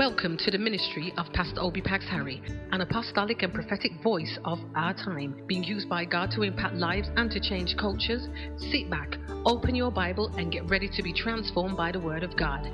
Welcome 0.00 0.38
to 0.38 0.50
the 0.50 0.56
ministry 0.56 1.12
of 1.18 1.30
Pastor 1.34 1.60
Obii 1.60 1.84
Pax-Harry, 1.84 2.40
an 2.72 2.80
apostolic 2.80 3.42
and 3.42 3.52
prophetic 3.52 3.92
voice 4.02 4.38
of 4.46 4.58
our 4.74 4.94
time, 4.94 5.42
being 5.46 5.62
used 5.62 5.90
by 5.90 6.06
God 6.06 6.30
to 6.30 6.42
impact 6.42 6.76
lives 6.76 7.10
and 7.16 7.30
to 7.30 7.38
change 7.38 7.76
cultures. 7.76 8.26
Sit 8.72 8.88
back, 8.88 9.18
open 9.44 9.74
your 9.74 9.90
Bible, 9.90 10.32
and 10.38 10.50
get 10.50 10.66
ready 10.70 10.88
to 10.88 11.02
be 11.02 11.12
transformed 11.12 11.76
by 11.76 11.92
the 11.92 12.00
Word 12.00 12.22
of 12.22 12.34
God. 12.34 12.66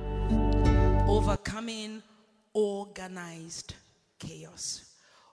Overcoming 1.08 2.00
organized 2.54 3.74
chaos. 4.20 4.84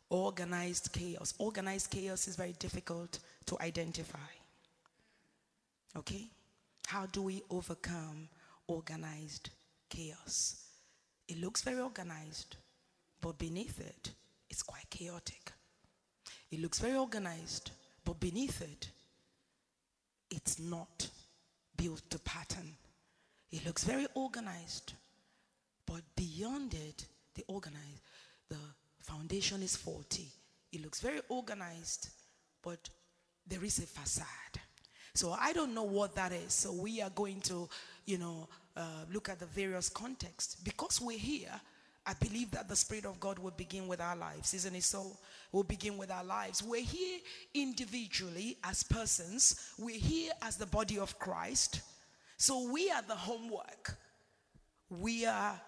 Organized 0.10 0.92
chaos. 0.94 1.36
Organized 1.38 1.92
chaos 1.92 2.28
is 2.28 2.36
very 2.36 2.54
difficult 2.54 3.20
to 3.46 3.56
identify. 3.62 4.18
Okay? 5.96 6.26
How 6.88 7.06
do 7.06 7.22
we 7.22 7.44
overcome 7.52 8.30
organized 8.66 9.52
chaos? 9.92 10.63
It 11.28 11.40
looks 11.40 11.62
very 11.62 11.80
organized, 11.80 12.58
but 13.22 13.38
beneath 13.38 13.80
it, 13.80 14.12
it's 14.50 14.62
quite 14.62 14.90
chaotic. 14.90 15.52
It 16.52 16.62
looks 16.62 16.80
very 16.80 16.98
organized, 16.98 17.72
but 18.06 18.20
beneath 18.20 18.62
it, 18.62 18.90
it's 20.30 20.60
not 20.60 21.10
built 21.78 22.02
to 22.10 22.20
pattern. 22.20 22.76
It 23.52 23.66
looks 23.66 23.84
very 23.84 24.08
organized, 24.16 24.94
but 25.86 26.02
beyond 26.16 26.74
it, 26.74 27.06
the 27.36 27.44
organized, 27.48 28.02
the 28.50 28.58
foundation 29.00 29.64
is 29.64 29.76
faulty. 29.76 30.28
It 30.72 30.84
looks 30.84 31.00
very 31.00 31.22
organized, 31.30 32.10
but 32.62 32.90
there 33.48 33.64
is 33.64 33.80
a 33.80 33.88
facade. 33.88 34.60
So 35.16 35.36
I 35.40 35.54
don't 35.54 35.76
know 35.76 35.84
what 35.84 36.16
that 36.16 36.32
is. 36.32 36.54
So 36.54 36.74
we 36.74 37.02
are 37.02 37.12
going 37.12 37.42
to, 37.42 37.70
you 38.06 38.18
know, 38.18 38.48
uh, 38.76 39.06
look 39.12 39.30
at 39.30 39.40
the 39.40 39.46
various 39.46 39.90
contexts. 39.90 40.56
Because 40.56 41.00
we're 41.02 41.18
here, 41.18 41.60
I 42.06 42.14
believe 42.14 42.52
that 42.52 42.68
the 42.68 42.76
Spirit 42.76 43.06
of 43.06 43.20
God 43.20 43.40
will 43.40 43.52
begin 43.52 43.88
with 43.88 44.02
our 44.02 44.16
lives, 44.16 44.54
isn't 44.54 44.76
it 44.76 44.84
so? 44.84 45.18
We'll 45.52 45.64
begin 45.64 45.98
with 45.98 46.12
our 46.12 46.24
lives. 46.24 46.62
We're 46.62 46.82
here 46.82 47.20
individually 47.54 48.58
as 48.64 48.84
persons, 48.84 49.74
we're 49.78 50.00
here 50.00 50.34
as 50.42 50.58
the 50.58 50.66
body 50.66 51.00
of 51.00 51.18
Christ. 51.20 51.82
So 52.38 52.70
we 52.72 52.90
are 52.92 53.04
the 53.08 53.16
homework, 53.16 53.96
we 54.90 55.26
are 55.26 55.60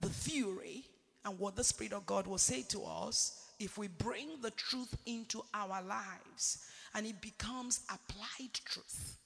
the 0.00 0.08
theory, 0.08 0.84
and 1.24 1.38
what 1.38 1.56
the 1.56 1.64
Spirit 1.64 1.92
of 1.92 2.06
God 2.06 2.26
will 2.26 2.38
say 2.38 2.62
to 2.68 2.84
us 2.84 3.40
if 3.58 3.78
we 3.78 3.88
bring 3.88 4.40
the 4.40 4.50
truth 4.50 4.94
into 5.06 5.42
our 5.52 5.82
lives 5.82 6.64
and 6.94 7.06
it 7.06 7.20
becomes 7.20 7.80
applied 7.88 8.52
truth, 8.64 9.18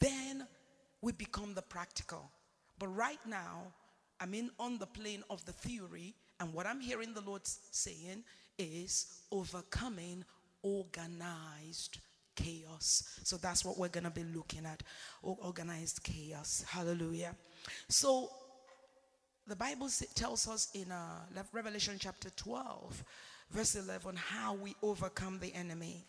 then 0.00 0.46
we 1.04 1.12
become 1.12 1.52
the 1.52 1.62
practical. 1.62 2.30
But 2.78 2.88
right 2.88 3.18
now, 3.26 3.74
I'm 4.20 4.32
in 4.32 4.50
on 4.58 4.78
the 4.78 4.86
plane 4.86 5.22
of 5.28 5.44
the 5.44 5.52
theory, 5.52 6.14
and 6.40 6.52
what 6.54 6.66
I'm 6.66 6.80
hearing 6.80 7.12
the 7.12 7.20
Lord 7.20 7.42
saying 7.44 8.24
is 8.58 9.20
overcoming 9.30 10.24
organized 10.62 11.98
chaos. 12.34 13.20
So 13.22 13.36
that's 13.36 13.66
what 13.66 13.78
we're 13.78 13.88
going 13.88 14.04
to 14.04 14.10
be 14.10 14.24
looking 14.24 14.64
at 14.64 14.82
organized 15.22 16.02
chaos. 16.02 16.64
Hallelujah. 16.66 17.34
So 17.88 18.30
the 19.46 19.56
Bible 19.56 19.90
tells 20.14 20.48
us 20.48 20.70
in 20.74 20.90
uh, 20.90 21.18
Revelation 21.52 21.96
chapter 21.98 22.30
12, 22.30 23.04
verse 23.50 23.74
11, 23.74 24.16
how 24.16 24.54
we 24.54 24.74
overcome 24.82 25.38
the 25.38 25.52
enemy. 25.54 26.06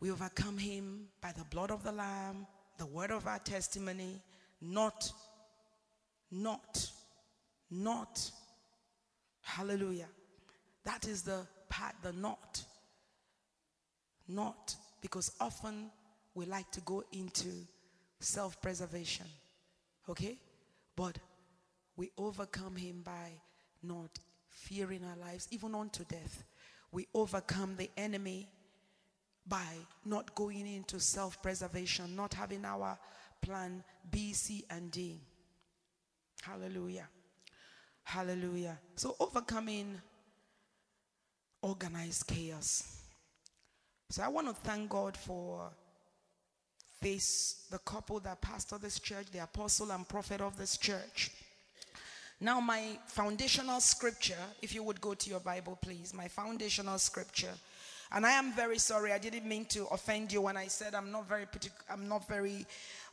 We 0.00 0.10
overcome 0.10 0.58
him 0.58 1.06
by 1.22 1.32
the 1.32 1.44
blood 1.44 1.70
of 1.70 1.84
the 1.84 1.92
Lamb, 1.92 2.46
the 2.78 2.86
word 2.86 3.10
of 3.10 3.26
our 3.26 3.38
testimony, 3.38 4.22
not, 4.60 5.10
not, 6.30 6.90
not. 7.70 8.30
Hallelujah. 9.42 10.08
That 10.84 11.06
is 11.06 11.22
the 11.22 11.46
part, 11.68 11.94
the 12.02 12.12
not. 12.12 12.62
Not. 14.28 14.74
Because 15.00 15.30
often 15.40 15.90
we 16.34 16.46
like 16.46 16.70
to 16.72 16.80
go 16.80 17.02
into 17.12 17.48
self 18.20 18.60
preservation. 18.60 19.26
Okay? 20.08 20.38
But 20.94 21.18
we 21.96 22.10
overcome 22.18 22.76
him 22.76 23.02
by 23.04 23.32
not 23.82 24.10
fearing 24.48 25.04
our 25.04 25.16
lives, 25.16 25.48
even 25.50 25.74
unto 25.74 26.04
death. 26.04 26.44
We 26.92 27.06
overcome 27.14 27.76
the 27.76 27.90
enemy 27.96 28.48
by 29.48 29.64
not 30.04 30.34
going 30.34 30.66
into 30.66 31.00
self 31.00 31.40
preservation, 31.42 32.16
not 32.16 32.34
having 32.34 32.64
our 32.64 32.98
plan 33.42 33.82
B, 34.10 34.32
C, 34.32 34.64
and 34.70 34.90
D. 34.90 35.20
Hallelujah. 36.42 37.08
Hallelujah. 38.04 38.78
So, 38.96 39.16
overcoming 39.18 40.00
organized 41.62 42.26
chaos. 42.26 43.02
So, 44.10 44.22
I 44.22 44.28
want 44.28 44.48
to 44.48 44.54
thank 44.54 44.90
God 44.90 45.16
for 45.16 45.70
this, 47.00 47.66
the 47.70 47.78
couple 47.78 48.20
that 48.20 48.40
pastor 48.40 48.78
this 48.78 48.98
church, 48.98 49.26
the 49.32 49.42
apostle 49.42 49.90
and 49.90 50.08
prophet 50.08 50.40
of 50.40 50.56
this 50.56 50.76
church. 50.76 51.30
Now, 52.40 52.60
my 52.60 52.98
foundational 53.06 53.80
scripture, 53.80 54.34
if 54.60 54.74
you 54.74 54.82
would 54.82 55.00
go 55.00 55.14
to 55.14 55.30
your 55.30 55.40
Bible, 55.40 55.78
please, 55.80 56.12
my 56.12 56.28
foundational 56.28 56.98
scripture 56.98 57.54
and 58.12 58.24
I 58.24 58.32
am 58.32 58.52
very 58.52 58.78
sorry. 58.78 59.12
I 59.12 59.18
didn't 59.18 59.46
mean 59.46 59.64
to 59.66 59.86
offend 59.86 60.32
you 60.32 60.40
when 60.40 60.56
I 60.56 60.66
said 60.66 60.94
I'm 60.94 61.10
not 61.10 61.28
very 61.28 61.46
particular. 61.46 61.84
I'm 61.90 62.08
not 62.08 62.26
very. 62.28 62.66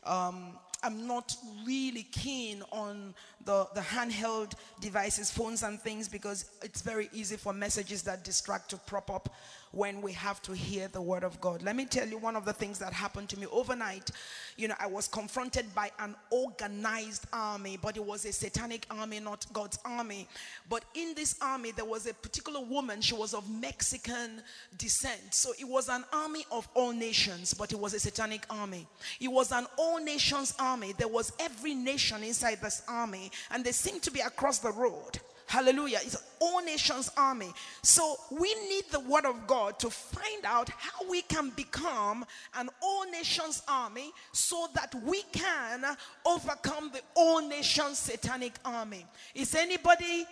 Um, 0.03 0.57
I'm 0.85 1.07
not 1.07 1.33
really 1.65 2.03
keen 2.03 2.61
on 2.73 3.15
the, 3.45 3.65
the 3.73 3.79
handheld 3.79 4.51
devices, 4.81 5.31
phones, 5.31 5.63
and 5.63 5.79
things 5.79 6.09
because 6.09 6.49
it's 6.61 6.81
very 6.81 7.09
easy 7.13 7.37
for 7.37 7.53
messages 7.53 8.03
that 8.03 8.25
distract 8.25 8.69
to 8.71 8.77
prop 8.77 9.09
up 9.09 9.33
when 9.73 10.03
we 10.03 10.11
have 10.13 10.39
to 10.43 10.53
hear 10.53 10.87
the 10.87 11.01
word 11.01 11.23
of 11.23 11.41
God. 11.41 11.63
Let 11.63 11.75
me 11.75 11.85
tell 11.85 12.07
you 12.07 12.19
one 12.19 12.35
of 12.35 12.45
the 12.45 12.53
things 12.53 12.77
that 12.77 12.93
happened 12.93 13.27
to 13.29 13.39
me 13.39 13.47
overnight. 13.51 14.11
You 14.55 14.67
know, 14.67 14.75
I 14.79 14.85
was 14.85 15.07
confronted 15.07 15.73
by 15.73 15.91
an 15.97 16.15
organized 16.29 17.25
army, 17.33 17.79
but 17.81 17.97
it 17.97 18.05
was 18.05 18.23
a 18.25 18.31
satanic 18.31 18.85
army, 18.91 19.19
not 19.19 19.47
God's 19.51 19.79
army. 19.83 20.27
But 20.69 20.85
in 20.93 21.15
this 21.15 21.35
army, 21.41 21.71
there 21.71 21.85
was 21.85 22.05
a 22.05 22.13
particular 22.13 22.61
woman, 22.61 23.01
she 23.01 23.15
was 23.15 23.33
of 23.33 23.49
Mexican 23.49 24.43
descent. 24.77 25.33
So 25.33 25.53
it 25.59 25.67
was 25.67 25.89
an 25.89 26.05
army 26.13 26.45
of 26.51 26.67
all 26.75 26.93
nations, 26.93 27.55
but 27.55 27.71
it 27.71 27.79
was 27.79 27.95
a 27.95 27.99
satanic 27.99 28.45
army. 28.51 28.85
It 29.19 29.29
was 29.29 29.51
an 29.51 29.65
all 29.77 29.99
nations 29.99 30.53
army. 30.59 30.93
There 30.95 31.07
was 31.07 31.33
every 31.39 31.73
nation 31.73 32.23
inside 32.23 32.61
this 32.61 32.83
army, 32.87 33.31
and 33.49 33.65
they 33.65 33.71
seemed 33.71 34.03
to 34.03 34.11
be 34.11 34.19
across 34.19 34.59
the 34.59 34.71
road. 34.71 35.19
Hallelujah. 35.45 35.99
It's 36.01 36.17
all 36.39 36.61
nations 36.63 37.11
army. 37.15 37.51
So 37.81 38.15
we 38.31 38.53
need 38.69 38.85
the 38.91 38.99
word 38.99 39.25
of 39.25 39.45
God 39.47 39.79
to 39.79 39.89
find 39.89 40.45
out 40.45 40.69
how 40.69 41.09
we 41.09 41.21
can 41.21 41.49
become 41.51 42.25
an 42.55 42.69
all 42.81 43.09
nations 43.09 43.61
army 43.67 44.11
so 44.31 44.67
that 44.73 44.93
we 45.03 45.21
can 45.31 45.85
overcome 46.25 46.91
the 46.93 47.01
all 47.15 47.47
nations 47.47 47.99
satanic 47.99 48.53
army. 48.65 49.05
Is 49.35 49.55
anybody 49.55 50.25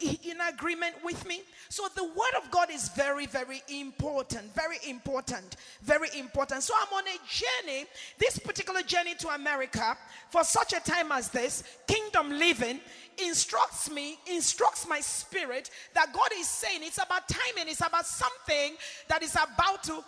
in 0.00 0.36
agreement 0.48 0.94
with 1.04 1.26
me? 1.26 1.42
So 1.68 1.86
the 1.94 2.04
word 2.04 2.42
of 2.42 2.50
God 2.50 2.70
is 2.70 2.88
very, 2.90 3.26
very 3.26 3.62
important. 3.68 4.54
Very 4.54 4.76
important. 4.86 5.56
Very 5.82 6.08
important. 6.16 6.62
So 6.62 6.74
I'm 6.80 6.92
on 6.92 7.04
a 7.04 7.18
journey, 7.28 7.86
this 8.18 8.38
particular 8.38 8.82
journey 8.82 9.14
to 9.16 9.28
America 9.28 9.96
for 10.30 10.44
such 10.44 10.72
a 10.72 10.80
time 10.80 11.12
as 11.12 11.28
this, 11.30 11.64
kingdom 11.86 12.30
living 12.30 12.80
instructs 13.18 13.90
me, 13.90 14.18
instructs 14.26 14.86
my 14.88 15.00
spirit 15.00 15.70
that 15.94 16.12
God 16.12 16.30
is 16.36 16.48
saying 16.48 16.80
it's 16.82 16.98
about 16.98 17.28
timing, 17.28 17.70
it's 17.70 17.80
about 17.80 18.06
something 18.06 18.74
that 19.08 19.22
is 19.22 19.34
about 19.34 19.82
to 19.84 20.04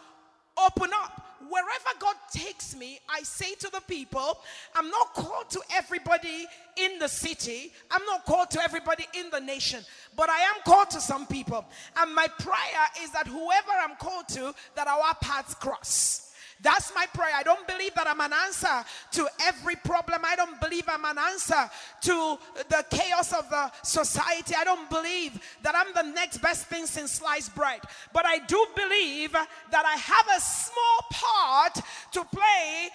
open 0.59 0.91
up. 0.95 1.27
Wherever 1.49 1.99
God 1.99 2.15
takes 2.33 2.77
me, 2.77 3.01
I 3.09 3.23
say 3.23 3.55
to 3.57 3.71
the 3.73 3.81
people, 3.89 4.39
I'm 4.77 4.89
not 4.91 5.15
called 5.15 5.51
to 5.51 5.61
everybody 5.75 6.47
in 6.77 6.99
the 6.99 7.09
city, 7.09 7.73
I'm 7.91 8.05
not 8.05 8.25
called 8.25 8.51
to 8.53 8.63
everybody 8.63 9.07
in 9.19 9.31
the 9.31 9.41
nation, 9.41 9.83
but 10.17 10.29
I 10.29 10.39
am 10.39 10.63
called 10.65 10.91
to 10.91 11.01
some 11.01 11.27
people. 11.27 11.65
And 11.97 12.15
my 12.15 12.29
prayer 12.39 12.87
is 13.03 13.11
that 13.13 13.27
whoever 13.27 13.73
I'm 13.81 13.97
called 13.97 14.29
to, 14.29 14.55
that 14.77 14.87
our 14.87 15.15
paths 15.21 15.55
cross. 15.55 16.30
That's 16.63 16.93
my 16.95 17.07
prayer. 17.15 17.33
I 17.35 17.43
don't 17.43 17.67
believe 17.67 17.95
that 17.95 18.07
I'm 18.07 18.21
an 18.21 18.33
answer 18.33 18.85
to 19.13 19.29
every 19.43 19.77
problem. 19.77 20.21
I 20.25 20.37
don't 20.37 20.61
believe 20.61 20.85
I'm 20.89 21.05
an 21.05 21.17
answer 21.19 21.71
to 22.03 22.39
the 22.69 22.85
chaos 22.91 23.33
of 23.33 23.49
the 23.49 23.71
society. 23.83 24.55
I 24.57 24.65
don't 24.65 24.89
believe 24.91 25.41
that 25.63 25.75
I'm 25.75 25.95
the 25.95 26.13
next 26.13 26.39
best 26.39 26.67
thing 26.67 26.87
since 26.87 27.13
sliced 27.13 27.55
bread. 27.55 27.81
But 28.13 28.27
I 28.27 28.39
do 28.39 28.67
believe 28.77 29.33
that 29.33 29.87
I 29.87 29.97
have 29.97 30.27
a 30.37 30.41
small 30.41 31.01
part 31.11 31.81
to 32.13 32.25
play 32.25 32.91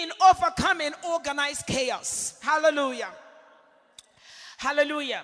in 0.00 0.10
overcoming 0.28 0.92
organized 1.08 1.66
chaos. 1.66 2.38
Hallelujah. 2.42 3.08
Hallelujah. 4.58 5.22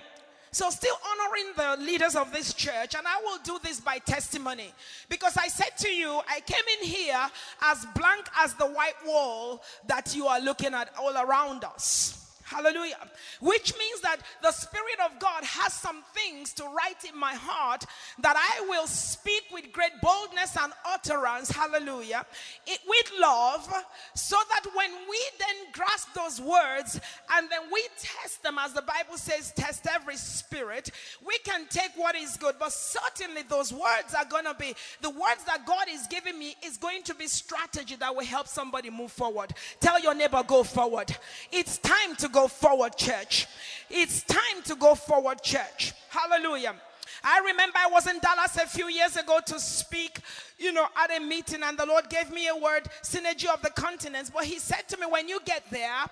So, 0.53 0.69
still 0.69 0.95
honoring 1.03 1.77
the 1.77 1.83
leaders 1.83 2.15
of 2.15 2.31
this 2.31 2.53
church, 2.53 2.93
and 2.95 3.07
I 3.07 3.19
will 3.23 3.39
do 3.43 3.57
this 3.63 3.79
by 3.79 3.97
testimony 3.97 4.71
because 5.09 5.35
I 5.35 5.47
said 5.47 5.75
to 5.79 5.89
you, 5.89 6.21
I 6.29 6.41
came 6.41 6.63
in 6.79 6.87
here 6.87 7.25
as 7.63 7.87
blank 7.95 8.27
as 8.37 8.53
the 8.53 8.67
white 8.67 9.03
wall 9.03 9.63
that 9.87 10.15
you 10.15 10.27
are 10.27 10.39
looking 10.39 10.75
at 10.75 10.93
all 10.99 11.17
around 11.17 11.63
us. 11.63 12.22
Hallelujah. 12.53 13.09
Which 13.41 13.73
means 13.77 14.01
that 14.01 14.17
the 14.41 14.51
Spirit 14.51 14.99
of 15.03 15.19
God 15.19 15.43
has 15.43 15.73
some 15.73 16.03
things 16.13 16.53
to 16.53 16.63
write 16.65 17.03
in 17.11 17.17
my 17.19 17.33
heart 17.33 17.85
that 18.21 18.35
I 18.37 18.65
will 18.67 18.87
speak 18.87 19.43
with 19.51 19.71
great 19.71 19.93
boldness 20.01 20.55
and 20.61 20.71
utterance. 20.85 21.49
Hallelujah. 21.49 22.25
It, 22.67 22.79
with 22.87 23.11
love, 23.19 23.67
so 24.13 24.37
that 24.49 24.65
when 24.75 24.91
we 25.09 25.19
then 25.39 25.71
grasp 25.71 26.13
those 26.13 26.39
words 26.39 26.99
and 27.33 27.49
then 27.49 27.61
we 27.71 27.83
test 27.99 28.43
them, 28.43 28.57
as 28.59 28.73
the 28.73 28.81
Bible 28.83 29.17
says, 29.17 29.51
test 29.55 29.87
every 29.89 30.17
spirit, 30.17 30.91
we 31.25 31.37
can 31.39 31.65
take 31.69 31.91
what 31.95 32.15
is 32.15 32.37
good. 32.37 32.55
But 32.59 32.71
certainly, 32.71 33.41
those 33.43 33.73
words 33.73 34.13
are 34.17 34.25
going 34.25 34.45
to 34.45 34.53
be 34.53 34.75
the 35.01 35.09
words 35.09 35.43
that 35.45 35.65
God 35.65 35.85
is 35.89 36.07
giving 36.07 36.37
me 36.37 36.55
is 36.65 36.77
going 36.77 37.03
to 37.03 37.15
be 37.15 37.27
strategy 37.27 37.95
that 37.95 38.15
will 38.15 38.25
help 38.25 38.47
somebody 38.47 38.89
move 38.89 39.11
forward. 39.11 39.53
Tell 39.79 39.99
your 39.99 40.13
neighbor, 40.13 40.43
go 40.45 40.63
forward. 40.63 41.15
It's 41.51 41.77
time 41.79 42.15
to 42.17 42.27
go 42.29 42.42
forward, 42.47 42.95
church. 42.97 43.47
It's 43.89 44.23
time 44.23 44.61
to 44.65 44.75
go 44.75 44.95
forward, 44.95 45.41
church. 45.41 45.93
Hallelujah. 46.09 46.75
I 47.23 47.39
remember 47.39 47.77
I 47.77 47.87
was 47.87 48.05
in 48.07 48.19
Dallas 48.19 48.57
a 48.57 48.67
few 48.67 48.89
years 48.89 49.15
ago 49.15 49.39
to 49.45 49.59
speak, 49.59 50.19
you 50.57 50.73
know, 50.73 50.87
at 50.97 51.15
a 51.15 51.21
meeting, 51.21 51.63
and 51.63 51.77
the 51.77 51.85
Lord 51.85 52.09
gave 52.09 52.29
me 52.31 52.49
a 52.49 52.55
word, 52.55 52.83
synergy 53.01 53.47
of 53.47 53.61
the 53.61 53.69
continents. 53.69 54.29
But 54.29 54.43
He 54.43 54.59
said 54.59 54.89
to 54.89 54.97
me, 54.97 55.05
when 55.09 55.29
you 55.29 55.39
get 55.45 55.63
there, 55.71 56.05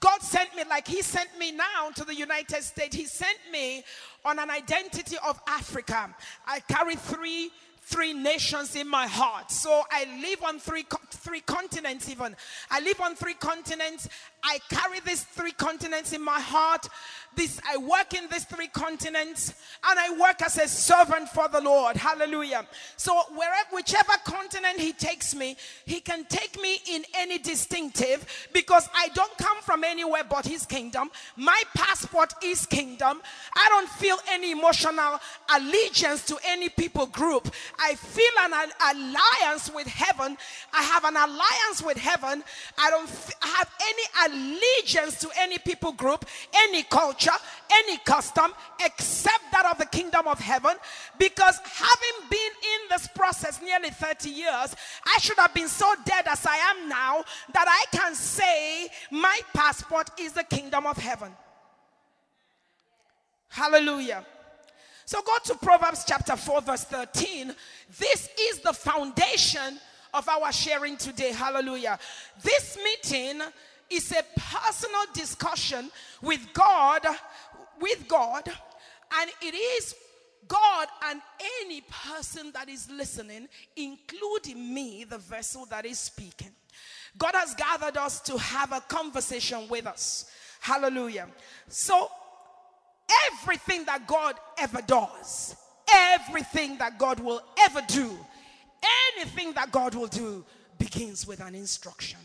God 0.00 0.20
sent 0.20 0.54
me, 0.54 0.64
like 0.68 0.86
He 0.86 1.00
sent 1.00 1.30
me 1.38 1.52
now 1.52 1.90
to 1.94 2.04
the 2.04 2.14
United 2.14 2.62
States, 2.62 2.94
He 2.94 3.06
sent 3.06 3.38
me 3.50 3.84
on 4.24 4.38
an 4.38 4.50
identity 4.50 5.16
of 5.26 5.40
Africa. 5.48 6.14
I 6.46 6.60
carry 6.60 6.96
three 6.96 7.50
three 7.90 8.12
nations 8.12 8.76
in 8.76 8.88
my 8.88 9.06
heart. 9.06 9.50
So 9.50 9.82
I 9.90 10.06
live 10.22 10.42
on 10.44 10.58
three 10.58 10.84
three 11.10 11.40
continents 11.40 12.08
even. 12.08 12.36
I 12.70 12.80
live 12.80 13.00
on 13.00 13.14
three 13.14 13.34
continents. 13.34 14.08
I 14.42 14.58
carry 14.70 15.00
these 15.00 15.24
three 15.24 15.52
continents 15.52 16.12
in 16.12 16.22
my 16.22 16.40
heart. 16.40 16.88
This 17.36 17.60
I 17.68 17.76
work 17.76 18.12
in 18.14 18.28
these 18.30 18.44
three 18.44 18.66
continents 18.66 19.54
and 19.88 19.98
I 19.98 20.10
work 20.18 20.42
as 20.42 20.58
a 20.58 20.66
servant 20.66 21.28
for 21.28 21.48
the 21.48 21.60
Lord. 21.60 21.96
Hallelujah. 21.96 22.66
So 22.96 23.14
wherever 23.34 23.68
whichever 23.72 24.12
continent 24.24 24.80
he 24.80 24.92
takes 24.92 25.34
me, 25.34 25.56
he 25.86 26.00
can 26.00 26.24
take 26.24 26.60
me 26.60 26.80
in 26.90 27.04
any 27.14 27.38
distinctive 27.38 28.26
because 28.52 28.88
I 28.94 29.08
don't 29.14 29.36
come 29.38 29.58
from 29.62 29.84
anywhere 29.84 30.24
but 30.28 30.44
his 30.44 30.66
kingdom. 30.66 31.10
My 31.36 31.62
passport 31.76 32.32
is 32.42 32.66
kingdom. 32.66 33.22
I 33.54 33.68
don't 33.68 33.88
feel 33.88 34.16
any 34.28 34.50
emotional 34.50 35.20
allegiance 35.54 36.26
to 36.26 36.38
any 36.44 36.68
people 36.68 37.06
group. 37.06 37.48
I 37.78 37.94
feel 37.94 38.24
an 38.40 38.70
alliance 38.90 39.70
with 39.72 39.86
heaven. 39.86 40.36
I 40.72 40.82
have 40.82 41.04
an 41.04 41.16
alliance 41.16 41.82
with 41.84 41.96
heaven. 41.96 42.42
I 42.76 42.90
don't 42.90 43.08
have 43.40 43.70
any 43.80 44.32
allegiance 44.32 45.20
to 45.20 45.28
any 45.38 45.58
people 45.58 45.92
group, 45.92 46.24
any 46.54 46.82
culture 46.82 47.19
culture, 47.20 47.38
any 47.72 47.98
custom, 47.98 48.52
except 48.84 49.44
that 49.52 49.66
of 49.66 49.78
the 49.78 49.86
kingdom 49.86 50.26
of 50.26 50.38
heaven. 50.38 50.74
Because 51.18 51.58
having 51.64 52.28
been 52.30 52.38
in 52.40 52.88
this 52.90 53.06
process 53.08 53.60
nearly 53.62 53.90
30 53.90 54.30
years, 54.30 54.74
I 55.06 55.18
should 55.20 55.38
have 55.38 55.54
been 55.54 55.68
so 55.68 55.92
dead 56.04 56.26
as 56.26 56.46
I 56.46 56.56
am 56.56 56.88
now 56.88 57.24
that 57.52 57.66
I 57.68 57.96
can 57.96 58.14
say 58.14 58.88
my 59.10 59.40
passport 59.54 60.10
is 60.18 60.32
the 60.32 60.44
kingdom 60.44 60.86
of 60.86 60.96
heaven. 60.96 61.32
Hallelujah. 63.48 64.24
So 65.04 65.20
go 65.22 65.36
to 65.44 65.54
Proverbs 65.56 66.04
chapter 66.06 66.36
4, 66.36 66.62
verse 66.62 66.84
13. 66.84 67.52
This 67.98 68.28
is 68.40 68.60
the 68.60 68.72
foundation 68.72 69.80
of 70.14 70.28
our 70.28 70.52
sharing 70.52 70.96
today. 70.96 71.32
Hallelujah. 71.32 71.98
This 72.42 72.78
meeting 72.82 73.42
is 73.90 74.12
a 74.12 74.22
personal 74.38 75.02
discussion 75.12 75.90
with 76.22 76.40
God, 76.52 77.02
with 77.80 78.06
God, 78.08 78.48
and 79.18 79.30
it 79.42 79.54
is 79.54 79.94
God 80.46 80.88
and 81.04 81.20
any 81.62 81.82
person 81.82 82.50
that 82.52 82.68
is 82.68 82.90
listening, 82.90 83.48
including 83.76 84.74
me, 84.74 85.04
the 85.04 85.18
vessel 85.18 85.66
that 85.66 85.86
is 85.86 85.98
speaking. 85.98 86.50
God 87.18 87.34
has 87.34 87.54
gathered 87.54 87.96
us 87.96 88.20
to 88.22 88.38
have 88.38 88.72
a 88.72 88.80
conversation 88.80 89.68
with 89.68 89.86
us. 89.86 90.30
Hallelujah. 90.60 91.28
So, 91.68 92.10
everything 93.32 93.84
that 93.86 94.06
God 94.06 94.36
ever 94.58 94.82
does, 94.82 95.56
everything 95.92 96.78
that 96.78 96.98
God 96.98 97.20
will 97.20 97.42
ever 97.58 97.82
do, 97.88 98.16
anything 99.16 99.52
that 99.54 99.72
God 99.72 99.94
will 99.94 100.06
do 100.06 100.44
begins 100.78 101.26
with 101.26 101.40
an 101.40 101.54
instruction 101.54 102.18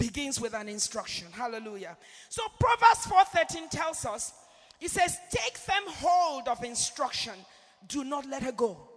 begins 0.00 0.40
with 0.40 0.54
an 0.54 0.68
instruction. 0.68 1.28
Hallelujah. 1.30 1.96
So 2.30 2.42
Proverbs 2.58 3.06
4:13 3.06 3.68
tells 3.68 4.04
us, 4.06 4.32
it 4.80 4.90
says, 4.90 5.18
"Take 5.30 5.62
them 5.66 5.84
hold 5.86 6.48
of 6.48 6.64
instruction. 6.64 7.34
Do 7.86 8.02
not 8.02 8.24
let 8.26 8.42
her 8.42 8.52
go. 8.52 8.88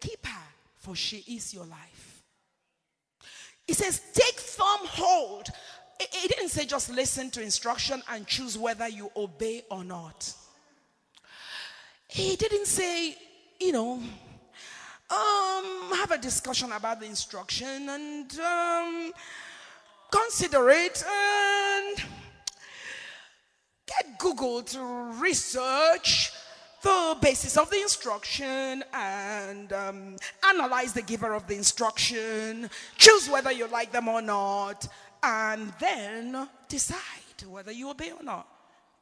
Keep 0.00 0.24
her, 0.26 0.48
for 0.78 0.94
she 0.94 1.18
is 1.26 1.52
your 1.52 1.66
life." 1.66 2.22
It 3.66 3.76
says, 3.76 4.00
"Take 4.14 4.38
firm 4.38 4.86
hold." 4.86 5.48
It 6.00 6.28
didn't 6.28 6.48
say 6.48 6.64
just 6.64 6.88
listen 6.88 7.30
to 7.32 7.42
instruction 7.42 8.02
and 8.08 8.26
choose 8.26 8.56
whether 8.56 8.88
you 8.88 9.10
obey 9.14 9.64
or 9.70 9.84
not. 9.84 10.32
He 12.08 12.34
didn't 12.34 12.66
say, 12.66 13.16
you 13.60 13.72
know, 13.72 14.02
um, 15.10 15.92
have 15.94 16.10
a 16.10 16.18
discussion 16.18 16.72
about 16.72 17.00
the 17.00 17.06
instruction 17.06 17.88
and 17.88 18.40
um, 18.40 19.12
consider 20.12 20.68
it 20.70 21.02
and 21.04 21.96
get 23.86 24.18
Google 24.18 24.62
to 24.62 24.80
research 25.20 26.32
the 26.82 27.16
basis 27.20 27.56
of 27.56 27.70
the 27.70 27.80
instruction 27.80 28.82
and 28.92 29.72
um, 29.72 30.16
analyze 30.44 30.92
the 30.92 31.02
giver 31.02 31.32
of 31.32 31.46
the 31.46 31.54
instruction, 31.54 32.68
choose 32.98 33.28
whether 33.28 33.52
you 33.52 33.66
like 33.68 33.92
them 33.92 34.08
or 34.08 34.20
not, 34.20 34.86
and 35.22 35.72
then 35.80 36.48
decide 36.68 36.98
whether 37.48 37.72
you 37.72 37.90
obey 37.90 38.10
or 38.10 38.22
not. 38.22 38.48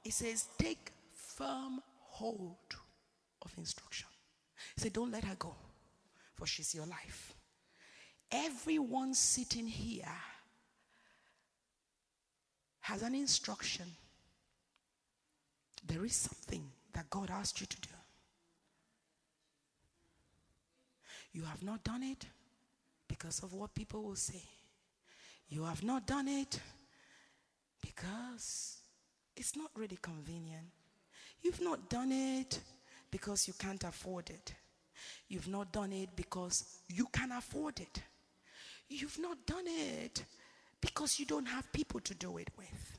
It 0.04 0.12
says, 0.12 0.46
take 0.58 0.92
firm 1.12 1.80
hold 1.98 2.56
of 3.42 3.52
instruction. 3.56 4.08
He 4.76 4.82
said, 4.82 4.92
don't 4.92 5.10
let 5.10 5.24
her 5.24 5.36
go, 5.38 5.54
for 6.34 6.46
she's 6.46 6.74
your 6.74 6.86
life. 6.86 7.34
Everyone 8.30 9.14
sitting 9.14 9.66
here 9.66 10.04
has 12.90 13.02
an 13.02 13.14
instruction. 13.14 13.86
There 15.86 16.04
is 16.04 16.16
something 16.16 16.64
that 16.92 17.08
God 17.08 17.30
asked 17.30 17.60
you 17.60 17.66
to 17.68 17.80
do. 17.80 17.88
You 21.32 21.44
have 21.44 21.62
not 21.62 21.84
done 21.84 22.02
it 22.02 22.26
because 23.06 23.44
of 23.44 23.52
what 23.52 23.76
people 23.76 24.02
will 24.02 24.16
say. 24.16 24.42
You 25.48 25.62
have 25.64 25.84
not 25.84 26.08
done 26.08 26.26
it 26.26 26.60
because 27.80 28.78
it's 29.36 29.54
not 29.54 29.70
really 29.76 29.98
convenient. 30.02 30.66
You've 31.42 31.60
not 31.60 31.88
done 31.88 32.10
it 32.10 32.58
because 33.12 33.46
you 33.46 33.54
can't 33.56 33.84
afford 33.84 34.30
it. 34.30 34.52
You've 35.28 35.48
not 35.48 35.72
done 35.72 35.92
it 35.92 36.08
because 36.16 36.64
you 36.88 37.06
can 37.12 37.30
afford 37.30 37.78
it. 37.78 38.02
You've 38.88 39.20
not 39.20 39.46
done 39.46 39.66
it 39.68 40.24
because 40.80 41.18
you 41.18 41.26
don't 41.26 41.46
have 41.46 41.70
people 41.72 42.00
to 42.00 42.14
do 42.14 42.38
it 42.38 42.48
with. 42.56 42.98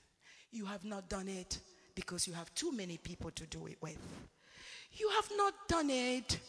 You 0.51 0.65
have 0.65 0.83
not 0.83 1.09
done 1.09 1.27
it 1.27 1.59
because 1.95 2.27
you 2.27 2.33
have 2.33 2.53
too 2.53 2.71
many 2.71 2.97
people 2.97 3.31
to 3.31 3.45
do 3.47 3.67
it 3.67 3.77
with. 3.81 3.97
You 4.93 5.09
have 5.09 5.29
not 5.37 5.53
done 5.67 5.89
it 5.89 6.39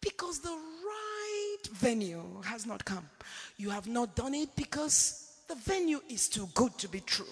because 0.00 0.40
the 0.40 0.48
right 0.50 1.68
venue 1.72 2.40
has 2.44 2.66
not 2.66 2.84
come. 2.84 3.08
You 3.56 3.70
have 3.70 3.86
not 3.86 4.14
done 4.14 4.34
it 4.34 4.54
because 4.56 5.32
the 5.48 5.54
venue 5.56 6.00
is 6.08 6.28
too 6.28 6.48
good 6.54 6.76
to 6.78 6.88
be 6.88 7.00
true. 7.00 7.26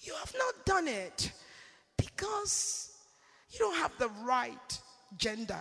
You 0.00 0.14
have 0.14 0.34
not 0.36 0.66
done 0.66 0.88
it 0.88 1.32
because 1.96 2.92
you 3.50 3.58
don't 3.58 3.76
have 3.76 3.92
the 3.98 4.10
right 4.24 4.78
gender. 5.16 5.58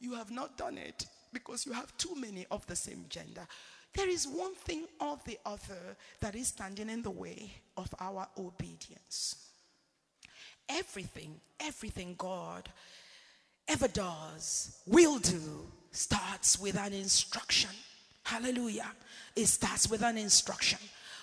You 0.00 0.14
have 0.14 0.30
not 0.30 0.56
done 0.56 0.78
it 0.78 1.06
because 1.32 1.66
you 1.66 1.72
have 1.72 1.96
too 1.96 2.14
many 2.14 2.46
of 2.50 2.66
the 2.66 2.76
same 2.76 3.04
gender. 3.08 3.46
There 3.96 4.10
is 4.10 4.28
one 4.28 4.54
thing 4.54 4.84
or 5.00 5.18
the 5.24 5.38
other 5.46 5.96
that 6.20 6.34
is 6.34 6.48
standing 6.48 6.90
in 6.90 7.00
the 7.00 7.10
way 7.10 7.50
of 7.78 7.92
our 7.98 8.28
obedience. 8.38 9.48
Everything, 10.68 11.40
everything 11.58 12.14
God 12.18 12.68
ever 13.66 13.88
does, 13.88 14.82
will 14.86 15.18
do, 15.18 15.66
starts 15.92 16.60
with 16.60 16.76
an 16.76 16.92
instruction. 16.92 17.70
Hallelujah. 18.22 18.92
It 19.34 19.46
starts 19.46 19.88
with 19.88 20.02
an 20.02 20.18
instruction. 20.18 20.78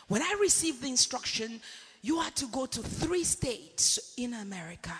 When 0.07 0.23
I 0.23 0.35
received 0.41 0.81
the 0.81 0.87
instruction, 0.87 1.61
you 2.01 2.19
had 2.19 2.35
to 2.37 2.47
go 2.47 2.65
to 2.65 2.81
three 2.81 3.23
states 3.23 4.15
in 4.17 4.33
America, 4.33 4.93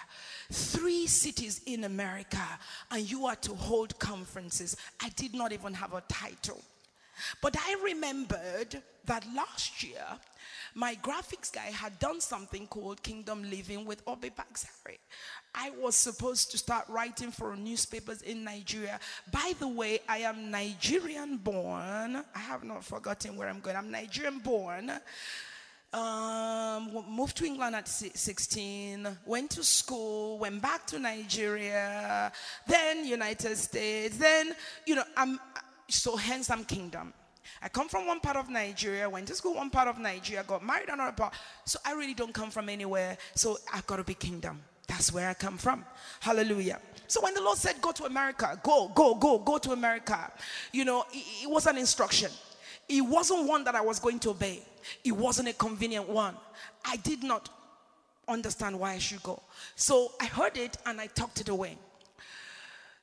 three 0.51 1.07
cities 1.07 1.61
in 1.65 1.85
America, 1.85 2.47
and 2.91 3.09
you 3.09 3.25
are 3.25 3.35
to 3.37 3.55
hold 3.55 3.97
conferences. 3.97 4.77
I 5.01 5.09
did 5.09 5.33
not 5.33 5.51
even 5.51 5.73
have 5.73 5.93
a 5.93 6.01
title. 6.07 6.61
But 7.41 7.55
I 7.57 7.75
remembered 7.83 8.81
that 9.05 9.25
last 9.35 9.83
year, 9.83 10.05
my 10.75 10.95
graphics 10.95 11.53
guy 11.53 11.71
had 11.71 11.99
done 11.99 12.19
something 12.19 12.67
called 12.67 13.03
Kingdom 13.03 13.43
Living 13.49 13.85
with 13.85 14.03
Obii 14.05 14.31
Harry. 14.35 14.99
I 15.53 15.71
was 15.79 15.95
supposed 15.95 16.51
to 16.51 16.57
start 16.57 16.85
writing 16.89 17.31
for 17.31 17.55
newspapers 17.55 18.23
in 18.23 18.43
Nigeria. 18.43 18.99
By 19.31 19.53
the 19.59 19.67
way, 19.67 19.99
I 20.09 20.19
am 20.19 20.49
Nigerian 20.49 21.37
born. 21.37 22.23
I 22.35 22.39
have 22.39 22.63
not 22.63 22.83
forgotten 22.83 23.35
where 23.35 23.47
I'm 23.47 23.59
going. 23.59 23.75
I'm 23.75 23.91
Nigerian 23.91 24.39
born. 24.39 24.91
Um, 25.93 27.05
moved 27.07 27.37
to 27.37 27.45
England 27.45 27.75
at 27.75 27.87
16, 27.87 29.07
went 29.27 29.51
to 29.51 29.63
school, 29.63 30.39
went 30.39 30.59
back 30.59 30.87
to 30.87 30.97
Nigeria, 30.97 32.31
then 32.65 33.05
United 33.05 33.55
States, 33.55 34.17
then, 34.17 34.55
you 34.87 34.95
know, 34.95 35.03
I'm, 35.15 35.39
so 35.93 36.15
hence 36.15 36.49
I'm 36.49 36.65
kingdom. 36.65 37.13
I 37.61 37.69
come 37.69 37.87
from 37.87 38.07
one 38.07 38.19
part 38.19 38.37
of 38.37 38.49
Nigeria, 38.49 39.09
went 39.09 39.27
to 39.27 39.35
school 39.35 39.55
one 39.55 39.69
part 39.69 39.87
of 39.87 39.99
Nigeria, 39.99 40.43
got 40.43 40.65
married 40.65 40.89
another 40.89 41.11
part. 41.11 41.33
So 41.65 41.79
I 41.85 41.93
really 41.93 42.13
don't 42.13 42.33
come 42.33 42.49
from 42.49 42.69
anywhere. 42.69 43.17
So 43.35 43.57
I've 43.73 43.85
got 43.85 43.97
to 43.97 44.03
be 44.03 44.13
kingdom. 44.13 44.61
That's 44.87 45.13
where 45.13 45.29
I 45.29 45.33
come 45.33 45.57
from. 45.57 45.85
Hallelujah. 46.19 46.79
So 47.07 47.21
when 47.21 47.33
the 47.33 47.41
Lord 47.41 47.57
said, 47.57 47.81
Go 47.81 47.91
to 47.91 48.05
America, 48.05 48.59
go, 48.63 48.89
go, 48.93 49.15
go, 49.15 49.39
go 49.39 49.57
to 49.57 49.71
America, 49.71 50.31
you 50.71 50.85
know, 50.85 51.05
it, 51.13 51.43
it 51.43 51.49
was 51.49 51.67
an 51.67 51.77
instruction. 51.77 52.31
It 52.89 53.01
wasn't 53.01 53.47
one 53.47 53.63
that 53.63 53.75
I 53.75 53.81
was 53.81 53.99
going 53.99 54.19
to 54.19 54.31
obey, 54.31 54.61
it 55.03 55.13
wasn't 55.13 55.49
a 55.49 55.53
convenient 55.53 56.09
one. 56.09 56.35
I 56.85 56.97
did 56.97 57.23
not 57.23 57.49
understand 58.27 58.79
why 58.79 58.93
I 58.93 58.99
should 58.99 59.23
go. 59.23 59.41
So 59.75 60.11
I 60.19 60.25
heard 60.25 60.57
it 60.57 60.77
and 60.85 60.99
I 60.99 61.07
tucked 61.07 61.41
it 61.41 61.49
away. 61.49 61.77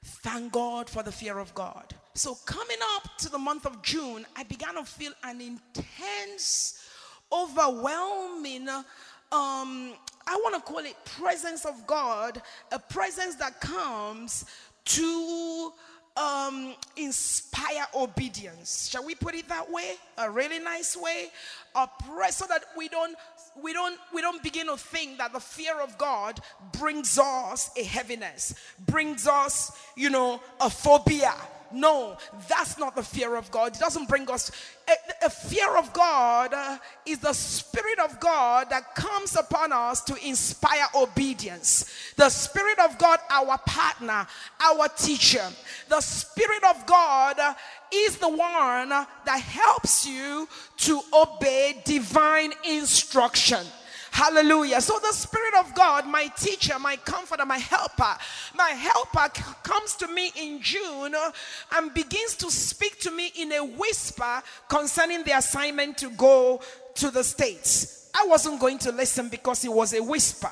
Thank 0.03 0.53
God 0.53 0.89
for 0.89 1.03
the 1.03 1.13
fear 1.13 1.39
of 1.39 1.55
God. 1.55 1.95
So, 2.15 2.35
coming 2.45 2.79
up 2.97 3.17
to 3.19 3.29
the 3.29 3.39
month 3.39 3.67
of 3.67 3.83
June, 3.83 4.27
I 4.37 4.43
began 4.43 4.75
to 4.75 4.85
feel 4.85 5.13
an 5.23 5.41
intense, 5.41 6.85
overwhelming, 7.33 8.69
um, 8.69 9.93
I 10.27 10.35
want 10.43 10.57
to 10.57 10.61
call 10.61 10.81
it 10.81 10.97
presence 11.05 11.65
of 11.65 11.87
God, 11.87 12.43
a 12.73 12.79
presence 12.81 13.37
that 13.37 13.61
comes 13.61 14.45
to 14.87 15.73
um, 16.17 16.75
inspire 16.97 17.87
obedience. 17.95 18.89
Shall 18.89 19.05
we 19.05 19.15
put 19.15 19.37
it 19.37 19.49
that 19.49 19.71
way? 19.71 19.95
A 20.19 20.29
really 20.29 20.59
nice 20.59 20.97
way. 20.97 21.29
A 21.77 21.89
press 22.09 22.39
so 22.39 22.47
that 22.49 22.65
we 22.77 22.89
don't 22.89 23.17
we 23.63 23.73
don't 23.73 23.99
we 24.13 24.21
don't 24.21 24.43
begin 24.43 24.67
to 24.67 24.77
think 24.77 25.19
that 25.19 25.33
the 25.33 25.41
fear 25.41 25.81
of 25.81 25.97
God 25.97 26.41
brings 26.73 27.19
us 27.19 27.71
a 27.77 27.85
heaviness, 27.85 28.55
brings 28.87 29.29
us, 29.29 29.81
you 29.97 30.11
know, 30.11 30.41
a 30.61 30.69
phobia. 30.69 31.35
No, 31.73 32.17
that's 32.49 32.79
not 32.79 32.97
the 32.97 33.03
fear 33.03 33.37
of 33.37 33.51
God. 33.51 33.75
It 33.75 33.81
doesn't 33.81 34.09
bring 34.09 34.29
us 34.31 34.51
a, 34.89 35.27
a 35.27 35.31
fear 35.31 35.77
of 35.77 35.93
God 35.93 36.53
uh, 36.53 36.79
is 37.07 37.19
the 37.19 37.33
spirit 37.33 37.99
of 37.99 38.19
God 38.19 38.71
that 38.71 38.95
comes 38.95 39.37
upon 39.37 39.73
us 39.73 40.03
to 40.05 40.17
inspire 40.27 40.87
obedience. 40.95 42.13
The 42.17 42.29
spirit 42.29 42.79
of 42.79 42.99
God, 42.99 43.21
our 43.31 43.59
partner, 43.59 44.27
our 44.61 44.89
teacher. 44.89 45.47
The 45.89 46.01
spirit 46.01 46.65
of 46.65 46.87
God 46.87 47.39
uh, 47.39 47.55
is 47.93 48.17
the 48.17 48.29
one 48.29 48.89
that 48.89 49.41
helps 49.41 50.07
you 50.07 50.49
to 50.79 51.01
obey 51.13 51.83
divine 51.85 52.53
instruction. 52.69 53.65
Hallelujah. 54.11 54.81
So 54.81 54.99
the 54.99 55.13
Spirit 55.13 55.55
of 55.61 55.75
God, 55.75 56.07
my 56.07 56.27
teacher, 56.37 56.79
my 56.79 56.97
comforter, 56.97 57.47
my 57.47 57.59
helper, 57.59 58.17
my 58.57 58.71
helper 58.71 59.29
comes 59.63 59.95
to 59.97 60.09
me 60.09 60.33
in 60.37 60.61
June 60.61 61.15
uh, 61.15 61.31
and 61.77 61.95
begins 61.95 62.35
to 62.37 62.51
speak 62.51 62.99
to 63.01 63.11
me 63.11 63.33
in 63.39 63.53
a 63.53 63.65
whisper 63.65 64.43
concerning 64.69 65.23
the 65.23 65.37
assignment 65.37 65.99
to 65.99 66.11
go 66.11 66.61
to 66.95 67.11
the 67.11 67.23
States. 67.23 68.11
I 68.15 68.27
wasn't 68.27 68.61
going 68.61 68.79
to 68.79 68.93
listen 68.93 69.29
because 69.29 69.65
it 69.65 69.73
was 69.73 69.95
a 69.95 70.03
whisper. 70.03 70.51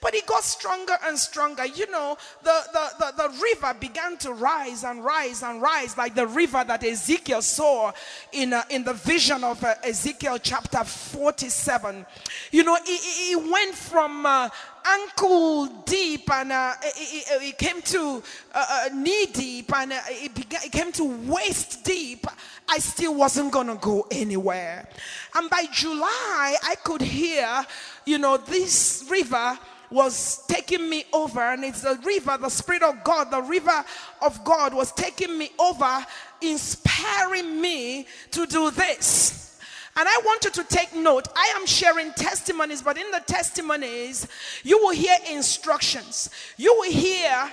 But 0.00 0.14
it 0.14 0.26
got 0.26 0.44
stronger 0.44 0.96
and 1.04 1.18
stronger. 1.18 1.66
You 1.66 1.90
know, 1.90 2.16
the, 2.42 2.62
the, 2.72 2.88
the, 2.98 3.28
the, 3.28 3.42
river 3.42 3.74
began 3.78 4.16
to 4.18 4.32
rise 4.32 4.84
and 4.84 5.04
rise 5.04 5.42
and 5.42 5.60
rise, 5.60 5.96
like 5.96 6.14
the 6.14 6.26
river 6.26 6.64
that 6.66 6.84
Ezekiel 6.84 7.42
saw 7.42 7.92
in, 8.32 8.52
uh, 8.52 8.62
in 8.70 8.84
the 8.84 8.94
vision 8.94 9.42
of 9.44 9.62
uh, 9.64 9.74
Ezekiel 9.82 10.38
chapter 10.38 10.84
47. 10.84 12.06
You 12.52 12.64
know, 12.64 12.76
it, 12.76 12.82
it 12.86 13.50
went 13.50 13.74
from 13.74 14.24
uh, 14.24 14.48
ankle 14.86 15.66
deep 15.84 16.30
and 16.30 16.52
uh, 16.52 16.74
it, 16.82 17.26
it, 17.30 17.42
it, 17.42 17.58
came 17.58 17.82
to 17.82 18.22
uh, 18.54 18.66
uh, 18.70 18.88
knee 18.94 19.26
deep 19.26 19.74
and 19.74 19.92
uh, 19.92 20.00
it, 20.08 20.34
began, 20.34 20.60
it 20.64 20.72
came 20.72 20.92
to 20.92 21.04
waist 21.04 21.84
deep. 21.84 22.26
I 22.68 22.78
still 22.78 23.14
wasn't 23.14 23.52
going 23.52 23.66
to 23.68 23.76
go 23.76 24.06
anywhere. 24.10 24.88
And 25.34 25.48
by 25.50 25.66
July, 25.72 26.56
I 26.62 26.74
could 26.84 27.00
hear, 27.00 27.64
you 28.04 28.18
know, 28.18 28.36
this 28.36 29.06
river 29.10 29.58
was 29.90 30.44
taking 30.46 30.88
me 30.88 31.04
over, 31.12 31.40
and 31.40 31.64
it's 31.64 31.82
the 31.82 31.98
river, 32.04 32.36
the 32.38 32.48
Spirit 32.48 32.82
of 32.82 33.02
God, 33.04 33.30
the 33.30 33.42
river 33.42 33.84
of 34.22 34.44
God 34.44 34.74
was 34.74 34.92
taking 34.92 35.36
me 35.36 35.50
over, 35.58 36.06
inspiring 36.40 37.60
me 37.60 38.06
to 38.32 38.46
do 38.46 38.70
this. 38.70 39.48
And 39.96 40.06
I 40.08 40.20
want 40.24 40.44
you 40.44 40.50
to 40.50 40.64
take 40.64 40.94
note. 40.94 41.26
I 41.34 41.54
am 41.56 41.66
sharing 41.66 42.12
testimonies, 42.12 42.82
but 42.82 42.96
in 42.96 43.10
the 43.10 43.20
testimonies, 43.26 44.28
you 44.62 44.78
will 44.78 44.94
hear 44.94 45.16
instructions. 45.28 46.30
You 46.56 46.72
will 46.74 46.92
hear 46.92 47.50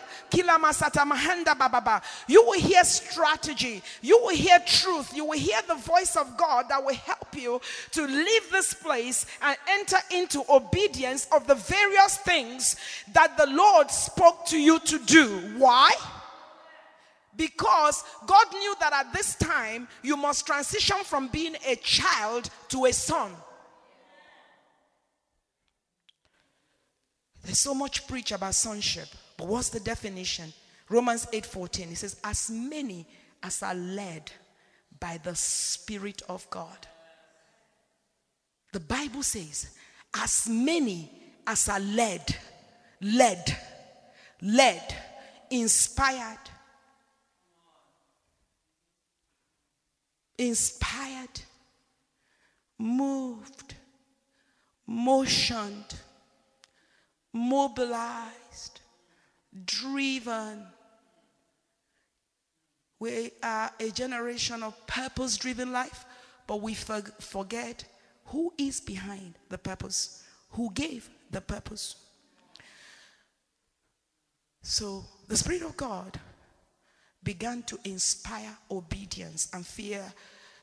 you 2.27 2.44
will 2.44 2.60
hear 2.60 2.84
strategy. 2.84 3.82
You 4.01 4.20
will 4.22 4.36
hear 4.36 4.60
truth. 4.65 5.15
You 5.15 5.25
will 5.25 5.38
hear 5.38 5.60
the 5.67 5.75
voice 5.75 6.15
of 6.15 6.38
God 6.38 6.65
that 6.70 6.84
will 6.84 6.96
help 6.96 7.36
you 7.36 7.62
to 7.91 8.05
leave 8.05 8.51
this 8.51 8.74
place 8.74 9.25
and 9.41 9.58
enter 9.70 9.98
into 10.12 10.44
obedience 10.50 11.27
of 11.32 11.48
the 11.48 11.55
various 11.55 12.17
things 12.17 12.75
that 13.13 13.38
the 13.38 13.48
Lord 13.48 13.89
spoke 13.91 14.46
to 14.48 14.60
you 14.60 14.79
to 14.79 15.00
do. 15.00 15.27
Why? 15.58 15.91
Because 17.36 18.03
God 18.25 18.46
knew 18.53 18.75
that 18.79 18.94
at 18.94 19.13
this 19.13 19.36
time 19.36 19.88
you 20.01 20.15
must 20.15 20.46
transition 20.46 20.98
from 21.03 21.27
being 21.27 21.55
a 21.67 21.75
child 21.75 22.50
to 22.70 22.86
a 22.86 22.94
son. 22.94 23.32
There's 27.44 27.60
so 27.60 27.75
much 27.75 28.08
preach 28.08 28.32
about 28.32 28.55
sonship, 28.55 29.08
but 29.37 29.47
what's 29.47 29.69
the 29.69 29.79
definition? 29.79 30.53
Romans 30.89 31.27
8:14. 31.33 31.91
It 31.91 31.97
says, 31.97 32.17
"As 32.23 32.49
many 32.49 33.07
as 33.41 33.61
are 33.63 33.75
led 33.75 34.31
by 34.99 35.17
the 35.17 35.35
Spirit 35.35 36.21
of 36.29 36.49
God." 36.49 36.87
The 38.71 38.79
Bible 38.79 39.23
says, 39.23 39.69
"As 40.13 40.47
many 40.47 41.11
as 41.47 41.69
are 41.69 41.79
led, 41.79 42.37
led, 43.01 43.57
led, 44.41 45.03
inspired, 45.49 46.49
inspired, 50.37 51.41
moved, 52.77 53.75
motioned, 54.85 55.99
mobilized, 57.31 58.81
driven. 59.65 60.65
We 63.00 63.31
are 63.43 63.71
a 63.79 63.89
generation 63.89 64.63
of 64.63 64.88
purpose 64.88 65.38
driven 65.38 65.71
life, 65.71 66.05
but 66.47 66.62
we 66.62 66.74
forget 66.74 67.83
who 68.25 68.53
is 68.57 68.81
behind 68.81 69.35
the 69.50 69.57
purpose, 69.57 70.24
who 70.51 70.71
gave 70.74 71.09
the 71.31 71.41
purpose. 71.41 71.95
So, 74.62 75.05
the 75.27 75.38
Spirit 75.38 75.62
of 75.62 75.77
God 75.77 76.19
began 77.24 77.63
to 77.63 77.77
inspire 77.83 78.57
obedience 78.71 79.50
and 79.53 79.65
fear, 79.65 80.03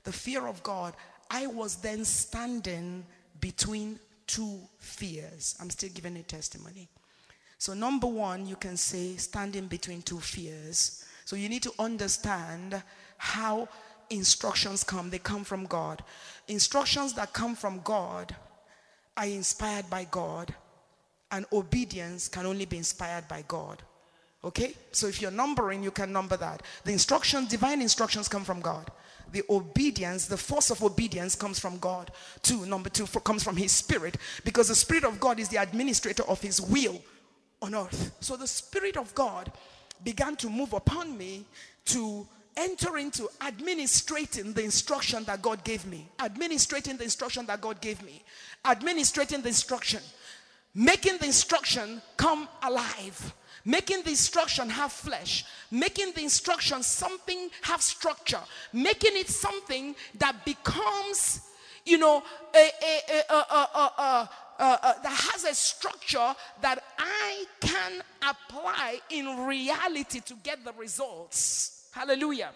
the 0.04 0.12
fear 0.12 0.46
of 0.46 0.62
God, 0.62 0.94
I 1.30 1.46
was 1.46 1.76
then 1.76 2.04
standing 2.04 3.04
between 3.40 3.98
two 4.26 4.60
fears. 4.78 5.56
I'm 5.60 5.70
still 5.70 5.90
giving 5.94 6.16
a 6.16 6.22
testimony. 6.22 6.88
So, 7.62 7.74
number 7.74 8.08
one, 8.08 8.44
you 8.44 8.56
can 8.56 8.76
say 8.76 9.14
standing 9.14 9.68
between 9.68 10.02
two 10.02 10.18
fears. 10.18 11.04
So, 11.24 11.36
you 11.36 11.48
need 11.48 11.62
to 11.62 11.72
understand 11.78 12.82
how 13.16 13.68
instructions 14.10 14.82
come. 14.82 15.10
They 15.10 15.20
come 15.20 15.44
from 15.44 15.66
God. 15.66 16.02
Instructions 16.48 17.12
that 17.12 17.32
come 17.32 17.54
from 17.54 17.80
God 17.84 18.34
are 19.16 19.26
inspired 19.26 19.88
by 19.88 20.08
God, 20.10 20.52
and 21.30 21.46
obedience 21.52 22.26
can 22.26 22.46
only 22.46 22.64
be 22.64 22.78
inspired 22.78 23.28
by 23.28 23.44
God. 23.46 23.80
Okay? 24.42 24.74
So 24.90 25.06
if 25.06 25.22
you're 25.22 25.30
numbering, 25.30 25.84
you 25.84 25.92
can 25.92 26.12
number 26.12 26.36
that. 26.38 26.64
The 26.82 26.90
instructions, 26.90 27.48
divine 27.48 27.80
instructions 27.80 28.26
come 28.26 28.42
from 28.42 28.60
God. 28.60 28.90
The 29.30 29.44
obedience, 29.48 30.26
the 30.26 30.36
force 30.36 30.70
of 30.70 30.82
obedience 30.82 31.36
comes 31.36 31.60
from 31.60 31.78
God. 31.78 32.10
Two, 32.42 32.66
number 32.66 32.90
two, 32.90 33.06
for, 33.06 33.20
comes 33.20 33.44
from 33.44 33.56
His 33.56 33.70
Spirit 33.70 34.16
because 34.44 34.66
the 34.66 34.74
Spirit 34.74 35.04
of 35.04 35.20
God 35.20 35.38
is 35.38 35.48
the 35.48 35.58
administrator 35.58 36.24
of 36.24 36.40
His 36.40 36.60
will 36.60 37.00
on 37.62 37.74
earth. 37.74 38.12
So 38.20 38.36
the 38.36 38.46
Spirit 38.46 38.96
of 38.96 39.14
God 39.14 39.50
began 40.04 40.36
to 40.36 40.50
move 40.50 40.72
upon 40.72 41.16
me 41.16 41.46
to 41.86 42.26
enter 42.56 42.98
into 42.98 43.28
administrating 43.40 44.52
the 44.52 44.62
instruction 44.62 45.24
that 45.24 45.40
God 45.40 45.64
gave 45.64 45.86
me, 45.86 46.06
administrating 46.18 46.96
the 46.96 47.04
instruction 47.04 47.46
that 47.46 47.60
God 47.60 47.80
gave 47.80 48.02
me, 48.02 48.22
administrating 48.64 49.40
the 49.40 49.48
instruction, 49.48 50.00
making 50.74 51.18
the 51.18 51.26
instruction 51.26 52.02
come 52.16 52.48
alive, 52.62 53.32
making 53.64 54.02
the 54.02 54.10
instruction 54.10 54.68
have 54.68 54.92
flesh, 54.92 55.44
making 55.70 56.12
the 56.12 56.22
instruction 56.22 56.82
something 56.82 57.48
have 57.62 57.80
structure, 57.80 58.40
making 58.72 59.12
it 59.14 59.28
something 59.28 59.94
that 60.18 60.44
becomes, 60.44 61.40
you 61.86 61.96
know, 61.96 62.22
a, 62.54 62.70
a, 63.30 63.34
a, 63.34 63.92
a 64.02 64.30
uh, 64.62 64.78
uh, 64.80 64.94
that 65.02 65.28
has 65.32 65.42
a 65.42 65.52
structure 65.54 66.34
that 66.60 66.82
I 66.96 67.44
can 67.60 68.00
apply 68.22 69.00
in 69.10 69.44
reality 69.44 70.20
to 70.20 70.34
get 70.44 70.64
the 70.64 70.72
results. 70.74 71.88
Hallelujah. 71.90 72.50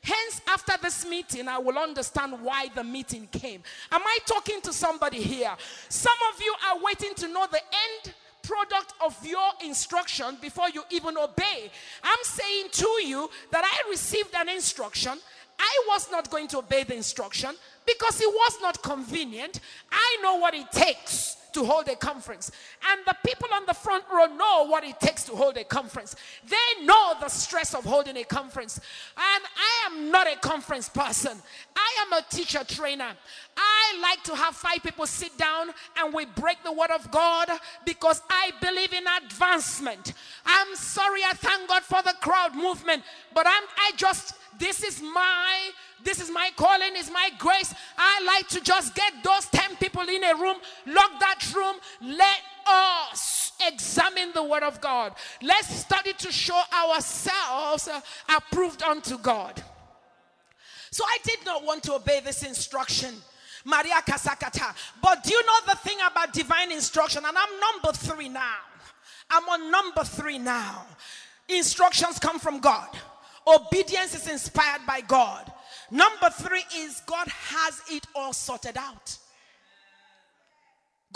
Hence, 0.00 0.40
after 0.48 0.72
this 0.80 1.06
meeting, 1.06 1.46
I 1.46 1.58
will 1.58 1.76
understand 1.76 2.40
why 2.40 2.68
the 2.74 2.82
meeting 2.82 3.28
came. 3.30 3.62
Am 3.92 4.00
I 4.02 4.18
talking 4.24 4.62
to 4.62 4.72
somebody 4.72 5.20
here? 5.20 5.54
Some 5.90 6.16
of 6.32 6.40
you 6.40 6.54
are 6.70 6.82
waiting 6.82 7.12
to 7.16 7.28
know 7.28 7.46
the 7.50 7.60
end 7.60 8.14
product 8.42 8.94
of 9.04 9.14
your 9.26 9.50
instruction 9.62 10.38
before 10.40 10.70
you 10.70 10.84
even 10.90 11.18
obey. 11.18 11.70
I'm 12.02 12.22
saying 12.22 12.68
to 12.72 12.88
you 13.04 13.28
that 13.50 13.62
I 13.62 13.90
received 13.90 14.34
an 14.34 14.48
instruction. 14.48 15.18
I 15.58 15.84
was 15.88 16.10
not 16.10 16.30
going 16.30 16.48
to 16.48 16.58
obey 16.58 16.84
the 16.84 16.94
instruction 16.94 17.50
because 17.86 18.20
it 18.20 18.28
was 18.28 18.58
not 18.60 18.82
convenient. 18.82 19.60
I 19.90 20.18
know 20.22 20.36
what 20.36 20.54
it 20.54 20.70
takes 20.72 21.36
to 21.56 21.64
hold 21.64 21.88
a 21.88 21.96
conference. 21.96 22.52
And 22.90 23.00
the 23.06 23.16
people 23.26 23.48
on 23.54 23.64
the 23.66 23.72
front 23.72 24.04
row 24.12 24.26
know 24.26 24.66
what 24.66 24.84
it 24.84 25.00
takes 25.00 25.24
to 25.24 25.32
hold 25.32 25.56
a 25.56 25.64
conference. 25.64 26.14
They 26.46 26.84
know 26.84 27.14
the 27.18 27.28
stress 27.28 27.74
of 27.74 27.82
holding 27.84 28.18
a 28.18 28.24
conference. 28.24 28.78
And 29.16 29.42
I 29.56 29.86
am 29.86 30.10
not 30.10 30.26
a 30.30 30.36
conference 30.36 30.90
person, 30.90 31.32
I 31.74 31.90
am 32.02 32.12
a 32.12 32.22
teacher 32.28 32.62
trainer. 32.62 33.12
I 33.56 33.98
like 34.02 34.22
to 34.24 34.34
have 34.36 34.54
five 34.54 34.82
people 34.82 35.06
sit 35.06 35.36
down 35.38 35.70
and 35.96 36.12
we 36.12 36.26
break 36.26 36.62
the 36.62 36.72
word 36.72 36.90
of 36.90 37.10
God 37.10 37.48
because 37.86 38.20
I 38.28 38.50
believe 38.60 38.92
in 38.92 39.04
advancement. 39.24 40.12
I'm 40.44 40.76
sorry, 40.76 41.22
I 41.24 41.32
thank 41.32 41.68
God 41.68 41.82
for 41.82 42.02
the 42.02 42.14
crowd 42.20 42.54
movement, 42.54 43.02
but 43.34 43.46
I'm 43.46 43.62
I 43.78 43.92
just 43.96 44.34
this 44.58 44.82
is 44.82 45.02
my 45.02 45.70
this 46.02 46.20
is 46.20 46.30
my 46.30 46.50
calling, 46.56 46.94
is 46.96 47.10
my 47.10 47.30
grace. 47.38 47.74
I 47.96 48.22
like 48.24 48.48
to 48.48 48.60
just 48.60 48.94
get 48.94 49.12
those 49.24 49.46
10 49.46 49.76
people 49.76 50.02
in 50.02 50.22
a 50.22 50.34
room, 50.34 50.56
lock 50.86 51.18
that 51.20 51.52
room, 51.54 51.76
let 52.02 52.38
us 52.68 53.52
examine 53.66 54.30
the 54.32 54.42
word 54.42 54.62
of 54.62 54.80
God. 54.80 55.14
Let's 55.42 55.68
study 55.68 56.12
to 56.12 56.30
show 56.30 56.60
ourselves 56.72 57.88
approved 58.28 58.82
unto 58.82 59.18
God. 59.18 59.62
So 60.90 61.04
I 61.04 61.18
did 61.24 61.44
not 61.44 61.64
want 61.64 61.82
to 61.84 61.94
obey 61.94 62.20
this 62.20 62.42
instruction. 62.42 63.14
Maria 63.64 63.96
Kasakata. 64.06 64.74
But 65.02 65.24
do 65.24 65.32
you 65.32 65.44
know 65.44 65.58
the 65.68 65.76
thing 65.76 65.98
about 66.08 66.32
divine 66.32 66.70
instruction? 66.70 67.24
And 67.26 67.36
I'm 67.36 67.60
number 67.60 67.92
three 67.92 68.28
now. 68.28 68.58
I'm 69.28 69.44
on 69.48 69.70
number 69.70 70.04
three 70.04 70.38
now. 70.38 70.86
Instructions 71.48 72.18
come 72.18 72.38
from 72.38 72.60
God. 72.60 72.88
Obedience 73.46 74.14
is 74.14 74.28
inspired 74.28 74.82
by 74.86 75.00
God. 75.02 75.52
Number 75.90 76.30
three 76.30 76.64
is 76.76 77.02
God 77.06 77.28
has 77.28 77.80
it 77.90 78.06
all 78.14 78.32
sorted 78.32 78.76
out. 78.76 79.18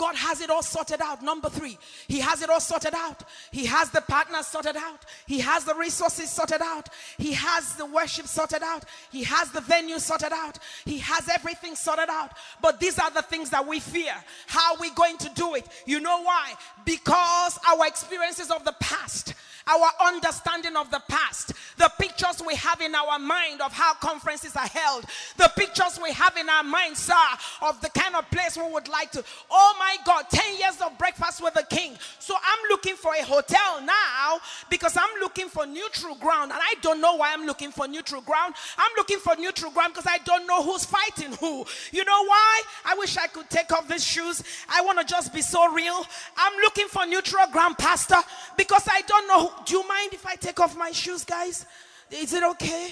God 0.01 0.15
has 0.15 0.41
it 0.41 0.49
all 0.49 0.63
sorted 0.63 0.99
out. 0.99 1.21
Number 1.21 1.47
three, 1.47 1.77
He 2.07 2.19
has 2.21 2.41
it 2.41 2.49
all 2.49 2.59
sorted 2.59 2.95
out. 2.95 3.23
He 3.51 3.67
has 3.67 3.91
the 3.91 4.01
partners 4.01 4.47
sorted 4.47 4.75
out. 4.75 5.05
He 5.27 5.39
has 5.41 5.63
the 5.63 5.75
resources 5.75 6.31
sorted 6.31 6.61
out. 6.61 6.89
He 7.19 7.33
has 7.33 7.75
the 7.75 7.85
worship 7.85 8.25
sorted 8.25 8.63
out. 8.63 8.85
He 9.11 9.23
has 9.23 9.51
the 9.51 9.61
venue 9.61 9.99
sorted 9.99 10.31
out. 10.31 10.57
He 10.85 10.97
has 10.97 11.29
everything 11.29 11.75
sorted 11.75 12.09
out. 12.09 12.31
But 12.63 12.79
these 12.79 12.97
are 12.97 13.11
the 13.11 13.21
things 13.21 13.51
that 13.51 13.67
we 13.67 13.79
fear. 13.79 14.15
How 14.47 14.73
are 14.73 14.81
we 14.81 14.89
going 14.91 15.17
to 15.17 15.29
do 15.35 15.53
it? 15.53 15.67
You 15.85 15.99
know 15.99 16.23
why? 16.23 16.53
Because 16.83 17.59
our 17.69 17.85
experiences 17.85 18.49
of 18.49 18.65
the 18.65 18.73
past 18.79 19.35
our 19.67 19.89
understanding 20.07 20.75
of 20.75 20.89
the 20.91 21.01
past, 21.07 21.53
the 21.77 21.91
pictures 21.99 22.41
we 22.45 22.55
have 22.55 22.81
in 22.81 22.93
our 22.95 23.19
mind 23.19 23.61
of 23.61 23.71
how 23.73 23.93
conferences 23.95 24.55
are 24.55 24.67
held, 24.67 25.05
the 25.37 25.51
pictures 25.55 25.99
we 26.01 26.11
have 26.13 26.35
in 26.37 26.49
our 26.49 26.63
mind, 26.63 26.97
sir, 26.97 27.13
of 27.61 27.79
the 27.81 27.89
kind 27.89 28.15
of 28.15 28.29
place 28.31 28.57
we 28.57 28.71
would 28.71 28.87
like 28.87 29.11
to. 29.11 29.23
Oh 29.49 29.75
my 29.79 29.97
God, 30.05 30.25
10 30.29 30.57
years 30.57 30.81
of 30.81 30.97
breakfast 30.97 31.43
with 31.43 31.53
the 31.53 31.65
king. 31.69 31.97
So 32.19 32.35
I'm 32.35 32.59
looking 32.69 32.95
for 32.95 33.13
a 33.13 33.23
hotel 33.23 33.81
now 33.83 34.39
because 34.69 34.97
I'm 34.97 35.19
looking 35.19 35.49
for 35.49 35.65
neutral 35.65 36.15
ground. 36.15 36.51
And 36.51 36.59
I 36.61 36.75
don't 36.81 37.01
know 37.01 37.15
why 37.15 37.33
I'm 37.33 37.45
looking 37.45 37.71
for 37.71 37.87
neutral 37.87 38.21
ground. 38.21 38.55
I'm 38.77 38.91
looking 38.97 39.19
for 39.19 39.35
neutral 39.35 39.71
ground 39.71 39.93
because 39.93 40.09
I 40.09 40.17
don't 40.19 40.47
know 40.47 40.63
who's 40.63 40.85
fighting 40.85 41.33
who. 41.39 41.65
You 41.91 42.05
know 42.05 42.25
why? 42.25 42.61
I 42.85 42.95
wish 42.95 43.17
I 43.17 43.27
could 43.27 43.49
take 43.49 43.71
off 43.71 43.87
these 43.87 44.05
shoes. 44.05 44.43
I 44.69 44.81
want 44.81 44.99
to 44.99 45.05
just 45.05 45.33
be 45.33 45.41
so 45.41 45.71
real. 45.71 46.05
I'm 46.37 46.53
looking 46.61 46.87
for 46.87 47.05
neutral 47.05 47.47
ground, 47.51 47.77
Pastor, 47.77 48.17
because 48.57 48.87
I 48.89 49.01
don't 49.01 49.27
know 49.27 49.47
who 49.47 49.50
do 49.65 49.77
you 49.77 49.87
mind 49.87 50.13
if 50.13 50.25
I 50.25 50.35
take 50.35 50.59
off 50.59 50.77
my 50.77 50.91
shoes, 50.91 51.23
guys? 51.23 51.65
Is 52.09 52.33
it 52.33 52.43
okay? 52.43 52.89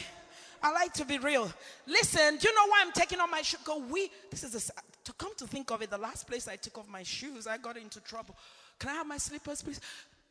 I 0.62 0.72
like 0.72 0.94
to 0.94 1.06
be 1.06 1.18
real. 1.18 1.52
Listen, 1.88 2.38
do 2.38 2.48
you 2.50 2.56
know 2.56 2.68
why 2.68 2.82
I'm 2.86 2.92
taking 2.92 3.20
off 3.20 3.30
my 3.32 3.42
shoes? 3.42 3.60
Because 3.60 3.82
we, 3.90 4.12
this 4.30 4.44
is 4.44 4.70
a, 4.70 5.06
to 5.06 5.14
come 5.14 5.34
to 5.38 5.48
think 5.48 5.72
of 5.72 5.82
it, 5.82 5.90
the 5.90 5.98
last 5.98 6.28
place 6.28 6.48
I 6.48 6.56
took 6.56 6.78
off 6.78 6.88
my 6.88 7.04
shoes, 7.04 7.48
I 7.48 7.58
got 7.58 7.78
into 7.78 8.02
trouble. 8.02 8.36
Can 8.78 8.90
I 8.90 8.94
have 8.94 9.08
my 9.08 9.18
slippers, 9.18 9.62
please? 9.62 9.80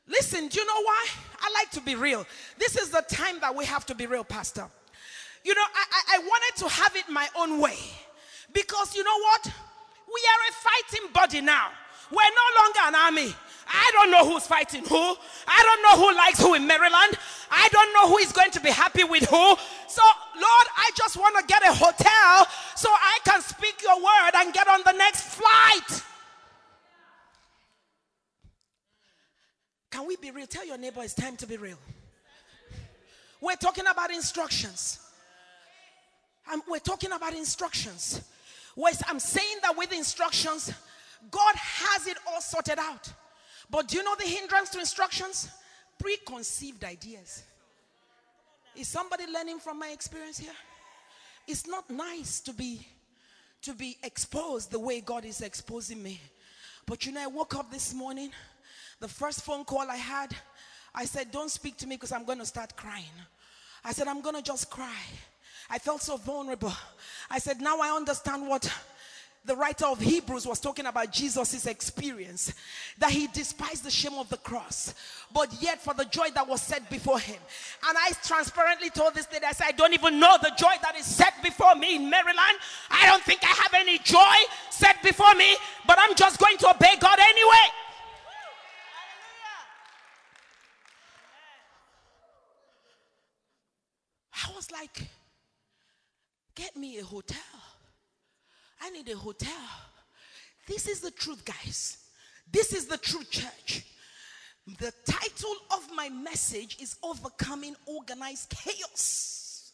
Listen, 0.07 0.49
do 0.49 0.61
you 0.61 0.67
know 0.67 0.83
why? 0.83 1.07
I 1.41 1.53
like 1.55 1.71
to 1.73 1.81
be 1.81 1.95
real. 1.95 2.27
This 2.59 2.77
is 2.77 2.91
the 2.91 3.03
time 3.03 3.41
that 3.41 3.55
we 3.55 3.64
have 3.67 3.85
to 3.87 3.95
be 3.95 4.07
real, 4.07 4.25
Pastor. 4.25 4.67
You 5.45 5.55
know, 5.55 5.64
I, 5.75 6.17
I 6.17 6.19
wanted 6.19 6.59
to 6.61 6.69
have 6.69 6.97
it 6.97 7.05
my 7.11 7.29
own 7.37 7.61
way. 7.61 7.77
Because 8.53 8.97
you 8.97 9.05
know 9.05 9.19
what? 9.19 9.45
We 9.45 10.21
are 10.31 10.41
a 10.49 10.53
fighting 10.53 11.12
body 11.12 11.41
now. 11.43 11.69
We're 12.11 12.17
no 12.17 12.62
longer 12.62 12.81
an 12.87 12.95
army. 12.95 13.35
I 13.69 13.91
don't 13.93 14.11
know 14.11 14.29
who's 14.31 14.47
fighting 14.47 14.85
who. 14.85 14.97
I 15.47 15.63
don't 15.63 15.83
know 15.83 16.07
who 16.07 16.17
likes 16.17 16.41
who 16.41 16.55
in 16.55 16.67
Maryland. 16.67 17.19
I 17.51 17.69
don't 17.71 17.93
know 17.93 18.09
who 18.09 18.19
is 18.19 18.33
going 18.33 18.51
to 18.53 18.61
be 18.61 18.71
happy 18.71 19.05
with 19.05 19.25
who. 19.25 19.57
So, 19.89 20.03
Lord, 20.35 20.67
I 20.77 20.91
just 20.97 21.17
want 21.17 21.37
to 21.39 21.45
get 21.47 21.63
a 21.63 21.73
hotel 21.73 22.47
so 22.77 22.89
I 22.91 23.19
can 23.25 23.41
speak 23.43 23.83
your 23.83 23.97
word 23.97 24.31
and 24.37 24.53
get 24.53 24.69
on 24.69 24.81
the 24.85 24.93
next 24.93 25.23
flight. 25.23 26.03
Can 29.91 30.07
we 30.07 30.17
be 30.17 30.31
real? 30.31 30.47
Tell 30.47 30.67
your 30.67 30.79
neighbor 30.79 31.03
it's 31.03 31.15
time 31.15 31.37
to 31.37 31.47
be 31.47 31.57
real. 31.57 31.79
We're 33.41 33.57
talking 33.57 33.87
about 33.87 34.11
instructions. 34.11 35.01
I'm, 36.47 36.63
we're 36.69 36.79
talking 36.79 37.13
about 37.13 37.35
instructions. 37.35 38.23
I'm 39.07 39.19
saying 39.19 39.59
that 39.63 39.77
with 39.77 39.93
instructions, 39.93 40.73
God 41.31 41.55
has 41.57 42.07
it 42.07 42.17
all 42.27 42.41
sorted 42.41 42.79
out. 42.79 43.13
But 43.71 43.89
do 43.89 43.99
you 43.99 44.05
know 44.05 44.15
the 44.17 44.27
hindrance 44.27 44.71
to 44.71 44.81
instructions? 44.81 45.49
Preconceived 45.99 46.85
ideas. 46.85 47.43
Is 48.77 48.89
somebody 48.89 49.25
learning 49.27 49.59
from 49.59 49.79
my 49.79 49.89
experience 49.89 50.39
here? 50.39 50.53
It's 51.47 51.67
not 51.67 51.89
nice 51.91 52.41
to 52.41 52.53
be 52.53 52.87
to 53.63 53.75
be 53.75 53.97
exposed 54.03 54.71
the 54.71 54.79
way 54.79 55.01
God 55.01 55.25
is 55.25 55.41
exposing 55.41 56.03
me. 56.03 56.21
But 56.87 57.05
you 57.05 57.13
know, 57.13 57.23
I 57.23 57.27
woke 57.27 57.57
up 57.57 57.71
this 57.71 57.93
morning, 57.93 58.31
the 59.01 59.09
first 59.09 59.43
phone 59.43 59.65
call 59.65 59.91
I 59.91 59.97
had, 59.97 60.35
I 60.95 61.05
said, 61.05 61.31
Don't 61.31 61.51
speak 61.51 61.77
to 61.79 61.87
me 61.87 61.97
because 61.97 62.13
I'm 62.13 62.25
going 62.25 62.39
to 62.39 62.47
start 62.47 62.77
crying. 62.77 63.05
I 63.85 63.93
said, 63.93 64.09
I'm 64.09 64.21
going 64.21 64.37
to 64.37 64.43
just 64.43 64.71
cry. 64.71 65.01
I 65.71 65.79
felt 65.79 66.03
so 66.03 66.17
vulnerable. 66.17 66.73
I 67.31 67.39
said, 67.39 67.61
Now 67.61 67.79
I 67.81 67.95
understand 67.95 68.49
what 68.49 68.73
the 69.49 69.57
writer 69.57 69.87
of 69.87 69.99
Hebrews 69.99 70.47
was 70.47 70.61
talking 70.61 70.85
about 70.85 71.11
Jesus' 71.11 71.67
experience 71.67 72.53
that 72.99 73.11
he 73.11 73.29
despised 73.29 73.83
the 73.83 73.91
shame 73.91 74.19
of 74.19 74.29
the 74.29 74.37
cross, 74.37 74.95
but 75.33 75.51
yet 75.59 75.81
for 75.81 75.95
the 75.95 76.05
joy 76.05 76.29
that 76.35 76.47
was 76.47 76.61
set 76.61 76.89
before 76.91 77.19
him. 77.19 77.39
And 77.89 77.97
I 77.97 78.11
transparently 78.23 78.91
told 78.91 79.15
this 79.15 79.27
lady, 79.33 79.47
I 79.47 79.53
said, 79.53 79.69
I 79.69 79.73
don't 79.73 79.95
even 79.95 80.21
know 80.21 80.37
the 80.43 80.53
joy 80.57 80.75
that 80.83 80.97
is 80.99 81.07
set 81.07 81.33
before 81.43 81.75
me 81.75 81.97
in 81.97 82.11
Maryland. 82.11 82.59
I 82.91 83.07
don't 83.07 83.23
think 83.23 83.43
I 83.43 83.47
have 83.47 83.73
any 83.73 83.99
joy 83.99 84.37
set 84.71 85.03
before 85.03 85.35
me, 85.35 85.57
but 85.87 85.99
I'm 85.99 86.15
just 86.15 86.39
going 86.39 86.59
to 86.59 86.71
obey 86.71 86.97
God 87.01 87.19
anyway. 87.19 87.67
I 94.47 94.55
was 94.55 94.71
like, 94.71 95.09
get 96.55 96.77
me 96.77 96.99
a 96.99 97.05
hotel. 97.05 97.39
I 98.81 98.91
need 98.91 99.09
a 99.09 99.17
hotel. 99.17 99.51
This 100.67 100.87
is 100.87 101.01
the 101.01 101.11
truth, 101.11 101.45
guys. 101.45 101.99
This 102.51 102.73
is 102.73 102.87
the 102.87 102.99
true 102.99 103.25
church. 103.31 103.85
The 104.79 104.93
title 105.07 105.57
of 105.75 105.88
my 105.95 106.09
message 106.11 106.77
is 106.81 106.97
Overcoming 107.03 107.75
Organized 107.87 108.51
Chaos. 108.51 109.73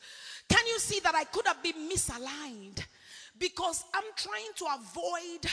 Can 0.49 0.65
you 0.67 0.79
see 0.79 1.01
that 1.01 1.15
I 1.15 1.25
could 1.25 1.47
have 1.47 1.63
been 1.63 1.89
misaligned? 1.89 2.85
Because 3.39 3.85
I'm 3.93 4.05
trying 4.17 4.53
to 4.57 4.67
avoid 4.75 5.51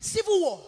civil 0.00 0.40
war. 0.40 0.60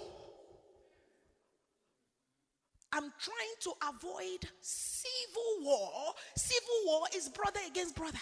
I'm 2.93 3.13
trying 3.19 3.57
to 3.63 3.73
avoid 3.89 4.49
civil 4.61 5.57
war. 5.63 6.15
Civil 6.37 6.77
war 6.87 7.07
is 7.17 7.29
brother 7.29 7.59
against 7.67 7.97
brother, 7.97 8.21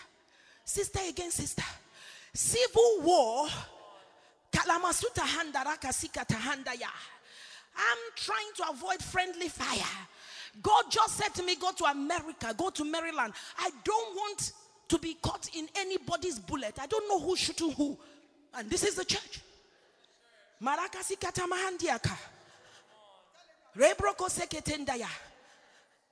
sister 0.64 1.00
against 1.06 1.36
sister. 1.36 1.64
Civil 2.34 3.00
war. 3.02 3.48
Kalamasuta 4.52 5.22
handaraka 5.22 5.92
sikata 5.92 6.36
handaya. 6.36 6.90
I'm 7.76 7.98
trying 8.16 8.52
to 8.56 8.70
avoid 8.70 9.02
friendly 9.02 9.48
fire. 9.48 10.06
God 10.62 10.84
just 10.90 11.16
said 11.16 11.34
to 11.34 11.42
me, 11.42 11.56
Go 11.56 11.72
to 11.72 11.84
America, 11.84 12.54
go 12.56 12.70
to 12.70 12.84
Maryland. 12.84 13.32
I 13.58 13.70
don't 13.84 14.14
want 14.14 14.52
to 14.88 14.98
be 14.98 15.14
caught 15.22 15.48
in 15.54 15.68
anybody's 15.76 16.38
bullet. 16.38 16.78
I 16.80 16.86
don't 16.86 17.08
know 17.08 17.18
who's 17.18 17.38
shooting 17.38 17.72
who. 17.72 17.98
And 18.54 18.68
this 18.68 18.84
is 18.84 18.96
the 18.96 19.04
church. 19.04 19.40
Marakasi 20.62 21.18
katamahandiaka. 21.18 22.16
Rebroko 23.76 24.28
seketendaya. 24.28 25.08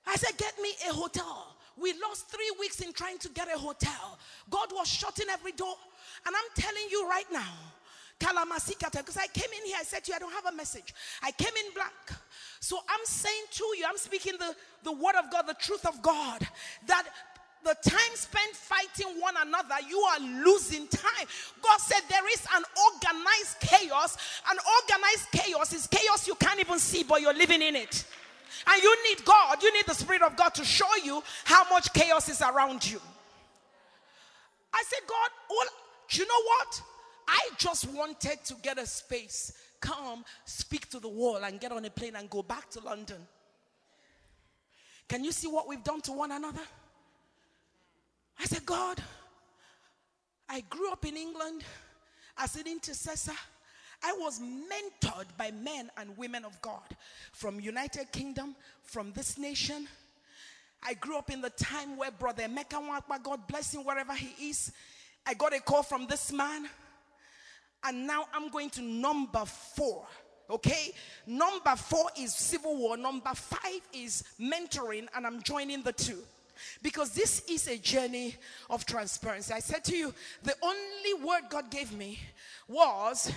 I 0.07 0.17
said, 0.17 0.37
Get 0.39 0.55
me 0.63 0.71
a 0.89 0.93
hotel. 0.95 1.57
We 1.77 1.93
lost 2.03 2.29
three 2.29 2.53
weeks 2.59 2.81
in 2.81 2.93
trying 2.93 3.19
to 3.19 3.29
get 3.31 3.49
a 3.55 3.59
hotel. 3.59 4.19
God 4.49 4.69
was 4.73 4.89
shutting 4.89 5.29
every 5.31 5.53
door. 5.53 5.75
And 6.27 6.35
I'm 6.35 6.63
telling 6.63 6.87
you 6.91 7.09
right 7.09 7.27
now, 7.33 7.55
because 8.19 9.17
I 9.17 9.27
came 9.29 9.51
in 9.59 9.67
here, 9.67 9.77
I 9.81 9.83
said 9.83 10.05
to 10.05 10.13
you, 10.13 10.17
I 10.17 10.19
don't 10.19 10.33
have 10.33 10.53
a 10.53 10.57
message. 10.57 10.95
I 11.23 11.31
came 11.33 11.53
in 11.67 11.73
blank. 11.75 12.21
So 12.61 12.79
I'm 12.89 13.05
saying 13.05 13.45
to 13.53 13.65
you, 13.79 13.85
I'm 13.89 13.97
speaking 13.97 14.35
the, 14.39 14.55
the 14.85 14.93
word 14.93 15.15
of 15.19 15.31
God, 15.31 15.47
the 15.47 15.55
truth 15.55 15.87
of 15.87 16.03
God, 16.03 16.47
that 16.87 17.05
the 17.65 17.77
time 17.89 18.15
spent 18.15 18.57
fighting 18.57 19.21
one 19.21 19.35
another, 19.41 19.75
you 19.89 19.99
are 19.99 20.21
losing 20.45 20.87
time. 20.89 21.27
God 21.63 21.79
said 21.79 22.01
there 22.09 22.29
is 22.33 22.47
an 22.55 22.63
organized 22.87 23.61
chaos. 23.61 24.17
An 24.51 24.57
organized 24.83 25.31
chaos 25.33 25.73
is 25.73 25.87
chaos 25.87 26.27
you 26.27 26.35
can't 26.37 26.61
even 26.61 26.79
see, 26.79 27.03
but 27.03 27.21
you're 27.21 27.35
living 27.35 27.63
in 27.63 27.77
it. 27.77 28.05
And 28.67 28.83
you 28.83 28.97
need 29.09 29.25
God, 29.25 29.63
you 29.63 29.73
need 29.73 29.85
the 29.87 29.95
Spirit 29.95 30.23
of 30.23 30.37
God 30.37 30.55
to 30.55 30.65
show 30.65 30.89
you 31.05 31.23
how 31.45 31.65
much 31.71 31.93
chaos 31.93 32.29
is 32.29 32.41
around 32.43 32.91
you. 32.91 33.01
I 34.73 34.83
said, 34.87 35.01
God, 35.07 35.31
all, 35.51 35.65
you 36.19 36.27
know 36.27 36.43
what? 36.45 36.83
I 37.29 37.49
just 37.59 37.89
wanted 37.93 38.45
to 38.45 38.55
get 38.63 38.79
a 38.79 38.87
space, 38.87 39.53
come, 39.81 40.25
speak 40.45 40.89
to 40.91 40.99
the 40.99 41.09
wall, 41.09 41.37
and 41.45 41.61
get 41.61 41.73
on 41.73 41.85
a 41.85 41.91
plane 41.91 42.17
and 42.17 42.29
go 42.29 42.43
back 42.43 42.69
to 42.71 42.81
London. 42.81 43.19
Can 45.09 45.25
you 45.25 45.33
see 45.33 45.49
what 45.49 45.69
we've 45.69 45.83
done 45.83 46.01
to 46.03 46.13
one 46.13 46.33
another? 46.33 46.63
I 48.39 48.45
said, 48.45 48.65
God, 48.65 49.03
I 50.49 50.63
grew 50.71 50.91
up 50.91 51.05
in 51.05 51.17
England 51.17 51.63
as 52.39 52.57
an 52.57 52.67
intercessor. 52.67 53.35
I 54.03 54.13
was 54.13 54.41
mentored 54.41 55.27
by 55.37 55.51
men 55.51 55.91
and 55.99 56.17
women 56.17 56.45
of 56.45 56.61
God 56.63 56.97
from 57.33 57.61
United 57.61 58.11
Kingdom, 58.13 58.57
from 58.83 59.13
this 59.13 59.37
nation. 59.37 59.87
I 60.83 60.95
grew 60.95 61.19
up 61.19 61.31
in 61.31 61.43
the 61.43 61.51
time 61.51 61.97
where 61.97 62.11
Brother 62.11 62.45
Emeka 62.45 62.81
Nwankpa, 62.83 63.23
God 63.23 63.47
bless 63.47 63.75
him 63.75 63.85
wherever 63.85 64.15
he 64.15 64.49
is. 64.49 64.73
I 65.27 65.35
got 65.35 65.55
a 65.55 65.61
call 65.61 65.83
from 65.83 66.07
this 66.07 66.33
man. 66.33 66.69
And 67.85 68.07
now 68.07 68.27
I'm 68.35 68.51
going 68.51 68.71
to 68.71 68.83
number 68.83 69.45
four. 69.45 70.07
Okay? 70.51 70.93
Number 71.27 71.77
four 71.77 72.11
is 72.19 72.35
civil 72.35 72.77
war. 72.77 72.97
Number 72.97 73.33
five 73.35 73.81
is 73.93 74.25
mentoring. 74.41 75.07
And 75.15 75.27
I'm 75.27 75.43
joining 75.43 75.83
the 75.83 75.93
two 75.93 76.19
because 76.83 77.11
this 77.13 77.43
is 77.49 77.69
a 77.69 77.79
journey 77.79 78.37
of 78.69 78.85
transparency. 78.85 79.53
I 79.55 79.61
said 79.61 79.85
to 79.85 79.97
you, 79.97 80.15
the 80.43 80.55
only 80.63 81.25
word 81.25 81.45
God 81.49 81.71
gave 81.71 81.93
me 81.93 82.19
was 82.69 83.33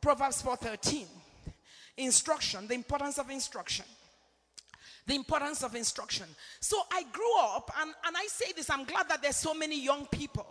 Proverbs 0.00 0.42
4:13. 0.42 1.06
Instruction, 1.96 2.66
the 2.66 2.74
importance 2.74 3.18
of 3.18 3.30
instruction. 3.30 3.84
The 5.08 5.14
importance 5.14 5.64
of 5.64 5.74
instruction. 5.74 6.26
So 6.60 6.76
I 6.92 7.02
grew 7.10 7.38
up, 7.40 7.72
and, 7.80 7.90
and 8.06 8.16
I 8.16 8.26
say 8.26 8.52
this, 8.54 8.68
I'm 8.68 8.84
glad 8.84 9.08
that 9.08 9.22
there's 9.22 9.36
so 9.36 9.54
many 9.54 9.82
young 9.82 10.06
people. 10.06 10.46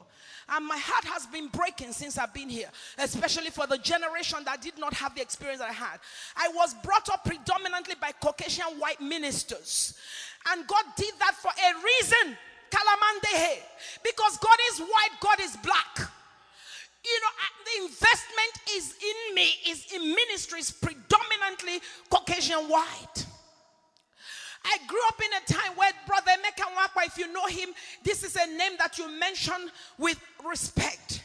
And 0.50 0.66
my 0.66 0.78
heart 0.78 1.06
has 1.06 1.28
been 1.28 1.48
breaking 1.50 1.92
since 1.92 2.18
I've 2.18 2.34
been 2.34 2.50
here, 2.50 2.70
especially 2.98 3.52
for 3.52 3.68
the 3.68 3.78
generation 3.78 4.40
that 4.46 4.64
did 4.64 4.80
not 4.80 4.96
have 4.96 5.14
the 5.14 5.22
experience 5.22 5.62
I 5.62 5.72
had. 5.72 6.00
I 6.36 6.50
was 6.56 6.74
brought 6.84 7.08
up 7.10 7.24
predominantly 7.24 7.96
by 8.02 8.14
Caucasian 8.20 8.80
white 8.80 9.00
ministers. 9.00 9.94
And 10.50 10.66
God 10.66 10.86
did 10.96 11.14
that 11.20 11.36
for 11.36 11.52
a 11.52 11.70
reason. 11.76 12.36
Kalamandehe. 12.72 13.60
Because 14.04 14.40
God 14.40 14.58
is 14.72 14.80
white, 14.80 15.20
God 15.22 15.40
is 15.42 15.56
black. 15.58 16.00
You 17.06 17.20
know, 17.22 17.34
the 17.64 17.86
investment 17.86 18.54
is 18.76 18.96
in 19.00 19.36
me, 19.36 19.50
is 19.68 19.86
in 19.94 20.16
ministries 20.16 20.72
predominantly 20.72 21.80
Caucasian 22.10 22.68
white. 22.70 23.27
I 24.70 24.78
grew 24.86 25.00
up 25.08 25.22
in 25.22 25.32
a 25.34 25.60
time 25.60 25.78
where 25.78 25.92
Brother 26.06 26.32
Emeka 26.32 26.66
Nwankpa, 26.76 27.08
if 27.08 27.18
you 27.18 27.32
know 27.32 27.46
him, 27.48 27.70
this 28.04 28.24
is 28.24 28.36
a 28.36 28.46
name 28.48 28.74
that 28.80 28.98
you 28.98 29.10
mention 29.18 29.72
with 29.98 30.20
respect. 30.46 31.24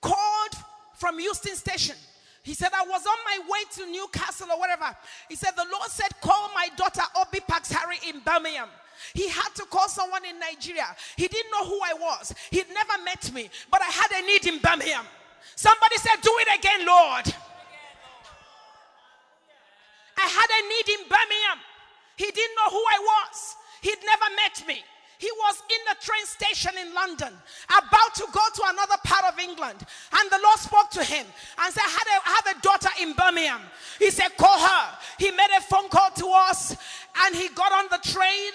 Called 0.00 0.54
from 0.96 1.20
Euston 1.20 1.54
Station. 1.54 1.94
He 2.42 2.54
said, 2.54 2.70
I 2.74 2.82
was 2.82 3.06
on 3.06 3.18
my 3.24 3.38
way 3.48 3.60
to 3.76 3.92
Newcastle 3.92 4.48
or 4.50 4.58
whatever. 4.58 4.96
He 5.28 5.36
said, 5.36 5.50
The 5.56 5.66
Lord 5.70 5.88
said, 5.90 6.08
Call 6.20 6.50
my 6.54 6.68
daughter 6.76 7.02
Obii 7.16 7.46
Pax-Harry 7.46 7.98
in 8.08 8.20
Birmingham. 8.20 8.68
He 9.14 9.28
had 9.28 9.54
to 9.54 9.64
call 9.66 9.88
someone 9.88 10.24
in 10.24 10.38
Nigeria. 10.38 10.86
He 11.16 11.28
didn't 11.28 11.50
know 11.52 11.64
who 11.64 11.78
I 11.84 11.94
was. 11.94 12.34
He'd 12.50 12.68
never 12.72 13.02
met 13.04 13.32
me, 13.32 13.50
but 13.70 13.82
I 13.82 13.86
had 13.86 14.10
a 14.22 14.26
need 14.26 14.46
in 14.46 14.58
Birmingham. 14.58 15.06
Somebody 15.54 15.96
said, 15.96 16.16
Do 16.22 16.30
it 16.40 16.58
again, 16.58 16.86
Lord. 16.86 17.34
I 20.16 20.26
had 20.26 20.50
a 20.50 20.68
need 20.68 21.00
in 21.00 21.08
Birmingham. 21.08 21.58
He 22.16 22.30
didn't 22.30 22.56
know 22.56 22.70
who 22.70 22.84
I 22.84 22.98
was. 22.98 23.56
He'd 23.82 23.98
never 24.04 24.24
met 24.36 24.66
me. 24.66 24.82
He 25.18 25.30
was 25.36 25.62
in 25.68 25.78
the 25.86 26.02
train 26.02 26.24
station 26.24 26.72
in 26.80 26.94
London, 26.94 27.32
about 27.68 28.14
to 28.14 28.24
go 28.32 28.40
to 28.54 28.62
another 28.68 28.96
part 29.04 29.26
of 29.26 29.38
England. 29.38 29.84
And 30.18 30.30
the 30.30 30.40
Lord 30.42 30.58
spoke 30.58 30.88
to 30.92 31.04
him 31.04 31.26
and 31.58 31.74
said, 31.74 31.82
I 31.84 31.90
have 31.90 32.06
a, 32.06 32.28
I 32.28 32.40
have 32.42 32.56
a 32.56 32.60
daughter 32.62 32.88
in 33.02 33.12
Birmingham. 33.12 33.60
He 33.98 34.10
said, 34.10 34.34
Call 34.38 34.58
her. 34.58 34.98
He 35.18 35.30
made 35.30 35.50
a 35.58 35.60
phone 35.60 35.90
call 35.90 36.10
to 36.16 36.26
us 36.28 36.74
and 37.26 37.36
he 37.36 37.48
got 37.50 37.70
on 37.70 37.84
the 37.90 38.08
train 38.08 38.52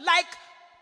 like 0.00 0.26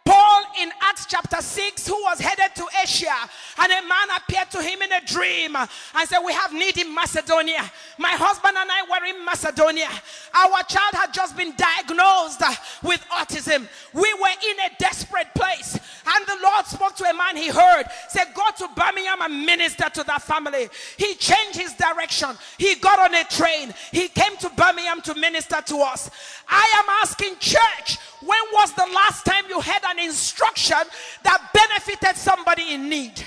Paul 0.05 0.43
in 0.61 0.71
Acts 0.83 1.07
chapter 1.07 1.40
6, 1.40 1.87
who 1.87 1.95
was 2.03 2.21
headed 2.21 2.55
to 2.57 2.67
Asia, 2.83 3.14
and 3.59 3.73
a 3.73 3.88
man 3.88 4.09
appeared 4.17 4.51
to 4.51 4.62
him 4.62 4.83
in 4.83 4.93
a 4.93 5.01
dream 5.07 5.57
and 5.57 6.09
said, 6.09 6.19
We 6.25 6.33
have 6.33 6.53
need 6.53 6.77
in 6.77 6.95
Macedonia. 6.95 7.71
My 7.99 8.11
husband 8.11 8.55
and 8.57 8.71
I 8.71 8.83
were 8.83 9.07
in 9.07 9.25
Macedonia. 9.25 9.88
Our 10.35 10.62
child 10.64 10.95
had 10.95 11.14
just 11.14 11.37
been 11.37 11.55
diagnosed 11.57 12.43
with 12.83 13.05
autism. 13.11 13.67
We 13.95 14.12
were 14.14 14.37
in 14.51 14.57
a 14.61 14.77
desperate 14.79 15.33
place. 15.35 15.79
And 16.07 16.27
the 16.27 16.37
Lord 16.43 16.67
spoke 16.67 16.95
to 16.97 17.05
a 17.05 17.14
man 17.14 17.37
he 17.37 17.49
heard, 17.49 17.85
said, 18.09 18.27
Go 18.35 18.45
to 18.59 18.69
Birmingham 18.77 19.23
and 19.23 19.47
minister 19.47 19.88
to 19.88 20.05
that 20.05 20.23
family. 20.23 20.69
He 20.99 21.14
changed 21.14 21.59
his 21.59 21.73
direction. 21.75 22.31
He 22.59 22.75
got 22.75 22.99
on 22.99 23.14
a 23.14 23.25
train. 23.25 23.73
He 23.90 24.09
came 24.09 24.37
to 24.38 24.51
Birmingham 24.51 25.01
to 25.03 25.14
minister 25.14 25.62
to 25.64 25.79
us. 25.79 26.11
I 26.47 26.67
am 26.79 26.85
asking, 27.03 27.37
church, 27.38 27.99
when 28.21 28.38
was 28.53 28.73
the 28.73 28.88
last 28.95 29.25
time 29.25 29.45
you 29.49 29.61
had 29.61 29.83
an 29.85 29.94
instruction 29.99 30.79
that 31.23 31.51
benefited 31.53 32.17
somebody 32.17 32.75
in 32.75 32.89
need? 32.89 33.25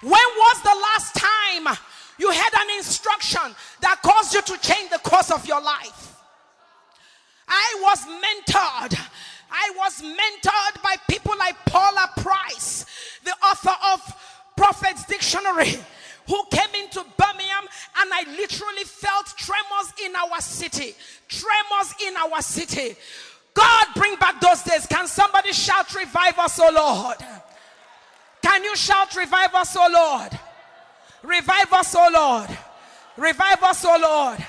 When 0.00 0.12
was 0.12 0.62
the 0.62 0.76
last 0.82 1.14
time 1.14 1.76
you 2.18 2.30
had 2.30 2.50
an 2.54 2.76
instruction 2.76 3.54
that 3.80 4.02
caused 4.02 4.34
you 4.34 4.42
to 4.42 4.58
change 4.58 4.90
the 4.90 4.98
course 4.98 5.30
of 5.30 5.46
your 5.46 5.60
life? 5.60 6.16
I 7.46 7.78
was 7.82 7.98
mentored. 8.00 8.98
I 9.50 9.72
was 9.76 10.02
mentored 10.02 10.82
by 10.82 10.96
people 11.08 11.34
like 11.38 11.54
Paula 11.66 12.10
Price, 12.16 12.86
the 13.24 13.32
author 13.44 13.76
of 13.92 14.16
Prophet's 14.56 15.04
Dictionary 15.04 15.76
who 16.28 16.42
came 16.50 16.82
into 16.82 17.04
Birmingham 17.16 17.64
and 17.98 18.10
I 18.12 18.24
literally 18.36 18.84
felt 18.84 19.26
tremors 19.36 19.92
in 20.04 20.14
our 20.16 20.40
city. 20.40 20.94
Tremors 21.28 21.94
in 22.06 22.16
our 22.16 22.40
city. 22.42 22.96
God, 23.54 23.86
bring 23.94 24.16
back 24.16 24.40
those 24.40 24.62
days. 24.62 24.86
Can 24.86 25.06
somebody 25.06 25.52
shout, 25.52 25.94
Revive 25.94 26.38
us, 26.38 26.58
oh 26.60 26.70
Lord? 26.74 27.16
Can 28.42 28.64
you 28.64 28.74
shout, 28.76 29.14
Revive 29.14 29.54
us, 29.54 29.76
oh 29.78 29.90
Lord? 29.92 30.38
Revive 31.22 31.72
us, 31.72 31.94
oh 31.96 32.10
Lord. 32.12 32.58
Revive 33.16 33.62
us, 33.62 33.84
oh 33.86 33.98
Lord. 34.00 34.46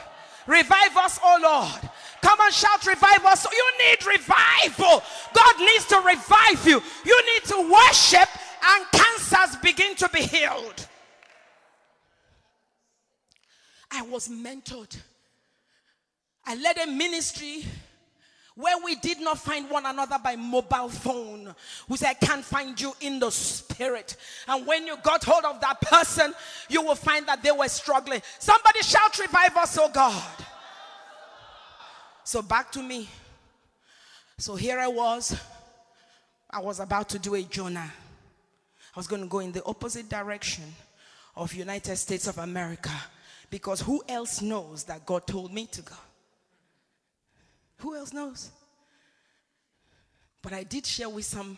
Revive 0.47 0.97
us, 0.97 1.19
oh 1.23 1.39
Lord. 1.41 1.89
Come 2.21 2.39
and 2.41 2.53
shout, 2.53 2.85
revive 2.85 3.25
us. 3.25 3.45
You 3.51 3.71
need 3.79 4.05
revival. 4.05 5.03
God 5.33 5.59
needs 5.59 5.85
to 5.87 5.97
revive 5.97 6.65
you. 6.65 6.81
You 7.05 7.21
need 7.33 7.43
to 7.49 7.71
worship, 7.71 8.29
and 8.65 8.85
cancers 8.93 9.57
begin 9.57 9.95
to 9.95 10.09
be 10.09 10.21
healed. 10.21 10.87
I 13.91 14.01
was 14.03 14.29
mentored. 14.29 14.97
I 16.45 16.55
led 16.55 16.77
a 16.77 16.87
ministry 16.87 17.65
where 18.55 18.75
we 18.83 18.95
did 18.95 19.19
not 19.19 19.39
find 19.39 19.69
one 19.69 19.85
another 19.85 20.17
by 20.23 20.35
mobile 20.35 20.89
phone. 20.89 21.55
We 21.87 21.97
said, 21.97 22.09
I 22.09 22.25
can't 22.25 22.45
find 22.45 22.79
you 22.79 22.93
in 23.01 23.19
the 23.19 23.31
spirit. 23.31 24.15
And 24.47 24.67
when 24.67 24.85
you 24.85 24.95
got 25.01 25.23
hold 25.23 25.43
of 25.45 25.59
that 25.61 25.81
person, 25.81 26.33
you 26.69 26.81
will 26.83 26.95
find 26.95 27.25
that 27.27 27.41
they 27.41 27.51
were 27.51 27.67
struggling. 27.67 28.21
Somebody 28.39 28.81
shout, 28.81 29.17
Revive 29.17 29.57
us, 29.57 29.77
oh 29.81 29.89
God. 29.91 30.45
So 32.23 32.41
back 32.41 32.71
to 32.73 32.81
me. 32.81 33.09
So 34.37 34.55
here 34.55 34.79
I 34.79 34.87
was. 34.87 35.35
I 36.49 36.59
was 36.59 36.79
about 36.79 37.09
to 37.09 37.19
do 37.19 37.33
a 37.33 37.41
Jonah. 37.41 37.91
I 38.95 38.99
was 38.99 39.07
going 39.07 39.23
to 39.23 39.27
go 39.27 39.39
in 39.39 39.51
the 39.51 39.63
opposite 39.65 40.07
direction 40.07 40.65
of 41.35 41.53
United 41.53 41.95
States 41.95 42.27
of 42.27 42.37
America 42.37 42.91
because 43.49 43.81
who 43.81 44.03
else 44.07 44.41
knows 44.41 44.83
that 44.83 45.05
God 45.05 45.25
told 45.25 45.51
me 45.51 45.65
to 45.67 45.81
go? 45.81 45.95
Who 47.77 47.95
else 47.95 48.13
knows? 48.13 48.51
But 50.41 50.53
I 50.53 50.63
did 50.63 50.85
share 50.85 51.09
with 51.09 51.25
some 51.25 51.57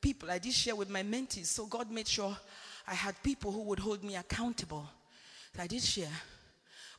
people. 0.00 0.30
I 0.30 0.38
did 0.38 0.52
share 0.52 0.76
with 0.76 0.88
my 0.88 1.02
mentees. 1.02 1.46
So 1.46 1.66
God 1.66 1.90
made 1.90 2.08
sure 2.08 2.36
I 2.86 2.94
had 2.94 3.20
people 3.22 3.52
who 3.52 3.62
would 3.62 3.78
hold 3.78 4.02
me 4.04 4.16
accountable. 4.16 4.88
So 5.54 5.62
I 5.62 5.66
did 5.66 5.82
share. 5.82 6.12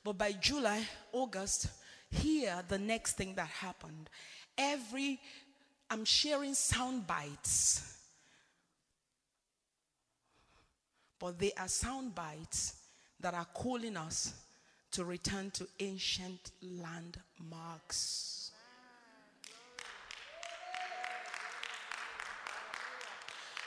But 0.03 0.17
by 0.17 0.33
July, 0.33 0.81
August, 1.11 1.67
here, 2.09 2.61
the 2.67 2.77
next 2.77 3.13
thing 3.13 3.35
that 3.35 3.47
happened. 3.47 4.09
Every, 4.57 5.19
I'm 5.89 6.05
sharing 6.05 6.53
sound 6.53 7.07
bites. 7.07 7.97
But 11.19 11.39
they 11.39 11.51
are 11.57 11.67
sound 11.67 12.15
bites 12.15 12.75
that 13.19 13.33
are 13.33 13.45
calling 13.53 13.95
us 13.95 14.33
to 14.91 15.05
return 15.05 15.51
to 15.51 15.67
ancient 15.79 16.51
landmarks. 16.61 18.40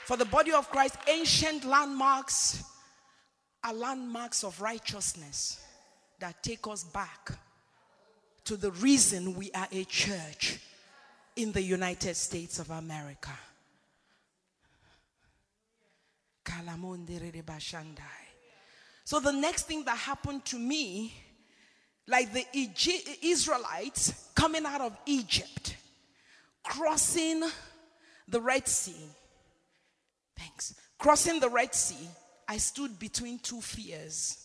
For 0.05 0.17
the 0.17 0.25
body 0.25 0.51
of 0.51 0.69
Christ, 0.69 0.97
ancient 1.07 1.65
landmarks 1.65 2.63
are 3.63 3.73
landmarks 3.73 4.43
of 4.43 4.61
righteousness 4.61 5.59
that 6.19 6.43
take 6.43 6.67
us 6.67 6.83
back 6.83 7.31
to 8.43 8.55
the 8.55 8.69
reason 8.73 9.33
we 9.33 9.49
are 9.55 9.67
a 9.71 9.83
church 9.85 10.59
in 11.35 11.51
the 11.51 11.61
United 11.61 12.15
States 12.15 12.59
of 12.59 12.69
America. 12.69 13.31
So 19.05 19.19
the 19.19 19.33
next 19.33 19.63
thing 19.63 19.85
that 19.85 19.97
happened 19.97 20.45
to 20.45 20.59
me, 20.59 21.15
like 22.07 22.31
the 22.31 22.45
Israelites 23.23 24.29
coming 24.35 24.67
out 24.67 24.81
of 24.81 24.95
Egypt, 25.07 25.75
crossing 26.63 27.41
the 28.27 28.39
Red 28.39 28.67
Sea. 28.67 29.09
Thanks. 30.37 30.75
Crossing 30.97 31.39
the 31.39 31.49
Red 31.49 31.73
Sea, 31.73 32.09
I 32.47 32.57
stood 32.57 32.99
between 32.99 33.39
two 33.39 33.61
fears 33.61 34.41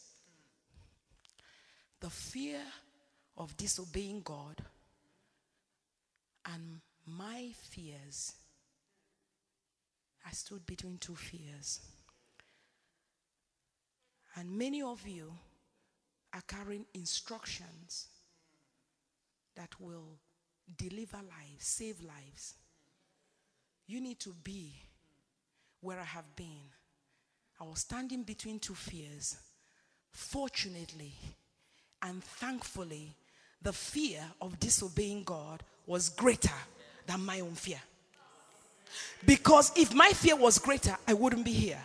the 2.00 2.11
fear 2.11 2.61
of 3.37 3.57
disobeying 3.57 4.22
God 4.22 4.62
and 6.46 6.81
my 7.07 7.50
fears. 7.61 8.35
I 10.26 10.31
stood 10.31 10.64
between 10.66 10.98
two 10.98 11.14
fears. 11.14 11.81
And 14.37 14.57
many 14.57 14.83
of 14.83 15.07
you 15.07 15.33
are 16.33 16.42
carrying 16.46 16.87
instructions 16.94 18.09
that 19.57 19.79
will 19.81 20.18
deliver 20.79 21.16
lives, 21.16 21.66
save 21.66 22.00
lives. 22.00 22.55
You 23.87 24.00
need 24.00 24.20
to 24.20 24.35
be 24.44 24.72
where 25.80 25.98
I 25.98 26.04
have 26.04 26.36
been. 26.36 26.68
I 27.60 27.64
was 27.64 27.80
standing 27.80 28.22
between 28.22 28.58
two 28.58 28.74
fears. 28.74 29.36
Fortunately 30.12 31.12
and 32.02 32.22
thankfully, 32.22 33.14
the 33.62 33.72
fear 33.72 34.22
of 34.40 34.58
disobeying 34.58 35.24
God 35.24 35.62
was 35.86 36.08
greater 36.08 36.54
than 37.06 37.24
my 37.24 37.40
own 37.40 37.54
fear. 37.54 37.80
Because 39.24 39.72
if 39.76 39.94
my 39.94 40.10
fear 40.10 40.36
was 40.36 40.58
greater, 40.58 40.96
I 41.06 41.14
wouldn't 41.14 41.44
be 41.44 41.52
here. 41.52 41.80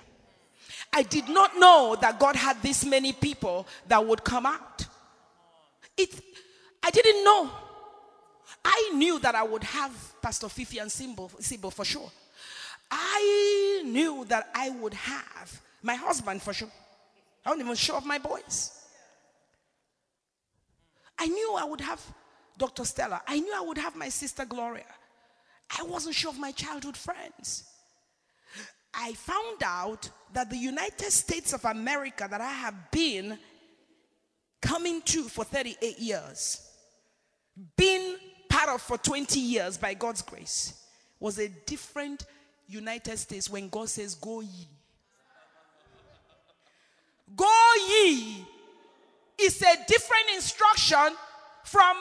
I 0.92 1.04
did 1.04 1.28
not 1.28 1.58
know 1.58 1.98
that 2.00 2.20
God 2.20 2.36
had 2.36 2.62
this 2.62 2.86
many 2.86 3.12
people 3.12 3.68
that 3.88 4.06
would 4.06 4.24
come 4.24 4.46
out. 4.46 4.86
It, 5.98 6.10
I 6.82 6.90
didn't 6.90 7.24
know. 7.24 7.50
I 8.64 8.92
knew 8.96 9.20
that 9.20 9.36
I 9.36 9.44
would 9.44 9.64
have 9.64 9.92
Pastor 10.22 10.50
Fifi 10.50 10.80
and 10.80 10.90
Simbo, 10.90 11.30
Simbo 11.42 11.72
for 11.72 11.86
sure. 11.86 12.10
I 12.92 13.82
knew 13.86 14.26
that 14.26 14.50
I 14.54 14.70
would 14.70 14.94
have 14.94 15.62
my 15.82 15.96
husband 15.96 16.42
for 16.42 16.54
sure. 16.54 16.70
I 17.46 17.50
wasn't 17.50 17.66
even 17.66 17.76
sure 17.76 17.96
of 17.96 18.06
my 18.06 18.18
boys. 18.18 18.72
I 21.18 21.28
knew 21.28 21.56
I 21.58 21.64
would 21.64 21.82
have 21.82 22.02
Dr. 22.58 22.86
Stella. 22.86 23.22
I 23.28 23.40
knew 23.40 23.54
I 23.56 23.62
would 23.62 23.78
have 23.78 23.96
my 23.96 24.10
sister 24.10 24.46
Gloria. 24.46 24.84
I 25.78 25.84
wasn't 25.84 26.16
sure 26.16 26.32
of 26.32 26.40
my 26.40 26.52
childhood 26.52 26.98
friends. 26.98 27.66
I 28.94 29.14
found 29.14 29.62
out 29.64 30.10
that 30.34 30.50
the 30.50 30.58
United 30.58 31.12
States 31.12 31.54
of 31.54 31.66
America 31.66 32.28
that 32.30 32.42
I 32.42 32.52
have 32.52 32.92
been 32.92 33.38
coming 34.62 35.02
to 35.04 35.24
for 35.24 35.44
38 35.44 36.00
years, 36.00 36.62
been 37.76 38.18
part 38.50 38.70
of 38.70 38.82
for 38.82 38.98
20 38.98 39.40
years 39.40 39.78
by 39.78 39.94
God's 39.94 40.22
grace, 40.22 40.82
was 41.20 41.40
a 41.40 41.50
different 41.50 42.26
United 42.68 43.18
States 43.18 43.50
when 43.50 43.70
God 43.70 43.90
says, 43.90 44.16
Go 44.16 44.42
ye. 44.42 44.68
Go 47.36 47.72
ye 47.90 48.46
is 49.40 49.62
a 49.62 49.76
different 49.88 50.30
instruction 50.36 51.16
from 51.64 51.98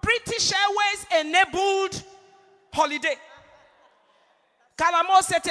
British 0.00 0.52
Airways 0.52 1.26
enabled 1.26 2.02
holiday. 2.72 3.16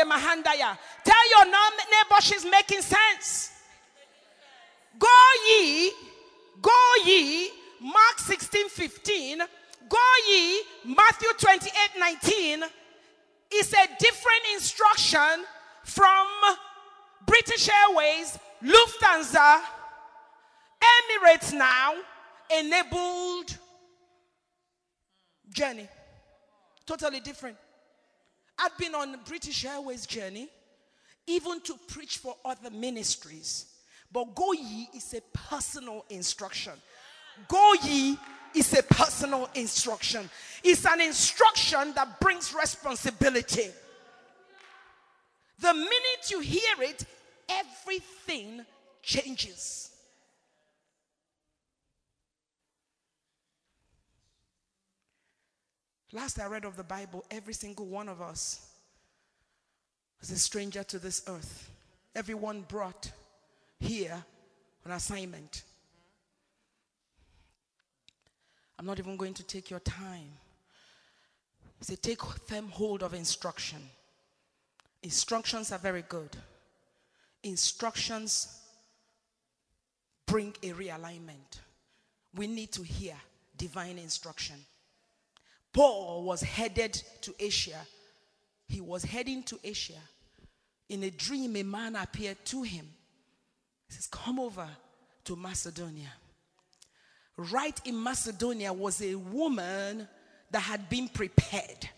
Mahandaya. 0.05 0.77
Tell 1.03 1.29
your 1.29 1.45
neighbor 1.45 2.21
she's 2.21 2.45
making 2.45 2.81
sense. 2.81 3.51
Go 4.99 5.07
ye, 5.47 5.91
go 6.61 6.71
ye, 7.05 7.49
Mark 7.81 8.19
16 8.19 8.69
15. 8.69 9.41
Go 9.87 9.97
ye, 10.27 10.61
Matthew 10.85 11.29
28 11.37 11.71
19 11.99 12.63
is 13.53 13.73
a 13.73 13.87
different 13.99 14.41
instruction 14.53 15.45
from 15.83 16.27
British 17.25 17.69
Airways, 17.69 18.37
Lufthansa, 18.63 19.61
Emirates 20.81 21.53
now 21.53 21.93
enabled 22.59 23.57
journey. 25.53 25.87
Totally 26.85 27.19
different. 27.19 27.57
I've 28.57 28.77
been 28.77 28.95
on 28.95 29.17
British 29.25 29.65
Airways 29.65 30.05
journey, 30.05 30.49
even 31.27 31.61
to 31.61 31.75
preach 31.87 32.17
for 32.17 32.35
other 32.43 32.69
ministries. 32.69 33.65
But 34.11 34.35
go 34.35 34.53
ye 34.53 34.89
is 34.95 35.13
a 35.13 35.21
personal 35.37 36.05
instruction. 36.09 36.73
Go 37.47 37.73
ye 37.83 38.17
is 38.55 38.77
a 38.77 38.83
personal 38.83 39.49
instruction. 39.55 40.29
It's 40.63 40.85
an 40.85 41.01
instruction 41.01 41.93
that 41.95 42.19
brings 42.19 42.53
responsibility. 42.53 43.69
The 45.59 45.73
minute 45.73 46.29
you 46.29 46.39
hear 46.39 46.75
it, 46.79 47.05
everything 47.49 48.65
changes. 49.01 49.91
Last 56.13 56.39
I 56.39 56.47
read 56.47 56.65
of 56.65 56.75
the 56.75 56.83
Bible, 56.83 57.23
every 57.31 57.53
single 57.53 57.85
one 57.85 58.09
of 58.09 58.21
us 58.21 58.67
was 60.19 60.29
a 60.31 60.37
stranger 60.37 60.83
to 60.83 60.99
this 60.99 61.23
earth. 61.27 61.69
Everyone 62.15 62.61
brought 62.67 63.11
here 63.79 64.23
on 64.85 64.91
assignment. 64.91 65.63
I'm 68.81 68.87
not 68.87 68.97
even 68.97 69.15
going 69.15 69.35
to 69.35 69.43
take 69.43 69.69
your 69.69 69.79
time. 69.81 70.31
Say, 71.81 71.97
take 71.97 72.23
firm 72.47 72.67
hold 72.69 73.03
of 73.03 73.13
instruction. 73.13 73.77
Instructions 75.03 75.71
are 75.71 75.77
very 75.77 76.01
good. 76.09 76.35
Instructions 77.43 78.59
bring 80.25 80.55
a 80.63 80.71
realignment. 80.71 81.59
We 82.33 82.47
need 82.47 82.71
to 82.71 82.81
hear 82.81 83.13
divine 83.55 83.99
instruction. 83.99 84.55
Paul 85.71 86.23
was 86.23 86.41
headed 86.41 86.93
to 87.21 87.35
Asia. 87.39 87.85
He 88.67 88.81
was 88.81 89.03
heading 89.03 89.43
to 89.43 89.59
Asia. 89.63 90.01
In 90.89 91.03
a 91.03 91.11
dream, 91.11 91.55
a 91.55 91.61
man 91.61 91.95
appeared 91.95 92.43
to 92.45 92.63
him. 92.63 92.87
He 93.87 93.93
says, 93.93 94.07
Come 94.07 94.39
over 94.39 94.67
to 95.25 95.35
Macedonia. 95.35 96.13
Right 97.49 97.79
in 97.85 98.01
Macedonia 98.01 98.71
was 98.71 99.01
a 99.01 99.15
woman 99.15 100.07
that 100.51 100.59
had 100.59 100.89
been 100.89 101.07
prepared. 101.07 101.89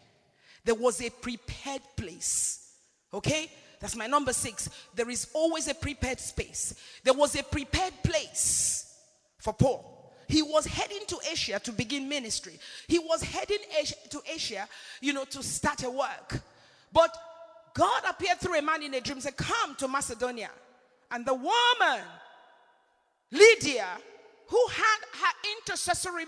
There 0.63 0.75
was 0.75 1.01
a 1.01 1.09
prepared 1.09 1.81
place. 1.97 2.71
Okay? 3.13 3.51
That's 3.79 3.95
my 3.95 4.07
number 4.07 4.31
six. 4.31 4.69
There 4.95 5.09
is 5.09 5.27
always 5.33 5.67
a 5.67 5.73
prepared 5.73 6.19
space. 6.19 6.75
There 7.03 7.13
was 7.13 7.35
a 7.35 7.43
prepared 7.43 7.93
place 8.03 8.95
for 9.37 9.53
Paul. 9.53 10.13
he 10.29 10.41
was 10.41 10.65
heading 10.65 11.01
to 11.07 11.17
Asia 11.29 11.59
to 11.59 11.71
begin 11.73 12.07
ministry. 12.07 12.57
He 12.87 12.97
was 12.97 13.21
heading 13.21 13.59
to 14.09 14.21
Asia, 14.33 14.67
you 15.01 15.11
know, 15.11 15.25
to 15.25 15.43
start 15.43 15.83
a 15.83 15.89
work. 15.89 16.41
But 16.93 17.15
God 17.73 18.03
appeared 18.09 18.39
through 18.39 18.57
a 18.57 18.61
man 18.61 18.83
in 18.83 18.93
a 18.93 19.01
dream, 19.01 19.19
said, 19.19 19.35
Come 19.35 19.75
to 19.75 19.87
Macedonia. 19.87 20.51
And 21.11 21.25
the 21.25 21.33
woman, 21.33 22.05
Lydia, 23.31 23.97
who 24.53 24.67
had 24.67 24.99
her 25.19 25.33
intercessory 25.57 26.25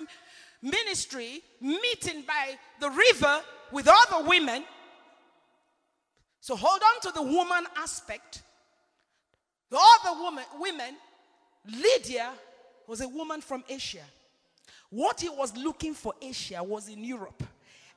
ministry 0.60 1.44
meeting 1.62 2.24
by 2.26 2.58
the 2.80 2.90
river 2.90 3.42
with 3.72 3.88
other 3.88 4.28
women. 4.28 4.64
So 6.40 6.56
hold 6.56 6.82
on 6.82 7.02
to 7.02 7.12
the 7.12 7.22
woman 7.22 7.66
aspect. 7.78 8.42
The 9.70 9.78
other 9.78 10.20
woman, 10.20 10.44
women, 10.60 10.96
Lydia 11.68 12.32
was 12.88 13.02
a 13.02 13.08
woman 13.08 13.42
from 13.42 13.64
Asia. 13.70 14.06
What 14.90 15.22
he 15.22 15.30
was 15.30 15.56
looking 15.56 15.94
for 15.94 16.16
Asia 16.20 16.64
was 16.64 16.90
in 16.90 17.04
Europe. 17.04 17.44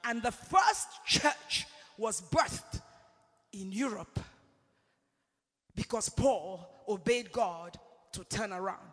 And 0.05 0.23
the 0.23 0.33
first 0.33 0.89
church 1.07 1.67
was 1.97 2.21
birthed 2.21 2.83
in 3.55 3.73
Europe 3.73 4.21
because 5.75 6.11
Paul 6.11 6.69
obeyed 6.87 7.33
God 7.33 7.79
to 8.13 8.25
turn 8.25 8.53
around. 8.53 8.93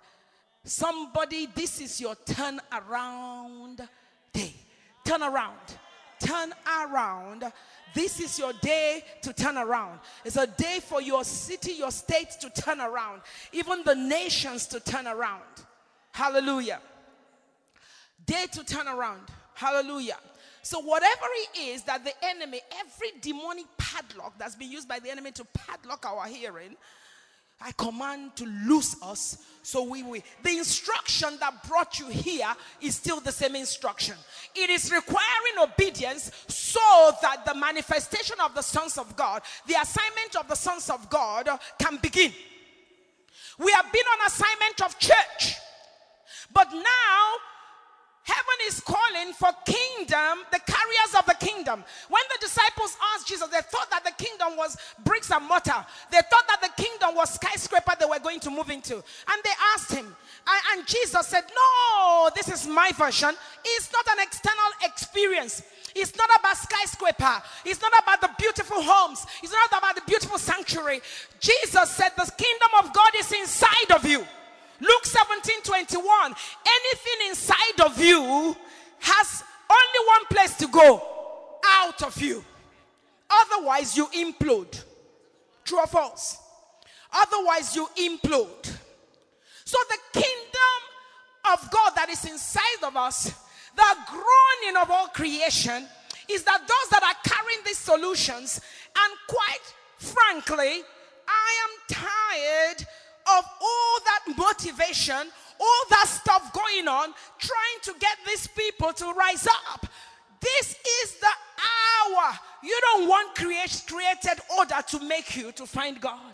Somebody, 0.66 1.48
this 1.54 1.80
is 1.80 2.02
your 2.02 2.16
turn 2.26 2.60
around 2.74 3.88
day. 4.34 4.52
Turn 5.06 5.22
around. 5.22 5.60
Turn 6.20 6.52
around. 6.68 7.44
This 7.94 8.20
is 8.20 8.40
your 8.40 8.52
day 8.62 9.04
to 9.22 9.32
turn 9.32 9.58
around. 9.58 10.00
It's 10.26 10.38
a 10.38 10.48
day 10.48 10.80
for 10.82 11.04
your 11.04 11.24
city, 11.24 11.74
your 11.74 11.92
state 11.92 12.32
to 12.42 12.50
turn 12.50 12.82
around, 12.82 13.22
even 13.54 13.84
the 13.86 13.94
nations 13.94 14.66
to 14.68 14.80
turn 14.80 15.06
around. 15.06 15.44
Hallelujah. 16.12 16.82
Day 18.26 18.48
to 18.52 18.64
turn 18.64 18.88
around. 18.88 19.22
Hallelujah. 19.54 20.18
So, 20.64 20.82
whatever 20.82 21.28
it 21.54 21.60
is 21.60 21.84
that 21.84 22.04
the 22.04 22.14
enemy, 22.24 22.60
every 22.80 23.12
demonic 23.22 23.68
padlock 23.78 24.34
that's 24.40 24.56
been 24.56 24.72
used 24.72 24.90
by 24.90 24.98
the 24.98 25.12
enemy 25.12 25.32
to 25.34 25.46
padlock 25.54 26.06
our 26.08 26.26
hearing, 26.26 26.76
I 27.62 27.72
command 27.72 28.36
to 28.36 28.46
loose 28.46 28.96
us 29.02 29.38
so 29.64 29.84
we 29.84 30.04
will. 30.04 30.22
The 30.44 30.58
instruction 30.58 31.38
that 31.40 31.68
brought 31.68 32.00
you 32.00 32.08
here 32.08 32.54
is 32.82 32.96
still 32.96 33.20
the 33.20 33.32
same 33.32 33.56
instruction. 33.56 34.16
It 34.54 34.70
is 34.70 34.92
requiring 34.92 35.58
obedience 35.60 36.32
so 36.48 37.12
that 37.22 37.46
the 37.46 37.56
manifestation 37.56 38.36
of 38.44 38.54
the 38.54 38.62
sons 38.62 38.98
of 38.98 39.16
God, 39.16 39.42
the 39.66 39.76
assignment 39.82 40.36
of 40.36 40.48
the 40.48 40.56
sons 40.56 40.90
of 40.90 41.10
God, 41.10 41.50
can 41.80 41.98
begin. 41.98 42.32
We 43.58 43.72
have 43.72 43.92
been 43.92 44.06
on 44.06 44.28
assignment 44.28 44.82
of 44.84 45.00
church, 45.00 45.56
but 46.54 46.68
now 46.72 47.34
Heaven 48.26 48.60
is 48.66 48.82
calling 48.82 49.34
for 49.34 49.52
kingdom, 49.66 50.44
the 50.52 50.60
carriers 50.66 51.14
of 51.18 51.28
the 51.28 51.38
kingdom. 51.40 51.84
When 52.10 52.24
the 52.34 52.40
disciples 52.42 52.98
asked 53.14 53.28
Jesus, 53.28 53.48
they 53.50 53.62
thought 53.62 53.92
that 53.92 54.04
the 54.04 54.24
kingdom 54.24 54.58
was 54.58 54.76
bricks 55.04 55.30
and 55.30 55.48
mortar. 55.48 55.86
They 56.10 56.22
thought 56.32 56.48
that 56.48 56.60
the 56.60 56.82
kingdom 56.82 57.14
was 57.14 57.36
skyscraper 57.36 57.94
they 58.00 58.08
were 58.08 58.18
going 58.18 58.40
to 58.40 58.50
move 58.50 58.72
into. 58.72 58.96
And 58.96 59.40
they 59.44 59.54
asked 59.76 59.92
him, 59.92 60.16
and, 60.74 60.88
Jesus 60.88 61.28
said, 61.28 61.44
No, 61.54 62.30
this 62.36 62.50
is 62.50 62.68
my 62.68 62.92
version. 62.98 63.30
It's 63.64 63.92
not 63.94 64.08
an 64.18 64.24
external 64.24 64.72
experience. 64.84 65.62
It's 65.96 66.18
not 66.18 66.30
about 66.40 66.58
skyscraper. 66.58 67.44
It's 67.64 67.82
not 67.82 67.94
about 68.02 68.22
the 68.22 68.30
beautiful 68.40 68.82
homes. 68.82 69.26
It's 69.44 69.54
not 69.54 69.80
about 69.80 69.96
the 69.96 70.02
beautiful 70.08 70.40
sanctuary. 70.40 71.02
Jesus 71.40 71.92
said, 71.92 72.10
The 72.18 72.32
kingdom 72.38 72.70
of 72.80 72.92
God 72.92 73.12
is 73.18 73.32
inside 73.32 73.92
of 73.94 74.04
you. 74.04 74.26
Luke 74.80 75.06
17 75.06 75.62
21. 75.64 76.06
Anything 76.26 77.30
inside 77.30 77.86
of 77.86 78.02
you 78.02 78.56
has 79.00 79.44
only 79.70 80.08
one 80.08 80.26
place 80.30 80.56
to 80.58 80.68
go 80.68 81.02
out 81.66 82.02
of 82.04 82.22
you. 82.22 82.44
Otherwise, 83.30 83.98
you 83.98 84.06
implode. 84.08 84.84
True 85.64 85.80
or 85.80 85.88
false? 85.88 86.38
Otherwise, 87.12 87.76
you 87.76 87.88
implode. 87.98 88.78
So, 89.64 89.78
the 89.90 90.20
kingdom 90.20 90.80
of 91.54 91.72
God 91.72 91.92
that 91.96 92.10
is 92.10 92.26
inside 92.26 92.84
of 92.84 92.96
us, 92.96 93.34
the 93.76 93.96
groaning 94.08 94.82
of 94.82 94.92
all 94.92 95.08
creation, 95.08 95.88
is 96.30 96.44
that 96.44 96.60
those 96.60 96.90
that 96.92 97.04
are 97.04 97.32
carrying 97.32 97.60
these 97.66 97.78
solutions, 97.78 98.62
and 98.98 99.14
quite 99.28 99.74
frankly, 99.98 100.84
I 101.28 101.56
am 101.66 101.96
tired 101.96 102.88
of 103.28 103.46
all 103.62 104.00
that 104.06 104.38
motivation, 104.38 105.32
all 105.60 105.84
that 105.90 106.08
stuff 106.08 106.54
going 106.54 106.88
on, 106.88 107.14
trying 107.40 107.80
to 107.84 107.94
get 108.00 108.18
these 108.28 108.48
people 108.48 108.94
to 108.94 109.14
rise 109.14 109.48
up. 109.48 109.86
This 110.42 110.76
is 111.04 111.20
the 111.20 111.28
hour. 111.28 112.40
You 112.64 112.78
don't 112.82 113.08
want 113.08 113.36
create, 113.36 113.84
created 113.88 114.42
order 114.58 114.78
to 114.90 115.00
make 115.00 115.36
you 115.36 115.52
to 115.54 115.66
find 115.66 116.00
God. 116.00 116.34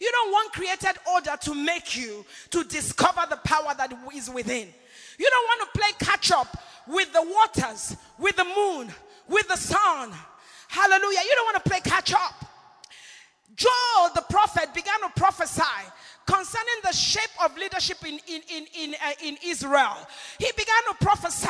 You 0.00 0.10
don't 0.10 0.32
want 0.32 0.52
created 0.52 0.96
order 1.12 1.36
to 1.40 1.54
make 1.54 1.96
you 1.96 2.24
to 2.50 2.64
discover 2.64 3.26
the 3.28 3.36
power 3.36 3.74
that 3.76 3.92
is 4.14 4.30
within. 4.30 4.68
You 5.18 5.30
don't 5.30 5.44
want 5.44 5.72
to 5.72 5.78
play 5.78 5.90
catch 5.98 6.30
up 6.30 6.56
with 6.86 7.12
the 7.12 7.22
waters, 7.22 7.96
with 8.18 8.36
the 8.36 8.44
moon, 8.44 8.92
with 9.28 9.48
the 9.48 9.56
sun. 9.56 10.12
Hallelujah. 10.68 11.20
You 11.24 11.32
don't 11.34 11.46
want 11.46 11.64
to 11.64 11.68
play 11.68 11.80
catch 11.80 12.12
up. 12.12 12.44
Joel 13.58 14.10
the 14.14 14.22
prophet 14.30 14.72
began 14.72 15.00
to 15.00 15.10
prophesy 15.16 15.62
concerning 16.28 16.80
the 16.84 16.92
shape 16.92 17.30
of 17.42 17.56
leadership 17.56 17.96
in, 18.06 18.20
in, 18.28 18.42
in, 18.54 18.66
in, 18.78 18.94
uh, 18.94 19.12
in 19.24 19.38
Israel. 19.42 19.96
He 20.38 20.52
began 20.52 20.82
to 20.90 20.94
prophesy. 21.00 21.48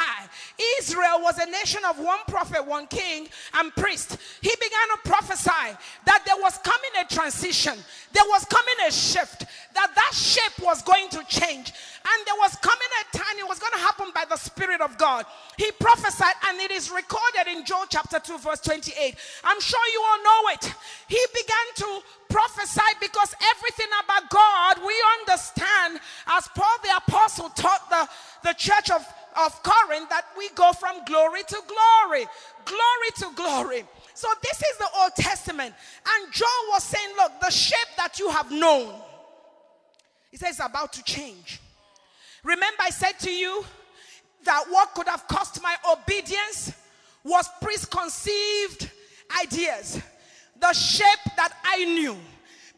Israel 0.79 1.19
was 1.21 1.37
a 1.39 1.51
nation 1.51 1.83
of 1.85 1.99
one 1.99 2.21
prophet, 2.29 2.65
one 2.65 2.87
king, 2.87 3.27
and 3.55 3.75
priest. 3.75 4.17
He 4.41 4.55
began 4.55 4.89
to 4.95 4.99
prophesy 5.05 5.77
that 6.07 6.23
there 6.25 6.37
was 6.39 6.59
coming 6.59 6.91
a 7.01 7.13
transition, 7.13 7.75
there 8.13 8.25
was 8.29 8.45
coming 8.45 8.75
a 8.87 8.93
shift, 8.93 9.47
that 9.75 9.91
that 9.95 10.13
shape 10.15 10.65
was 10.65 10.81
going 10.83 11.09
to 11.11 11.25
change. 11.25 11.73
And 12.07 12.27
there 12.27 12.39
was 12.39 12.55
coming 12.57 12.89
a 13.03 13.17
time, 13.17 13.37
it 13.37 13.49
was 13.49 13.59
going 13.59 13.73
to 13.73 13.79
happen 13.81 14.07
by 14.15 14.25
the 14.31 14.37
Spirit 14.37 14.81
of 14.81 14.97
God. 14.97 15.27
He 15.57 15.73
prophesied, 15.73 16.35
and 16.47 16.61
it 16.61 16.71
is 16.71 16.89
recorded 16.91 17.51
in 17.51 17.65
Joel 17.65 17.87
chapter 17.91 18.21
2, 18.21 18.39
verse 18.39 18.61
28. 18.61 19.17
I'm 19.43 19.61
sure 19.61 19.81
you 19.93 20.05
all 20.07 20.23
know 20.23 20.51
it. 20.55 20.73
He 21.09 21.21
began 21.35 21.67
to 21.77 22.03
prophesy 22.29 22.91
because 23.01 23.35
everything 23.57 23.89
about 24.05 24.31
God 24.31 24.79
we 24.87 24.95
understand, 25.21 26.01
as 26.27 26.49
Paul 26.55 26.77
the 26.83 26.97
Apostle 26.97 27.49
taught 27.51 27.89
the, 27.91 28.09
the 28.49 28.55
church 28.55 28.91
of, 28.91 29.07
of 29.37 29.63
Corinth, 29.63 30.09
that 30.11 30.27
we 30.37 30.49
go 30.51 30.73
from 30.73 31.05
glory 31.05 31.43
to 31.49 31.63
glory, 31.67 32.27
glory 32.65 33.11
to 33.17 33.27
glory. 33.35 33.85
So, 34.15 34.29
this 34.43 34.57
is 34.57 34.79
the 34.79 34.89
Old 35.01 35.15
Testament. 35.17 35.75
And 36.07 36.33
John 36.33 36.49
was 36.71 36.83
saying, 36.83 37.09
Look, 37.17 37.33
the 37.41 37.51
shape 37.51 37.89
that 37.97 38.19
you 38.19 38.31
have 38.31 38.51
known, 38.51 38.93
he 40.31 40.37
says, 40.37 40.61
about 40.63 40.93
to 40.95 41.03
change. 41.05 41.61
Remember, 42.43 42.83
I 42.83 42.91
said 42.91 43.19
to 43.21 43.31
you 43.31 43.65
that 44.45 44.65
what 44.71 44.95
could 44.95 45.07
have 45.07 45.27
cost 45.29 45.63
my 45.63 45.77
obedience 45.93 46.73
was 47.25 47.49
preconceived 47.61 48.91
ideas, 49.43 50.01
the 50.61 50.73
shape 50.73 51.35
that 51.37 51.53
I 51.65 51.85
knew, 51.85 52.17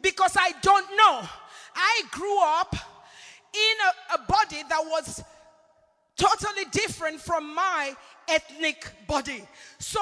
because 0.02 0.36
I 0.38 0.52
don't 0.62 0.88
know. 0.96 1.28
I 1.74 2.02
grew 2.10 2.42
up 2.42 2.74
in 3.54 3.76
a, 4.12 4.14
a 4.14 4.26
body 4.26 4.62
that 4.68 4.84
was 4.84 5.22
totally 6.16 6.64
different 6.70 7.20
from 7.20 7.54
my 7.54 7.94
ethnic 8.28 8.86
body. 9.06 9.42
So 9.78 10.00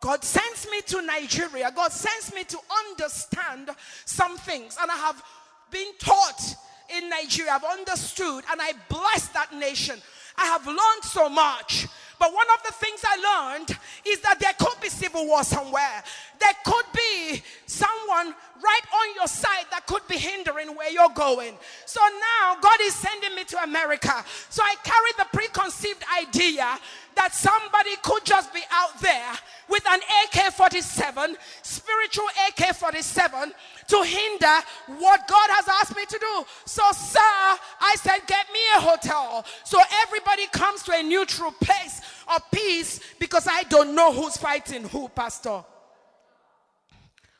God 0.00 0.22
sends 0.24 0.68
me 0.70 0.80
to 0.82 1.02
Nigeria. 1.02 1.72
God 1.74 1.92
sends 1.92 2.34
me 2.34 2.44
to 2.44 2.58
understand 2.88 3.70
some 4.04 4.36
things. 4.38 4.76
And 4.80 4.90
I 4.90 4.96
have 4.96 5.22
been 5.70 5.92
taught 5.98 6.54
in 6.96 7.10
Nigeria. 7.10 7.52
I've 7.52 7.64
understood 7.64 8.44
and 8.50 8.60
I 8.60 8.72
bless 8.88 9.28
that 9.28 9.52
nation. 9.52 9.98
I 10.36 10.46
have 10.46 10.66
learned 10.66 11.02
so 11.02 11.28
much. 11.28 11.86
But 12.18 12.32
one 12.32 12.46
of 12.54 12.62
the 12.64 12.72
things 12.72 13.02
I 13.04 13.52
learned 13.52 13.78
is 14.04 14.20
that 14.20 14.40
there 14.40 14.54
could 14.58 14.80
be 14.80 14.88
civil 14.88 15.26
war 15.26 15.44
somewhere. 15.44 16.02
There 16.38 16.52
could 16.64 16.86
be 16.94 17.42
someone 17.66 18.34
right 18.62 18.86
on 18.94 19.14
your 19.14 19.26
side 19.26 19.66
that 19.70 19.86
could 19.86 20.06
be 20.08 20.16
hindering 20.16 20.74
where 20.74 20.90
you're 20.90 21.10
going. 21.14 21.54
So 21.84 22.00
now 22.00 22.56
God 22.60 22.78
is 22.82 22.94
sending 22.94 23.34
me 23.34 23.44
to 23.44 23.62
America. 23.62 24.24
So 24.48 24.62
I 24.62 24.76
carry 24.82 25.12
the 25.18 25.26
preconceived 25.32 26.02
idea 26.18 26.78
that 27.16 27.34
somebody 27.34 27.96
could 28.02 28.24
just 28.24 28.52
be 28.54 28.60
out 28.70 29.00
there 29.00 29.32
with 29.68 29.84
an 29.88 30.00
AK 30.24 30.52
47, 30.52 31.36
spiritual 31.62 32.26
AK 32.48 32.76
47, 32.76 33.52
to 33.88 34.02
hinder 34.02 34.58
what 34.98 35.26
God 35.26 35.50
has 35.50 35.66
asked 35.68 35.96
me 35.96 36.04
to 36.06 36.18
do. 36.18 36.44
So, 36.64 36.82
sir, 36.92 37.18
I 37.18 37.94
said, 37.96 38.18
get 38.26 38.46
me 38.52 38.60
a 38.76 38.80
hotel. 38.80 39.44
So 39.64 39.80
everybody 40.02 40.46
comes 40.48 40.82
to 40.84 40.92
a 40.92 41.02
neutral 41.02 41.52
place 41.52 42.00
of 42.34 42.42
peace 42.52 43.00
because 43.18 43.48
I 43.50 43.64
don't 43.64 43.94
know 43.94 44.12
who's 44.12 44.36
fighting 44.36 44.84
who, 44.84 45.08
Pastor. 45.08 45.64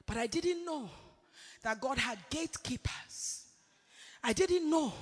But 0.07 0.17
I 0.17 0.27
didn't 0.27 0.65
know 0.65 0.89
that 1.63 1.81
God 1.81 1.99
had 1.99 2.19
gatekeepers. 2.31 3.45
I 4.23 4.33
didn't 4.33 4.69
know 4.69 4.93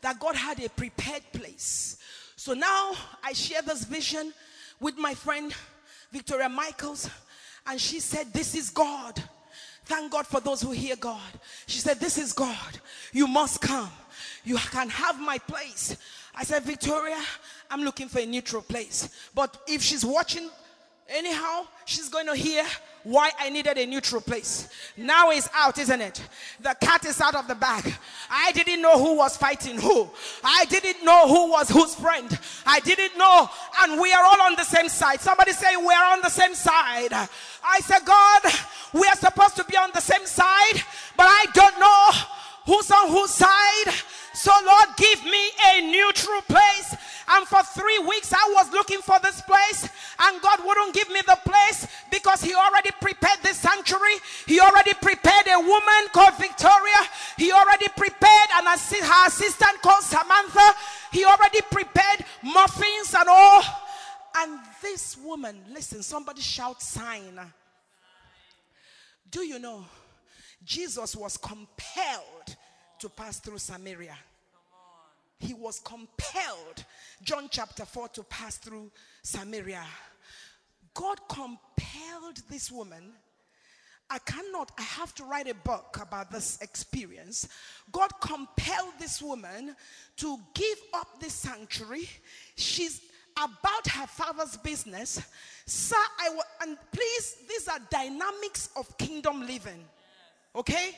that 0.00 0.18
God 0.18 0.36
had 0.36 0.62
a 0.64 0.68
prepared 0.68 1.22
place. 1.32 1.98
So 2.46 2.54
now 2.54 2.92
I 3.24 3.32
share 3.32 3.60
this 3.60 3.82
vision 3.84 4.32
with 4.78 4.96
my 4.96 5.14
friend 5.14 5.52
Victoria 6.12 6.48
Michaels, 6.48 7.10
and 7.66 7.80
she 7.80 7.98
said, 7.98 8.32
This 8.32 8.54
is 8.54 8.70
God. 8.70 9.20
Thank 9.86 10.12
God 10.12 10.28
for 10.28 10.38
those 10.38 10.62
who 10.62 10.70
hear 10.70 10.94
God. 10.94 11.28
She 11.66 11.80
said, 11.80 11.98
This 11.98 12.18
is 12.18 12.32
God. 12.32 12.78
You 13.12 13.26
must 13.26 13.60
come. 13.60 13.90
You 14.44 14.58
can 14.58 14.88
have 14.90 15.20
my 15.20 15.38
place. 15.38 15.96
I 16.36 16.44
said, 16.44 16.62
Victoria, 16.62 17.20
I'm 17.68 17.82
looking 17.82 18.06
for 18.06 18.20
a 18.20 18.26
neutral 18.26 18.62
place. 18.62 19.08
But 19.34 19.60
if 19.66 19.82
she's 19.82 20.04
watching 20.04 20.48
anyhow, 21.08 21.66
she's 21.84 22.08
going 22.08 22.26
to 22.26 22.36
hear 22.36 22.64
why 23.06 23.30
I 23.38 23.50
needed 23.50 23.78
a 23.78 23.86
neutral 23.86 24.20
place. 24.20 24.68
Now 24.96 25.30
it's 25.30 25.48
out, 25.54 25.78
isn't 25.78 26.00
it? 26.00 26.20
The 26.60 26.74
cat 26.80 27.06
is 27.06 27.20
out 27.20 27.36
of 27.36 27.46
the 27.46 27.54
bag. 27.54 27.94
I 28.28 28.50
didn't 28.50 28.82
know 28.82 28.98
who 28.98 29.16
was 29.16 29.36
fighting 29.36 29.78
who. 29.78 30.10
I 30.42 30.64
didn't 30.64 31.04
know 31.04 31.28
who 31.28 31.48
was 31.52 31.70
whose 31.70 31.94
friend. 31.94 32.36
I 32.66 32.80
didn't 32.80 33.16
know. 33.16 33.48
And 33.82 34.00
we 34.00 34.12
are 34.12 34.24
all 34.24 34.42
on 34.42 34.56
the 34.56 34.64
same 34.64 34.88
side. 34.88 35.20
Somebody 35.20 35.52
say, 35.52 35.76
We 35.76 35.94
are 35.94 36.14
on 36.14 36.20
the 36.20 36.30
same 36.30 36.52
side. 36.56 37.12
I 37.12 37.78
said, 37.84 38.04
God, 38.04 38.42
we 38.92 39.06
are 39.06 39.16
supposed 39.16 39.54
to 39.54 39.64
be 39.64 39.76
on 39.76 39.90
the 39.94 40.00
same 40.00 40.26
side, 40.26 40.82
but 41.16 41.26
I 41.28 41.46
don't 41.54 41.78
know 41.78 42.10
who's 42.66 42.90
on 42.90 43.08
whose 43.10 43.30
side. 43.30 43.94
So, 44.34 44.50
Lord, 44.66 44.88
give 44.96 45.24
me 45.24 45.50
a 45.74 45.92
neutral 45.92 46.40
place. 46.42 46.96
And 47.28 47.46
for 47.46 47.62
three 47.62 47.98
weeks, 48.00 48.32
I 48.32 48.52
was 48.54 48.72
looking 48.72 49.00
for 49.00 49.18
this 49.22 49.40
place, 49.42 49.88
and 50.20 50.40
God 50.40 50.60
wouldn't 50.64 50.94
give 50.94 51.08
me 51.10 51.20
the 51.26 51.38
place 51.44 51.86
because 52.10 52.40
He 52.42 52.54
already 52.54 52.90
prepared 53.00 53.38
this 53.42 53.58
sanctuary. 53.58 54.16
He 54.46 54.60
already 54.60 54.92
prepared 54.94 55.46
a 55.48 55.58
woman 55.58 56.02
called 56.12 56.38
Victoria. 56.38 57.00
He 57.36 57.50
already 57.52 57.88
prepared 57.96 58.48
an 58.54 58.66
assi- 58.66 59.02
her 59.02 59.26
assistant 59.26 59.82
called 59.82 60.04
Samantha. 60.04 60.74
He 61.10 61.24
already 61.24 61.60
prepared 61.70 62.24
muffins 62.42 63.14
and 63.18 63.28
all. 63.28 63.62
And 64.38 64.60
this 64.82 65.16
woman, 65.16 65.58
listen, 65.72 66.02
somebody 66.02 66.42
shout 66.42 66.80
sign. 66.82 67.40
Do 69.30 69.40
you 69.40 69.58
know 69.58 69.84
Jesus 70.64 71.16
was 71.16 71.36
compelled 71.36 72.56
to 73.00 73.08
pass 73.08 73.40
through 73.40 73.58
Samaria? 73.58 74.16
He 75.38 75.54
was 75.54 75.80
compelled, 75.80 76.84
John 77.22 77.48
chapter 77.50 77.84
4, 77.84 78.08
to 78.08 78.22
pass 78.24 78.56
through 78.56 78.90
Samaria. 79.22 79.84
God 80.94 81.20
compelled 81.28 82.38
this 82.48 82.72
woman. 82.72 83.12
I 84.08 84.18
cannot, 84.20 84.70
I 84.78 84.82
have 84.82 85.14
to 85.16 85.24
write 85.24 85.48
a 85.48 85.54
book 85.54 85.98
about 86.00 86.30
this 86.30 86.58
experience. 86.62 87.48
God 87.90 88.10
compelled 88.20 88.94
this 88.98 89.20
woman 89.20 89.74
to 90.18 90.38
give 90.54 90.78
up 90.94 91.20
this 91.20 91.34
sanctuary. 91.34 92.08
She's 92.54 93.00
about 93.36 93.86
her 93.88 94.06
father's 94.06 94.56
business. 94.56 95.20
Sir, 95.66 95.96
I 96.20 96.24
w- 96.26 96.42
and 96.62 96.78
please, 96.92 97.36
these 97.48 97.68
are 97.68 97.78
dynamics 97.90 98.70
of 98.76 98.96
kingdom 98.96 99.46
living. 99.46 99.84
Okay? 100.54 100.96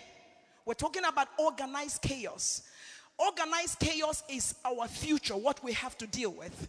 We're 0.65 0.75
talking 0.75 1.05
about 1.05 1.29
organized 1.39 2.03
chaos. 2.03 2.63
Organized 3.19 3.81
chaos 3.81 4.23
is 4.29 4.55
our 4.65 4.87
future, 4.87 5.37
what 5.37 5.63
we 5.65 5.73
have 5.73 5.99
to 5.99 6.07
deal 6.07 6.31
with. 6.31 6.69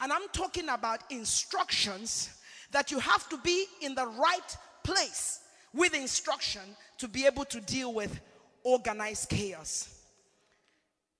And 0.00 0.12
I'm 0.12 0.28
talking 0.32 0.68
about 0.70 1.02
instructions 1.10 2.30
that 2.72 2.90
you 2.90 2.98
have 2.98 3.28
to 3.28 3.38
be 3.38 3.66
in 3.82 3.94
the 3.94 4.06
right 4.06 4.56
place 4.82 5.40
with 5.74 5.94
instruction 5.94 6.62
to 6.98 7.08
be 7.08 7.26
able 7.26 7.44
to 7.46 7.60
deal 7.60 7.92
with 7.92 8.20
organized 8.64 9.28
chaos. 9.28 9.94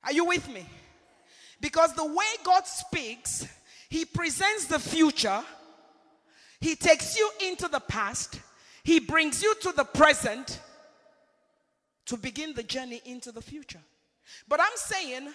Are 0.02 0.12
you 0.12 0.24
with 0.24 0.48
me? 0.48 0.66
Because 1.60 1.92
the 1.92 2.06
way 2.06 2.24
God 2.42 2.66
speaks, 2.66 3.46
He 3.90 4.04
presents 4.06 4.64
the 4.66 4.78
future, 4.78 5.42
He 6.60 6.74
takes 6.74 7.18
you 7.18 7.30
into 7.46 7.68
the 7.68 7.80
past, 7.80 8.40
He 8.82 8.98
brings 8.98 9.42
you 9.42 9.54
to 9.56 9.72
the 9.72 9.84
present 9.84 10.58
to 12.06 12.16
begin 12.16 12.54
the 12.54 12.62
journey 12.62 13.02
into 13.04 13.30
the 13.30 13.42
future. 13.42 13.80
But 14.48 14.60
I'm 14.60 14.76
saying 14.76 15.28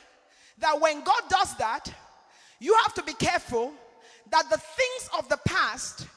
that 0.60 0.80
when 0.80 1.04
God 1.04 1.22
does 1.30 1.56
that, 1.58 1.94
you 2.60 2.76
have 2.84 2.94
to 2.96 3.04
be 3.04 3.14
careful 3.14 3.74
that 4.32 4.50
the 4.50 4.58
things 4.58 5.10
of 5.18 5.30
the 5.30 5.38
past 5.46 6.08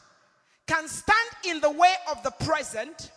can 0.67 0.87
stand 0.89 1.31
in 1.45 1.61
the 1.61 1.71
way 1.71 1.95
of 2.11 2.23
the 2.23 2.31
present 2.31 3.11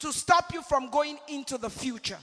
to 0.00 0.12
stop 0.12 0.52
you 0.52 0.62
from 0.62 0.90
going 0.90 1.18
into 1.28 1.58
the 1.58 1.70
future. 1.70 2.18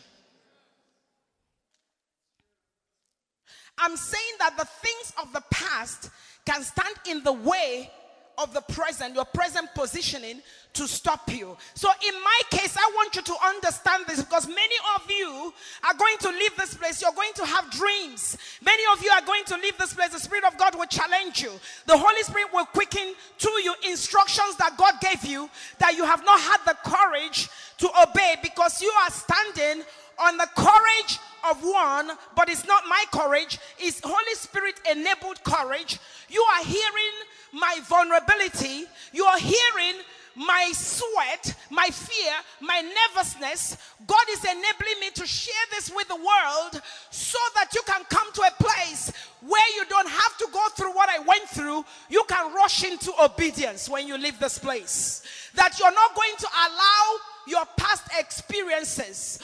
I'm 3.77 3.97
saying 3.97 4.35
that 4.39 4.57
the 4.57 4.65
things 4.65 5.13
of 5.21 5.33
the 5.33 5.43
past 5.51 6.09
can 6.45 6.63
stand 6.63 6.95
in 7.09 7.23
the 7.23 7.33
way 7.33 7.91
of 8.37 8.53
the 8.53 8.61
present, 8.61 9.15
your 9.15 9.25
present 9.25 9.69
positioning 9.73 10.41
to 10.73 10.87
stop 10.87 11.31
you. 11.33 11.55
So, 11.73 11.89
in 12.05 12.13
my 12.21 12.41
case, 12.51 12.75
I 12.77 12.91
want 12.95 13.15
you 13.15 13.21
to 13.21 13.35
understand 13.45 14.05
this 14.07 14.21
because 14.21 14.47
many 14.47 14.75
of 14.95 15.09
you 15.09 15.53
are 15.87 15.93
going 15.93 16.17
to 16.19 16.29
leave 16.29 16.55
this 16.57 16.73
place. 16.73 17.01
You're 17.01 17.13
going 17.13 17.33
to 17.35 17.45
have 17.45 17.71
dreams. 17.71 18.37
Many 18.63 18.83
of 18.93 19.01
you 19.03 19.09
are 19.11 19.21
going 19.25 19.43
to 19.45 19.55
leave 19.55 19.77
this 19.77 19.93
place. 19.93 20.09
The 20.09 20.19
Spirit 20.19 20.43
of 20.43 20.57
God 20.57 20.75
will 20.75 20.85
challenge 20.85 21.41
you. 21.41 21.51
The 21.87 21.97
Holy 21.97 22.23
Spirit 22.23 22.53
will 22.53 22.65
quicken 22.65 23.13
to 23.39 23.49
you 23.63 23.73
instructions 23.87 24.57
that 24.57 24.75
God 24.77 24.95
gave 25.01 25.23
you 25.23 25.49
that 25.79 25.95
you 25.95 26.03
have 26.03 26.23
not 26.25 26.39
had 26.39 26.59
the 26.65 26.75
courage 26.83 27.49
to 27.77 27.89
obey 28.01 28.35
because 28.41 28.81
you 28.81 28.91
are 29.03 29.11
standing 29.11 29.83
on 30.19 30.37
the 30.37 30.47
courage 30.55 31.19
of 31.49 31.61
one, 31.61 32.11
but 32.35 32.49
it's 32.49 32.65
not 32.65 32.83
my 32.87 33.03
courage, 33.11 33.59
it's 33.77 34.01
Holy 34.03 34.35
Spirit 34.35 34.79
enabled 34.89 35.43
courage. 35.43 35.99
You 36.29 36.41
are 36.41 36.63
hearing 36.63 37.13
my 37.53 37.79
vulnerability, 37.83 38.85
you 39.13 39.25
are 39.25 39.39
hearing 39.39 40.01
my 40.35 40.71
sweat, 40.73 41.55
my 41.69 41.87
fear, 41.87 42.33
my 42.59 42.81
nervousness. 42.81 43.77
God 44.05 44.23
is 44.31 44.43
enabling 44.43 44.99
me 44.99 45.09
to 45.15 45.25
share 45.25 45.53
this 45.71 45.89
with 45.95 46.07
the 46.09 46.15
world 46.15 46.81
so 47.09 47.37
that 47.55 47.73
you 47.73 47.81
can 47.85 48.03
come 48.09 48.31
to 48.33 48.41
a 48.41 48.63
place 48.63 49.13
where 49.41 49.75
you 49.75 49.85
don't 49.85 50.09
have 50.09 50.37
to 50.37 50.47
go 50.51 50.61
through 50.75 50.93
what 50.93 51.09
I 51.09 51.19
went 51.19 51.47
through. 51.49 51.85
You 52.09 52.23
can 52.27 52.53
rush 52.53 52.83
into 52.83 53.13
obedience 53.23 53.87
when 53.87 54.07
you 54.07 54.17
leave 54.17 54.39
this 54.39 54.59
place. 54.59 55.21
That 55.55 55.79
you're 55.79 55.93
not 55.93 56.15
going 56.15 56.35
to 56.39 56.47
allow 56.47 57.17
your 57.47 57.65
past 57.77 58.03
experiences 58.19 59.39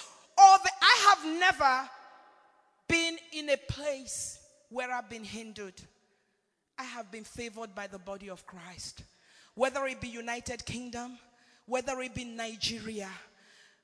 the, 0.64 0.70
I 0.82 1.16
have 1.16 1.40
never 1.40 1.90
been 2.88 3.18
in 3.34 3.50
a 3.50 3.58
place 3.58 4.40
where 4.70 4.92
I've 4.92 5.10
been 5.10 5.24
hindered. 5.24 5.82
I 6.78 6.84
have 6.84 7.12
been 7.12 7.24
favored 7.24 7.76
by 7.76 7.88
the 7.88 8.00
body 8.00 8.30
of 8.30 8.46
Christ. 8.46 9.04
Whether 9.56 9.86
it 9.86 10.02
be 10.02 10.08
United 10.08 10.66
Kingdom, 10.66 11.18
whether 11.66 12.00
it 12.02 12.16
be 12.16 12.24
Nigeria, 12.24 13.10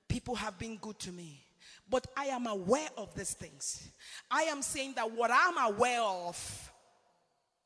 people 0.07 0.35
have 0.35 0.57
been 0.57 0.77
good 0.77 0.97
to 0.99 1.11
me. 1.11 1.43
But 1.89 2.07
I 2.17 2.25
am 2.25 2.47
aware 2.47 2.89
of 2.97 3.13
these 3.15 3.33
things. 3.33 3.87
I 4.29 4.43
am 4.43 4.61
saying 4.61 4.93
that 4.95 5.11
what 5.11 5.31
I'm 5.31 5.73
aware 5.73 6.01
of 6.01 6.71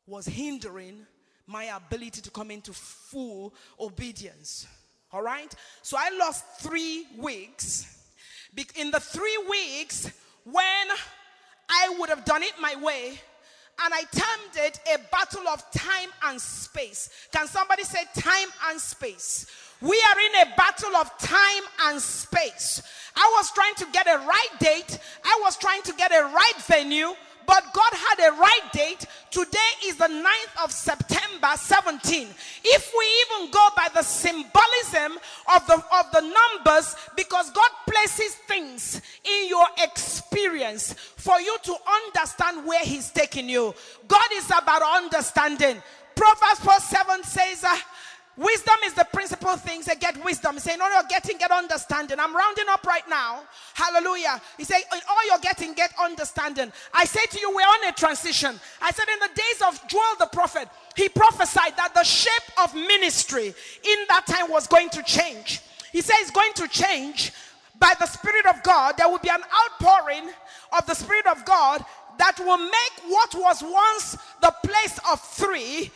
was 0.05 0.25
hindering 0.25 1.05
my 1.47 1.65
ability 1.65 2.21
to 2.21 2.31
come 2.31 2.51
into 2.51 2.73
full 2.73 3.53
obedience. 3.79 4.67
All 5.11 5.21
right? 5.23 5.53
So 5.81 5.97
I 5.99 6.15
lost 6.17 6.45
three 6.59 7.05
weeks. 7.17 8.00
In 8.75 8.91
the 8.91 8.99
three 8.99 9.37
weeks, 9.49 10.11
when 10.43 10.87
I 11.69 11.95
would 11.97 12.09
have 12.09 12.25
done 12.25 12.43
it 12.43 12.53
my 12.59 12.75
way, 12.75 13.19
and 13.83 13.93
I 13.93 14.03
termed 14.11 14.55
it 14.57 14.79
a 14.93 14.99
battle 15.11 15.47
of 15.47 15.63
time 15.71 16.09
and 16.25 16.39
space. 16.39 17.09
Can 17.31 17.47
somebody 17.47 17.83
say 17.83 18.03
time 18.15 18.49
and 18.69 18.79
space? 18.79 19.47
We 19.79 19.97
are 20.09 20.19
in 20.19 20.47
a 20.47 20.55
battle 20.55 20.95
of 20.97 21.17
time 21.17 21.63
and 21.85 22.01
space. 22.01 22.83
I 23.15 23.33
was 23.37 23.51
trying 23.51 23.75
to 23.75 23.87
get 23.91 24.07
a 24.07 24.19
right 24.19 24.59
date, 24.59 24.99
I 25.23 25.39
was 25.43 25.57
trying 25.57 25.81
to 25.83 25.93
get 25.93 26.11
a 26.11 26.23
right 26.25 26.61
venue, 26.67 27.13
but 27.45 27.63
God 27.73 27.93
had 27.93 28.29
a 28.29 28.31
right 28.37 28.71
date. 28.73 29.05
Today 29.29 29.71
is 29.85 29.97
the 29.97 30.05
9th 30.05 30.63
of 30.63 30.71
September 30.71 31.49
17. 31.55 32.27
If 32.63 32.93
we 32.97 33.05
even 33.37 33.51
go 33.51 33.67
by 33.75 33.87
the 33.93 34.03
symbolism 34.03 35.17
of 35.55 35.65
the 35.67 35.83
of 35.93 36.11
the 36.13 36.21
numbers, 36.21 36.95
because 37.15 37.49
God 37.51 37.69
places 37.87 38.35
things 38.47 39.01
in 39.23 39.49
your 39.49 39.65
experience 39.81 40.93
for 40.93 41.39
you 41.39 41.57
to 41.63 41.75
understand 42.07 42.65
where 42.65 42.83
He's 42.83 43.09
taking 43.11 43.49
you. 43.49 43.73
God 44.07 44.29
is 44.33 44.47
about 44.47 44.81
understanding. 45.03 45.81
Proverbs 46.15 46.59
4 46.59 46.79
7 46.79 47.23
says, 47.23 47.63
uh, 47.63 47.77
Wisdom 48.37 48.75
is 48.85 48.93
the 48.93 49.05
principal 49.11 49.57
thing. 49.57 49.81
Say, 49.81 49.95
get 49.95 50.23
wisdom. 50.23 50.57
Say, 50.59 50.77
no, 50.77 50.87
you're 50.89 51.03
getting, 51.09 51.37
get 51.37 51.51
understanding. 51.51 52.19
I'm 52.19 52.35
rounding 52.35 52.65
up 52.69 52.85
right 52.85 53.07
now. 53.09 53.43
Hallelujah. 53.73 54.41
He 54.57 54.63
said, 54.63 54.77
in 54.93 54.99
all 55.09 55.27
you're 55.27 55.39
getting, 55.39 55.73
get 55.73 55.93
understanding. 56.01 56.71
I 56.93 57.05
say 57.05 57.25
to 57.25 57.39
you, 57.39 57.49
we're 57.49 57.61
on 57.61 57.87
a 57.89 57.91
transition. 57.91 58.59
I 58.81 58.91
said, 58.91 59.05
in 59.11 59.19
the 59.19 59.29
days 59.35 59.61
of 59.67 59.87
Joel 59.87 60.15
the 60.19 60.27
prophet, 60.27 60.69
he 60.95 61.09
prophesied 61.09 61.75
that 61.77 61.93
the 61.93 62.03
shape 62.03 62.31
of 62.63 62.73
ministry 62.73 63.47
in 63.47 63.99
that 64.07 64.25
time 64.27 64.49
was 64.49 64.65
going 64.67 64.89
to 64.91 65.03
change. 65.03 65.61
He 65.91 66.01
said 66.01 66.15
it's 66.19 66.31
going 66.31 66.53
to 66.53 66.67
change 66.69 67.33
by 67.81 67.93
the 67.99 68.05
Spirit 68.05 68.45
of 68.45 68.61
God, 68.63 68.95
there 68.97 69.09
will 69.09 69.19
be 69.19 69.29
an 69.29 69.41
outpouring 69.41 70.29
of 70.77 70.85
the 70.85 70.93
Spirit 70.93 71.25
of 71.25 71.43
God 71.45 71.83
that 72.19 72.39
will 72.39 72.59
make 72.59 73.11
what 73.11 73.33
was 73.33 73.63
once 73.63 74.17
the 74.39 74.53
place 74.63 74.99
of 75.11 75.19
three 75.19 75.91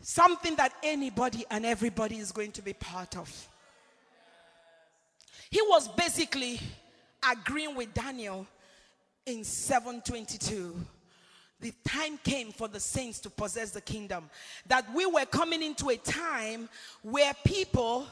something 0.00 0.56
that 0.56 0.72
anybody 0.82 1.44
and 1.50 1.64
everybody 1.64 2.18
is 2.18 2.32
going 2.32 2.52
to 2.52 2.62
be 2.62 2.72
part 2.72 3.16
of. 3.16 3.48
He 5.50 5.60
was 5.62 5.88
basically 5.88 6.60
agreeing 7.28 7.74
with 7.74 7.92
Daniel 7.92 8.46
in 9.26 9.44
722 9.44 10.74
the 11.60 11.74
time 11.86 12.18
came 12.24 12.52
for 12.52 12.68
the 12.68 12.80
saints 12.80 13.18
to 13.20 13.30
possess 13.30 13.70
the 13.70 13.80
kingdom. 13.80 14.30
That 14.66 14.86
we 14.94 15.06
were 15.06 15.26
coming 15.26 15.62
into 15.62 15.90
a 15.90 15.96
time 15.96 16.68
where 17.02 17.34
people 17.44 18.06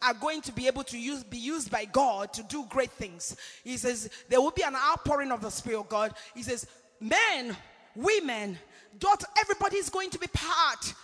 are 0.00 0.14
going 0.14 0.40
to 0.42 0.52
be 0.52 0.66
able 0.66 0.84
to 0.84 0.98
use, 0.98 1.22
be 1.24 1.38
used 1.38 1.70
by 1.70 1.84
God 1.84 2.32
to 2.34 2.42
do 2.44 2.64
great 2.68 2.90
things. 2.90 3.36
He 3.64 3.76
says, 3.76 4.10
there 4.28 4.40
will 4.40 4.50
be 4.50 4.62
an 4.62 4.74
outpouring 4.74 5.32
of 5.32 5.40
the 5.40 5.50
Spirit 5.50 5.80
of 5.80 5.88
God. 5.88 6.14
He 6.34 6.42
says, 6.42 6.66
men, 7.00 7.56
women, 7.94 8.58
daughter, 8.98 9.26
everybody 9.38 9.76
is 9.76 9.90
going 9.90 10.10
to 10.10 10.18
be 10.18 10.28
part 10.28 10.94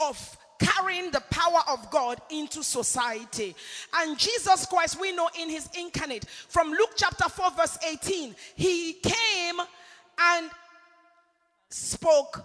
of 0.00 0.36
carrying 0.58 1.10
the 1.10 1.22
power 1.30 1.60
of 1.68 1.90
God 1.90 2.20
into 2.30 2.62
society. 2.62 3.54
And 3.94 4.18
Jesus 4.18 4.66
Christ, 4.66 5.00
we 5.00 5.12
know 5.12 5.28
in 5.40 5.48
his 5.48 5.68
incarnate, 5.78 6.24
from 6.48 6.70
Luke 6.70 6.92
chapter 6.96 7.28
4, 7.28 7.50
verse 7.52 7.78
18, 7.86 8.34
he 8.56 8.94
came 8.94 9.56
and 10.18 10.50
spoke 11.70 12.44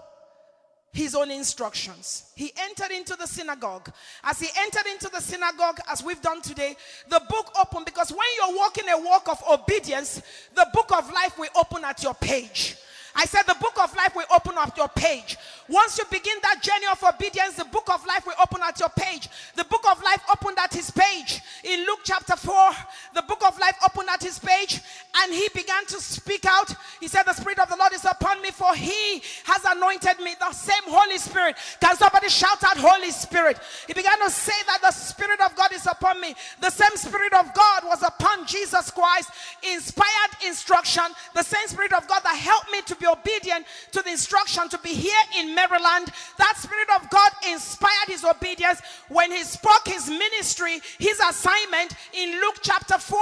his 0.93 1.15
own 1.15 1.31
instructions. 1.31 2.31
He 2.35 2.51
entered 2.55 2.91
into 2.91 3.15
the 3.15 3.25
synagogue. 3.25 3.91
As 4.23 4.39
he 4.39 4.47
entered 4.59 4.85
into 4.91 5.09
the 5.09 5.19
synagogue, 5.19 5.79
as 5.91 6.03
we've 6.03 6.21
done 6.21 6.41
today, 6.41 6.75
the 7.09 7.21
book 7.29 7.51
opened 7.59 7.85
because 7.85 8.11
when 8.11 8.27
you're 8.37 8.55
walking 8.55 8.87
a 8.89 8.97
walk 8.99 9.27
of 9.27 9.43
obedience, 9.51 10.21
the 10.53 10.67
book 10.71 10.91
of 10.95 11.11
life 11.11 11.37
will 11.39 11.49
open 11.55 11.83
at 11.83 12.03
your 12.03 12.13
page. 12.13 12.75
I 13.15 13.25
said 13.25 13.43
the 13.43 13.55
book 13.59 13.77
of 13.81 13.95
life 13.95 14.15
will 14.15 14.25
open 14.33 14.57
up 14.57 14.75
your 14.75 14.89
page. 14.89 15.37
Once 15.69 15.97
you 15.97 16.03
begin 16.11 16.35
that 16.41 16.61
journey 16.61 16.85
of 16.91 17.01
obedience, 17.03 17.55
the 17.55 17.65
book 17.65 17.87
of 17.93 18.05
life 18.05 18.25
will 18.25 18.35
open 18.41 18.59
at 18.63 18.79
your 18.79 18.89
page. 18.89 19.29
The 19.55 19.63
book 19.65 19.83
of 19.89 20.01
life 20.03 20.21
opened 20.31 20.57
at 20.59 20.73
his 20.73 20.91
page. 20.91 21.41
In 21.63 21.85
Luke 21.85 21.99
chapter 22.03 22.35
4, 22.35 22.71
the 23.15 23.21
book 23.21 23.41
of 23.45 23.57
life 23.59 23.77
opened 23.85 24.09
at 24.09 24.21
his 24.21 24.39
page 24.39 24.81
and 25.15 25.33
he 25.33 25.47
began 25.53 25.85
to 25.85 26.01
speak 26.01 26.45
out. 26.45 26.73
He 26.99 27.07
said, 27.07 27.23
The 27.23 27.33
Spirit 27.33 27.59
of 27.59 27.69
the 27.69 27.77
Lord 27.77 27.93
is 27.93 28.03
upon 28.03 28.41
me, 28.41 28.51
for 28.51 28.73
he 28.75 29.21
has 29.45 29.63
anointed 29.65 30.19
me. 30.19 30.35
The 30.39 30.51
same 30.51 30.83
Holy 30.85 31.17
Spirit. 31.17 31.55
Can 31.79 31.95
somebody 31.95 32.29
shout 32.29 32.63
out, 32.63 32.77
Holy 32.77 33.11
Spirit? 33.11 33.59
He 33.87 33.93
began 33.93 34.19
to 34.19 34.29
say 34.29 34.59
that 34.67 34.81
the 34.81 34.91
Spirit 34.91 35.39
of 35.39 35.55
God 35.55 35.71
is 35.71 35.87
upon 35.87 36.19
me. 36.19 36.35
The 36.59 36.71
same 36.71 36.95
Spirit 36.95 37.33
of 37.33 37.53
God 37.53 37.83
was 37.85 38.03
upon 38.03 38.45
Jesus 38.47 38.91
Christ. 38.91 39.29
Inspired 39.71 40.31
instruction. 40.45 41.03
The 41.35 41.43
same 41.43 41.67
Spirit 41.67 41.93
of 41.93 42.07
God 42.07 42.21
that 42.23 42.35
helped 42.35 42.71
me 42.71 42.81
to 42.81 42.95
be 43.03 43.07
obedient 43.07 43.65
to 43.91 44.01
the 44.01 44.11
instruction 44.11 44.69
to 44.69 44.77
be 44.79 44.89
here 44.89 45.23
in 45.39 45.53
Maryland. 45.53 46.11
That 46.37 46.55
Spirit 46.57 46.87
of 46.95 47.09
God 47.09 47.31
inspired 47.49 48.07
his 48.07 48.23
obedience 48.23 48.81
when 49.09 49.31
he 49.31 49.43
spoke 49.43 49.85
his 49.85 50.09
ministry, 50.09 50.79
his 50.99 51.19
assignment 51.19 51.93
in 52.13 52.39
Luke 52.39 52.59
chapter 52.61 52.97
4, 52.97 53.19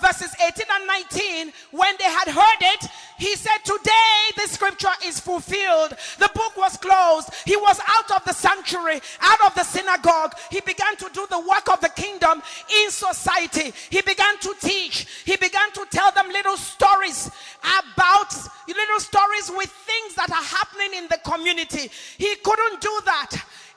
verses 0.00 0.34
18 0.46 0.66
and 0.70 0.86
19. 0.86 1.52
When 1.70 1.94
they 1.98 2.04
had 2.04 2.28
heard 2.28 2.60
it, 2.60 2.90
he 3.18 3.34
said, 3.36 3.58
Today 3.64 4.18
the 4.36 4.48
scripture 4.48 4.92
is 5.04 5.20
fulfilled. 5.20 5.96
The 6.18 6.30
book 6.34 6.56
was 6.56 6.76
closed. 6.76 7.30
He 7.46 7.56
was 7.56 7.80
out 7.86 8.10
of 8.16 8.24
the 8.24 8.32
sanctuary, 8.32 9.00
out 9.20 9.46
of 9.46 9.54
the 9.54 9.64
synagogue. 9.64 10.34
He 10.50 10.60
began 10.60 10.96
to 10.96 11.08
do 11.12 11.26
the 11.30 11.38
work 11.38 11.70
of 11.72 11.80
the 11.80 11.88
kingdom 11.90 12.42
in 12.82 12.90
society. 12.90 13.72
He 13.90 14.02
began 14.02 14.38
to 14.38 14.54
teach. 14.60 15.06
He 15.24 15.36
began 15.36 15.70
to 15.72 15.86
tell 15.90 16.10
them 16.12 16.28
little 16.28 16.56
stories 16.56 17.30
about 17.62 18.34
little 18.66 19.00
stories 19.00 19.21
with 19.54 19.70
things 19.70 20.14
that 20.14 20.30
are 20.30 20.42
happening 20.42 20.94
in 20.94 21.08
the 21.08 21.18
community. 21.24 21.90
He 22.18 22.34
couldn't 22.36 22.80
do 22.80 23.00
that 23.04 23.30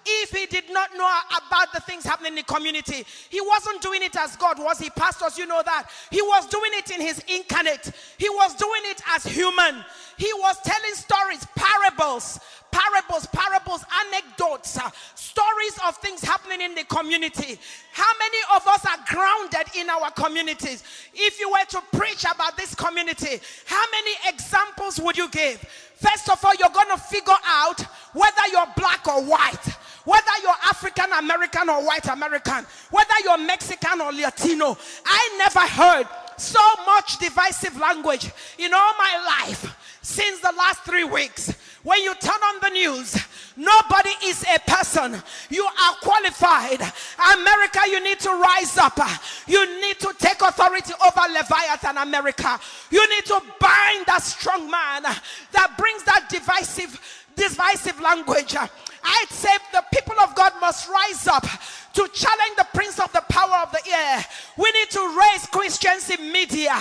if 0.05 0.31
he 0.31 0.45
did 0.45 0.71
not 0.71 0.89
know 0.95 1.09
about 1.47 1.73
the 1.73 1.81
things 1.81 2.03
happening 2.03 2.33
in 2.33 2.35
the 2.35 2.43
community. 2.43 3.05
He 3.29 3.41
wasn't 3.41 3.81
doing 3.81 4.03
it 4.03 4.15
as 4.15 4.35
God, 4.35 4.59
was 4.59 4.79
he? 4.79 4.89
Pastors, 4.89 5.37
you 5.37 5.45
know 5.45 5.61
that. 5.65 5.89
He 6.11 6.21
was 6.21 6.47
doing 6.47 6.71
it 6.73 6.91
in 6.91 7.01
his 7.01 7.23
incarnate, 7.27 7.91
he 8.17 8.29
was 8.29 8.55
doing 8.55 8.81
it 8.85 9.01
as 9.09 9.25
human. 9.25 9.83
He 10.17 10.31
was 10.37 10.55
telling 10.63 10.93
stories, 10.93 11.45
parables, 11.55 12.39
parables, 12.71 13.27
parables, 13.27 13.83
anecdotes, 14.07 14.77
uh, 14.77 14.89
stories 15.15 15.79
of 15.87 15.95
things 15.97 16.21
happening 16.21 16.61
in 16.61 16.75
the 16.75 16.83
community. 16.85 17.59
How 17.91 18.11
many 18.19 18.37
of 18.55 18.67
us 18.67 18.85
are 18.85 18.97
grounded 19.07 19.75
in 19.77 19.89
our 19.89 20.11
communities? 20.11 20.83
If 21.13 21.39
you 21.39 21.49
were 21.49 21.65
to 21.69 21.81
preach 21.97 22.23
about 22.23 22.57
this 22.57 22.75
community, 22.75 23.39
how 23.65 23.83
many 23.91 24.11
examples 24.33 24.99
would 24.99 25.17
you 25.17 25.29
give? 25.29 25.65
First 25.95 26.29
of 26.29 26.43
all, 26.43 26.53
you're 26.59 26.69
going 26.69 26.89
to 26.89 26.97
figure 26.97 27.33
out 27.45 27.81
whether 28.13 28.47
you're 28.51 28.67
black 28.75 29.07
or 29.07 29.23
white 29.23 29.75
whether 30.05 30.31
you're 30.41 30.51
African 30.69 31.11
American 31.13 31.67
or 31.67 31.83
white 31.83 32.07
American, 32.07 32.65
whether 32.91 33.13
you're 33.23 33.37
Mexican 33.39 34.01
or 34.01 34.13
Latino. 34.13 34.77
I 35.05 35.35
never 35.37 35.61
heard 35.61 36.07
so 36.37 36.61
much 36.85 37.17
divisive 37.17 37.77
language 37.77 38.31
in 38.57 38.73
all 38.73 38.93
my 38.97 39.43
life 39.47 39.97
since 40.01 40.39
the 40.39 40.53
last 40.55 40.81
three 40.83 41.03
weeks. 41.03 41.53
When 41.85 42.01
you 42.01 42.15
turn 42.15 42.41
on 42.41 42.55
the 42.63 42.69
news, 42.69 43.15
nobody 43.55 44.09
is 44.25 44.43
a 44.43 44.59
person. 44.67 45.21
You 45.51 45.65
are 45.65 45.95
qualified. 46.01 46.81
America, 46.81 47.79
you 47.87 48.03
need 48.03 48.19
to 48.21 48.29
rise 48.31 48.75
up. 48.79 48.97
You 49.45 49.63
need 49.81 49.99
to 49.99 50.11
take 50.17 50.41
authority 50.41 50.93
over 51.05 51.21
Leviathan, 51.31 51.97
America. 51.97 52.59
You 52.89 53.07
need 53.07 53.25
to 53.25 53.39
bind 53.59 54.07
that 54.07 54.23
strong 54.23 54.67
man 54.67 55.03
that 55.03 55.75
brings 55.77 56.01
that 56.05 56.27
divisive, 56.27 56.99
divisive 57.35 58.01
language. 58.01 58.55
I'd 58.55 59.29
say 59.29 59.55
the 59.71 59.83
people 59.93 60.19
of 60.21 60.33
God 60.33 60.53
must 60.59 60.89
rise 60.89 61.27
up 61.27 61.43
to 61.43 62.07
challenge 62.13 62.55
the 62.57 62.67
prince 62.73 62.99
of 62.99 63.11
the 63.13 63.23
power 63.29 63.59
of 63.61 63.71
the 63.71 63.81
air. 63.89 64.25
We 64.57 64.71
need 64.71 64.89
to 64.89 65.19
raise 65.19 65.45
Christians 65.47 66.09
in 66.09 66.31
media 66.31 66.75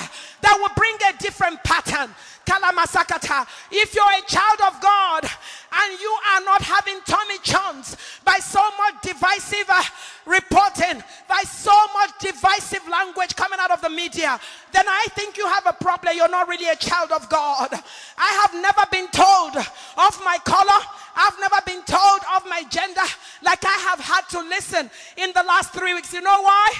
that 0.45 0.59
will 0.61 0.74
bring 0.76 0.95
a 1.09 1.16
different 1.18 1.62
pattern. 1.64 2.14
Kalamasakata. 2.45 3.47
If 3.72 3.95
you're 3.95 4.05
a 4.05 4.26
child 4.28 4.61
of 4.68 4.80
God 4.80 5.24
and 5.24 5.99
you 5.99 6.16
are 6.32 6.40
not 6.42 6.61
having 6.61 7.01
Tommy 7.07 7.38
Johns 7.42 7.97
by 8.22 8.36
so 8.36 8.61
much 8.76 9.01
divisive 9.03 9.64
uh, 9.68 9.82
reporting, 10.26 11.03
by 11.26 11.42
so 11.49 11.72
much 11.95 12.11
divisive 12.20 12.86
language 12.88 13.34
coming 13.34 13.59
out 13.59 13.70
of 13.70 13.80
the 13.80 13.88
media, 13.88 14.38
then 14.72 14.84
I 14.86 15.07
think 15.16 15.38
you 15.38 15.47
have 15.49 15.66
a 15.66 15.72
problem. 15.72 16.14
You're 16.14 16.28
not 16.28 16.47
really 16.47 16.68
a 16.68 16.76
child 16.76 17.12
of 17.12 17.28
God. 17.30 17.70
I 18.18 18.30
have 18.45 18.53
never 18.61 18.82
been 18.92 19.09
told 19.09 19.57
of 19.57 20.20
my 20.22 20.36
color. 20.45 20.84
I've 21.16 21.40
never 21.40 21.61
been 21.64 21.82
told 21.84 22.20
of 22.36 22.45
my 22.47 22.62
gender 22.68 23.09
like 23.42 23.64
I 23.64 23.78
have 23.88 24.01
had 24.01 24.28
to 24.30 24.40
listen 24.40 24.90
in 25.16 25.32
the 25.34 25.42
last 25.42 25.72
three 25.72 25.95
weeks. 25.95 26.12
You 26.12 26.20
know 26.20 26.42
why? 26.42 26.72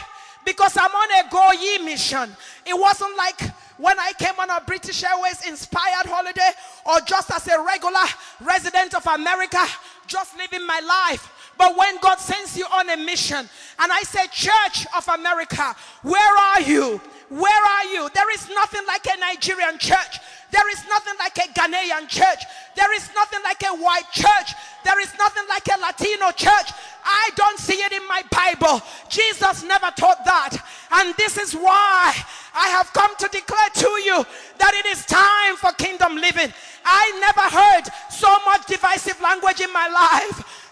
Because 0.45 0.77
I'm 0.77 0.91
on 0.91 1.27
a 1.27 1.31
go 1.31 1.53
ye 1.53 1.79
mission. 1.79 2.31
It 2.67 2.79
wasn't 2.79 3.17
like 3.17 3.41
when 3.77 3.99
I 3.99 4.13
came 4.19 4.39
on 4.39 4.51
a 4.51 4.61
British 4.61 5.03
Airways 5.03 5.47
inspired 5.47 6.07
holiday 6.07 6.51
or 6.87 7.01
just 7.01 7.31
as 7.33 7.49
a 7.49 7.61
regular 7.63 8.05
resident 8.41 8.95
of 8.95 9.07
America, 9.07 9.65
just 10.07 10.37
living 10.37 10.65
my 10.67 10.81
life. 10.81 11.31
But 11.57 11.77
when 11.77 11.99
God 12.01 12.19
sends 12.19 12.57
you 12.57 12.67
on 12.73 12.91
a 12.91 12.97
mission, 12.97 13.49
and 13.79 13.93
I 13.93 14.03
say, 14.03 14.27
Church 14.33 14.87
of 14.97 15.09
America, 15.09 15.75
where 16.03 16.37
are 16.37 16.61
you? 16.61 17.01
Where 17.29 17.65
are 17.65 17.85
you? 17.87 18.09
There 18.15 18.33
is 18.35 18.49
nothing 18.51 18.83
like 18.87 19.07
a 19.07 19.19
Nigerian 19.19 19.79
church. 19.79 20.19
There 20.55 20.71
is 20.71 20.87
nothing 20.89 21.15
like 21.19 21.37
a 21.39 21.49
Ghanaian 21.51 22.07
church. 22.07 22.45
There 22.77 22.95
is 22.95 23.11
nothing 23.13 23.41
like 23.43 23.61
a 23.65 23.75
white 23.75 24.09
church. 24.13 24.55
There 24.85 25.01
is 25.01 25.13
nothing 25.19 25.43
like 25.49 25.67
a 25.67 25.81
Latino 25.81 26.31
church. 26.31 26.71
I 27.05 27.31
don't 27.35 27.59
see 27.59 27.83
it 27.83 27.91
in 27.91 28.07
my 28.07 28.23
Bible. 28.31 28.81
Jesus 29.09 29.65
never 29.65 29.91
taught 29.97 30.25
that. 30.25 30.57
And 30.93 31.13
this 31.17 31.39
is 31.39 31.55
why 31.55 32.15
I 32.55 32.69
have 32.69 32.93
come 32.93 33.11
to 33.17 33.29
declare 33.33 33.71
to 33.75 33.91
you 34.07 34.25
that 34.59 34.75
it 34.75 34.87
is 34.87 35.05
time 35.07 35.57
for 35.57 35.73
kingdom 35.73 36.15
living. 36.15 36.53
I 36.85 37.05
never 37.19 37.47
heard 37.51 37.91
so 38.09 38.31
much 38.47 38.67
divisive 38.67 39.21
language 39.21 39.61
in 39.61 39.73
my 39.73 39.89
life. 39.89 40.64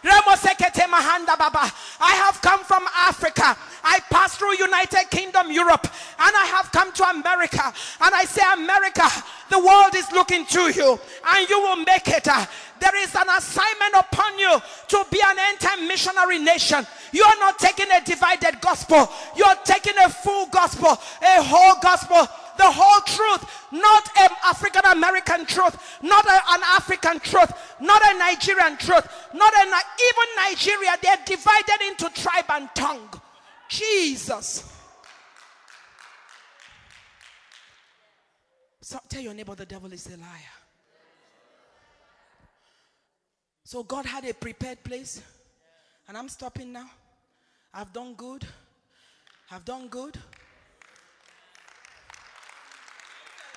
I 2.00 2.14
have 2.26 2.40
come 2.42 2.64
from 2.64 2.84
Africa. 2.96 3.57
I 3.84 4.00
passed 4.11 4.38
through 4.38 4.57
United 4.57 5.11
Kingdom, 5.11 5.50
Europe, 5.50 5.86
and 6.18 6.36
I 6.36 6.46
have 6.46 6.70
come 6.72 6.92
to 6.92 7.05
America. 7.05 7.72
And 8.00 8.14
I 8.14 8.24
say, 8.24 8.42
America, 8.55 9.09
the 9.50 9.59
world 9.59 9.94
is 9.94 10.11
looking 10.12 10.44
to 10.46 10.72
you, 10.72 10.98
and 11.34 11.48
you 11.48 11.61
will 11.61 11.76
make 11.76 12.09
it. 12.09 12.24
There 12.24 12.96
is 13.03 13.14
an 13.14 13.28
assignment 13.36 13.94
upon 13.94 14.38
you 14.38 14.61
to 14.88 15.05
be 15.11 15.20
an 15.24 15.36
time 15.59 15.86
missionary 15.86 16.38
nation. 16.38 16.84
You're 17.12 17.38
not 17.38 17.59
taking 17.59 17.90
a 17.92 18.00
divided 18.05 18.61
gospel, 18.61 19.09
you're 19.36 19.55
taking 19.64 19.94
a 20.05 20.09
full 20.09 20.46
gospel, 20.46 20.90
a 20.90 21.42
whole 21.42 21.76
gospel 21.80 22.26
the 22.57 22.70
whole 22.70 23.00
truth, 23.03 23.68
not 23.72 24.09
an 24.18 24.30
African 24.44 24.82
American 24.84 25.46
truth, 25.46 25.98
not 26.03 26.24
a, 26.26 26.40
an 26.50 26.61
African 26.76 27.20
truth, 27.20 27.53
not 27.80 28.03
a 28.05 28.18
Nigerian 28.18 28.76
truth, 28.76 29.07
not 29.34 29.53
a, 29.53 29.64
even 29.66 30.28
Nigeria. 30.36 30.96
They're 31.03 31.16
divided 31.24 31.80
into 31.88 32.09
tribe 32.11 32.46
and 32.50 32.68
tongue. 32.74 33.09
Jesus. 33.68 34.70
So 38.80 38.98
tell 39.09 39.22
your 39.22 39.34
neighbor 39.34 39.55
the 39.55 39.64
devil 39.64 39.92
is 39.92 40.07
a 40.07 40.16
liar. 40.16 40.53
So 43.64 43.82
God 43.82 44.05
had 44.05 44.24
a 44.26 44.34
prepared 44.34 44.84
place. 44.84 45.22
And 46.09 46.18
I'm 46.18 46.28
stopping 46.28 46.72
now. 46.72 46.90
I've 47.72 47.92
done 47.92 48.14
good. 48.14 48.46
I've 49.50 49.64
done 49.64 49.88
good. 49.88 50.18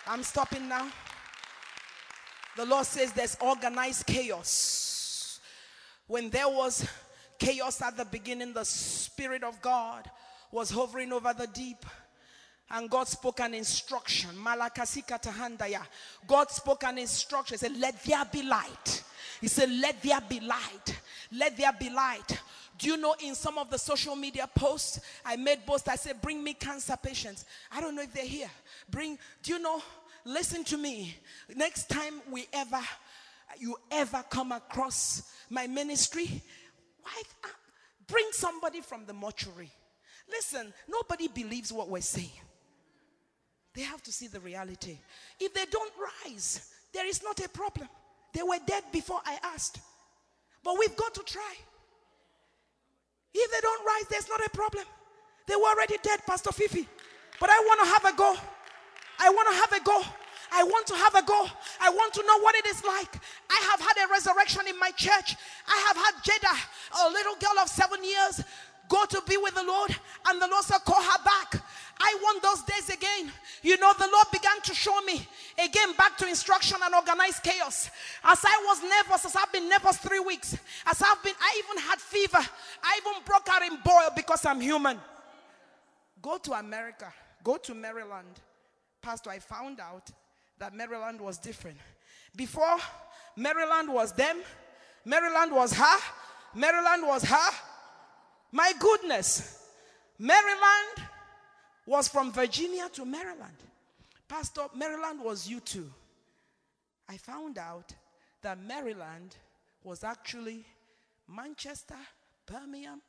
I'm 0.08 0.24
stopping 0.24 0.68
now. 0.68 0.88
The 2.56 2.66
Lord 2.66 2.86
says 2.86 3.12
there's 3.12 3.38
organized 3.42 4.06
chaos. 4.06 5.40
When 6.08 6.30
there 6.30 6.48
was 6.48 6.88
chaos 7.40 7.82
at 7.82 7.98
the 7.98 8.06
beginning, 8.06 8.54
the 8.54 8.64
Spirit 8.64 9.44
of 9.44 9.62
God 9.62 10.10
was 10.52 10.70
hovering 10.70 11.12
over 11.12 11.34
the 11.34 11.48
deep. 11.48 11.86
And 12.72 12.90
God 12.90 13.08
spoke 13.08 13.40
an 13.42 13.54
instruction. 13.54 14.30
God 16.28 16.50
spoke 16.50 16.84
an 16.84 16.98
instruction. 16.98 17.56
He 17.56 17.58
said, 17.60 17.78
Let 17.78 18.04
there 18.04 18.26
be 18.26 18.44
light. 18.44 19.04
He 19.42 19.48
said, 19.48 19.70
Let 19.70 20.02
there 20.02 20.22
be 20.22 20.40
light. 20.40 21.00
Let 21.32 21.58
there 21.58 21.74
be 21.74 21.90
light. 21.90 22.40
Do 22.78 22.88
you 22.88 22.98
know 22.98 23.16
in 23.24 23.36
some 23.36 23.58
of 23.58 23.70
the 23.70 23.78
social 23.78 24.16
media 24.16 24.50
posts, 24.54 25.00
I 25.24 25.36
made 25.38 25.66
posts, 25.66 25.88
I 25.88 25.96
said, 25.96 26.22
Bring 26.22 26.44
me 26.44 26.54
cancer 26.54 26.98
patients. 27.02 27.46
I 27.72 27.80
don't 27.80 27.96
know 27.96 28.02
if 28.02 28.14
they're 28.14 28.26
here. 28.26 28.50
Bring, 28.90 29.18
do 29.44 29.54
you 29.54 29.60
know? 29.60 29.82
Listen 30.26 30.64
to 30.66 30.78
me. 30.78 31.16
Next 31.56 31.88
time 31.88 32.22
we 32.32 32.48
ever, 32.52 32.82
you 33.60 33.78
ever 33.92 34.24
come 34.30 34.52
across 34.52 35.32
my 35.50 35.68
ministry, 35.68 36.42
why, 37.02 37.22
uh, 37.44 37.48
bring 38.08 38.28
somebody 38.32 38.82
from 38.82 39.06
the 39.06 39.14
mortuary. 39.14 39.70
Listen, 40.30 40.74
nobody 40.88 41.28
believes 41.28 41.72
what 41.72 41.90
we're 41.90 42.02
saying. 42.02 42.32
They 43.76 43.84
have 43.84 44.02
to 44.04 44.12
see 44.12 44.28
the 44.28 44.40
reality. 44.40 44.98
If 45.40 45.54
they 45.54 45.66
don't 45.70 45.92
rise, 46.26 46.72
there 46.92 47.08
is 47.08 47.22
not 47.22 47.40
a 47.46 47.50
problem. 47.50 47.88
They 48.34 48.42
were 48.42 48.58
dead 48.66 48.84
before 48.92 49.20
I 49.26 49.38
asked. 49.44 49.80
But 50.64 50.78
we've 50.80 50.96
got 50.96 51.14
to 51.14 51.22
try. 51.24 51.56
If 53.38 53.52
they 53.52 53.60
don't 53.62 53.86
rise, 53.86 54.08
there's 54.10 54.30
not 54.30 54.40
a 54.46 54.50
problem. 54.50 54.86
They 55.46 55.56
were 55.56 55.68
already 55.68 55.98
dead, 56.02 56.22
Pastor 56.26 56.52
Fifi. 56.54 56.88
But 57.40 57.50
I 57.50 57.60
want 57.60 57.80
to 57.82 57.88
have 57.88 58.14
a 58.14 58.18
go. 58.18 58.36
I 59.20 59.30
want 59.30 59.50
to 59.50 59.56
have 59.56 59.82
a 59.82 59.84
go. 59.84 60.02
I 60.54 60.64
want 60.64 60.88
to 60.88 60.96
have 60.96 61.16
a 61.16 61.22
go. 61.24 61.48
I 61.82 61.90
want 61.90 62.14
to 62.14 62.24
know 62.26 62.40
what 62.40 62.56
it 62.56 62.66
is 62.66 62.84
like. 62.86 63.20
I 63.50 63.60
have 63.72 63.82
had 63.82 64.08
a 64.08 64.12
resurrection 64.12 64.62
in 64.70 64.80
my 64.80 64.92
church. 64.92 65.36
I 65.68 65.78
have 65.88 65.98
had 65.98 66.16
Jada, 66.24 66.56
a 67.06 67.12
little 67.12 67.36
girl 67.36 67.60
of 67.62 67.68
seven 67.68 68.04
years, 68.04 68.42
go 68.88 69.06
to 69.06 69.22
be 69.28 69.38
with 69.38 69.56
the 69.56 69.64
Lord, 69.64 69.96
and 70.28 70.42
the 70.42 70.48
Lord 70.48 70.64
said, 70.64 70.80
Call 70.86 71.02
her 71.02 71.24
back. 71.24 71.62
I 72.00 72.18
want 72.22 72.44
those 72.44 72.62
days 72.64 72.90
again. 72.90 73.32
You 73.62 73.78
know, 73.78 73.94
the 73.98 74.10
Lord 74.12 74.28
began 74.32 74.60
to 74.64 74.74
show 74.74 75.00
me 75.02 75.26
again 75.64 75.94
back 75.98 76.18
to 76.18 76.28
instruction 76.28 76.78
and 76.84 76.94
organized 76.94 77.44
chaos. 77.44 77.90
As 78.24 78.44
I 78.44 78.64
was 78.68 78.84
nervous, 78.84 79.26
as 79.26 79.36
I've 79.36 79.52
been 79.52 79.70
nervous 79.70 79.98
three 79.98 80.20
weeks, 80.20 80.58
as 80.86 81.02
I've 81.02 81.24
been, 81.24 81.34
I 81.40 81.62
even 81.64 81.84
had 81.84 82.00
fever. 82.00 82.50
I 82.84 83.00
even 83.02 83.24
broke 83.26 83.48
out 83.50 83.62
in 83.64 83.78
boil 83.84 84.10
because 84.16 84.46
I'm 84.46 84.60
human. 84.60 85.00
Go 86.22 86.38
to 86.38 86.54
America, 86.54 87.14
go 87.44 87.58
to 87.58 87.74
Maryland. 87.74 88.42
Pastor, 89.02 89.30
I 89.30 89.40
found 89.40 89.80
out 89.80 90.10
that 90.58 90.74
Maryland 90.74 91.22
was 91.22 91.38
different. 91.38 91.78
Before, 92.36 92.78
Maryland 93.38 93.94
was 93.94 94.12
them, 94.14 94.42
Maryland 95.06 95.52
was 95.52 95.74
her, 95.74 95.98
Maryland 96.54 97.04
was 97.06 97.24
her. 97.24 97.52
My 98.52 98.74
goodness, 98.80 99.60
Maryland 100.18 101.08
was 101.86 102.08
from 102.08 102.32
Virginia 102.32 102.90
to 102.94 103.06
Maryland. 103.06 103.58
Pastor, 104.28 104.64
Maryland 104.76 105.20
was 105.22 105.48
you 105.48 105.60
too. 105.60 105.90
I 107.08 107.18
found 107.18 107.58
out 107.58 107.94
that 108.42 108.60
Maryland 108.60 109.36
was 109.84 110.04
actually 110.04 110.66
Manchester, 111.28 111.96
Birmingham, 112.46 113.02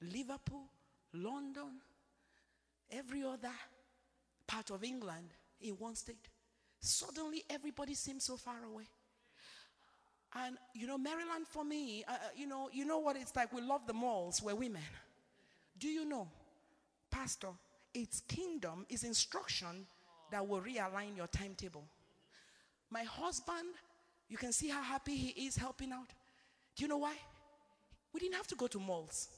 Liverpool, 0.00 0.64
London, 1.12 1.80
every 2.90 3.22
other 3.22 3.52
part 4.46 4.70
of 4.70 4.82
England 4.82 5.28
in 5.60 5.72
one 5.74 5.94
state. 5.94 6.28
Suddenly, 6.80 7.44
everybody 7.48 7.94
seems 7.94 8.24
so 8.24 8.36
far 8.36 8.64
away. 8.64 8.84
And 10.34 10.56
you 10.74 10.86
know, 10.86 10.98
Maryland 10.98 11.46
for 11.48 11.64
me, 11.64 12.04
uh, 12.08 12.12
uh, 12.12 12.16
you 12.36 12.46
know, 12.46 12.68
you 12.72 12.84
know 12.84 12.98
what 12.98 13.16
it's 13.16 13.34
like. 13.36 13.52
We 13.52 13.62
love 13.62 13.86
the 13.86 13.92
malls. 13.92 14.42
We're 14.42 14.54
women. 14.54 14.82
Do 15.78 15.88
you 15.88 16.04
know, 16.04 16.28
Pastor? 17.10 17.48
its 17.94 18.22
kingdom 18.26 18.84
is 18.88 19.04
instruction 19.04 19.86
that 20.30 20.46
will 20.46 20.60
realign 20.60 21.16
your 21.16 21.28
timetable. 21.28 21.84
My 22.90 23.04
husband, 23.04 23.68
you 24.28 24.36
can 24.36 24.52
see 24.52 24.68
how 24.68 24.82
happy 24.82 25.14
he 25.14 25.46
is 25.46 25.56
helping 25.56 25.92
out. 25.92 26.08
Do 26.76 26.82
you 26.82 26.88
know 26.88 26.98
why? 26.98 27.14
We 28.12 28.20
didn't 28.20 28.34
have 28.34 28.48
to 28.48 28.56
go 28.56 28.66
to 28.66 28.78
malls 28.78 29.28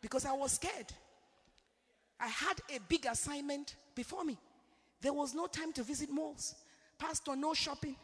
because 0.00 0.26
I 0.26 0.32
was 0.32 0.52
scared. 0.52 0.92
I 2.20 2.26
had 2.26 2.58
a 2.74 2.80
big 2.88 3.06
assignment 3.06 3.76
before 3.94 4.24
me. 4.24 4.36
There 5.00 5.12
was 5.12 5.34
no 5.34 5.46
time 5.46 5.72
to 5.74 5.82
visit 5.82 6.10
malls. 6.10 6.54
Pastor, 6.98 7.34
no 7.34 7.54
shopping. 7.54 7.96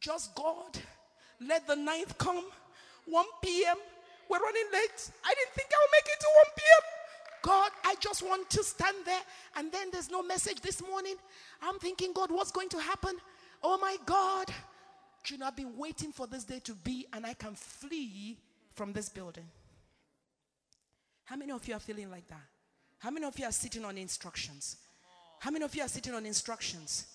Just 0.00 0.34
God. 0.34 0.78
Let 1.46 1.66
the 1.66 1.76
ninth 1.76 2.16
come. 2.18 2.44
1 3.06 3.24
p.m. 3.42 3.76
We're 4.28 4.38
running 4.38 4.66
late. 4.72 5.10
I 5.24 5.34
didn't 5.34 5.54
think 5.54 5.68
I 5.72 5.78
would 5.82 5.92
make 5.92 6.06
it 6.06 6.20
to 6.20 6.26
1 6.44 6.46
p.m. 6.56 6.82
God, 7.42 7.70
I 7.84 7.94
just 8.00 8.22
want 8.22 8.50
to 8.50 8.62
stand 8.62 8.96
there. 9.04 9.20
And 9.56 9.72
then 9.72 9.88
there's 9.90 10.10
no 10.10 10.22
message 10.22 10.60
this 10.60 10.82
morning. 10.82 11.16
I'm 11.62 11.78
thinking, 11.78 12.12
God, 12.12 12.30
what's 12.30 12.52
going 12.52 12.68
to 12.70 12.78
happen? 12.78 13.16
Oh 13.62 13.78
my 13.78 13.96
God. 14.04 14.48
You 15.26 15.38
know, 15.38 15.46
I've 15.46 15.56
been 15.56 15.76
waiting 15.76 16.12
for 16.12 16.26
this 16.26 16.44
day 16.44 16.60
to 16.60 16.74
be, 16.74 17.06
and 17.12 17.26
I 17.26 17.34
can 17.34 17.54
flee 17.54 18.38
from 18.74 18.92
this 18.92 19.08
building. 19.08 19.44
How 21.24 21.36
many 21.36 21.52
of 21.52 21.66
you 21.68 21.74
are 21.74 21.80
feeling 21.80 22.10
like 22.10 22.26
that? 22.28 22.42
How 22.98 23.10
many 23.10 23.26
of 23.26 23.38
you 23.38 23.44
are 23.44 23.52
sitting 23.52 23.84
on 23.84 23.96
instructions? 23.98 24.76
How 25.38 25.50
many 25.50 25.64
of 25.64 25.74
you 25.74 25.82
are 25.82 25.88
sitting 25.88 26.14
on 26.14 26.26
instructions? 26.26 27.06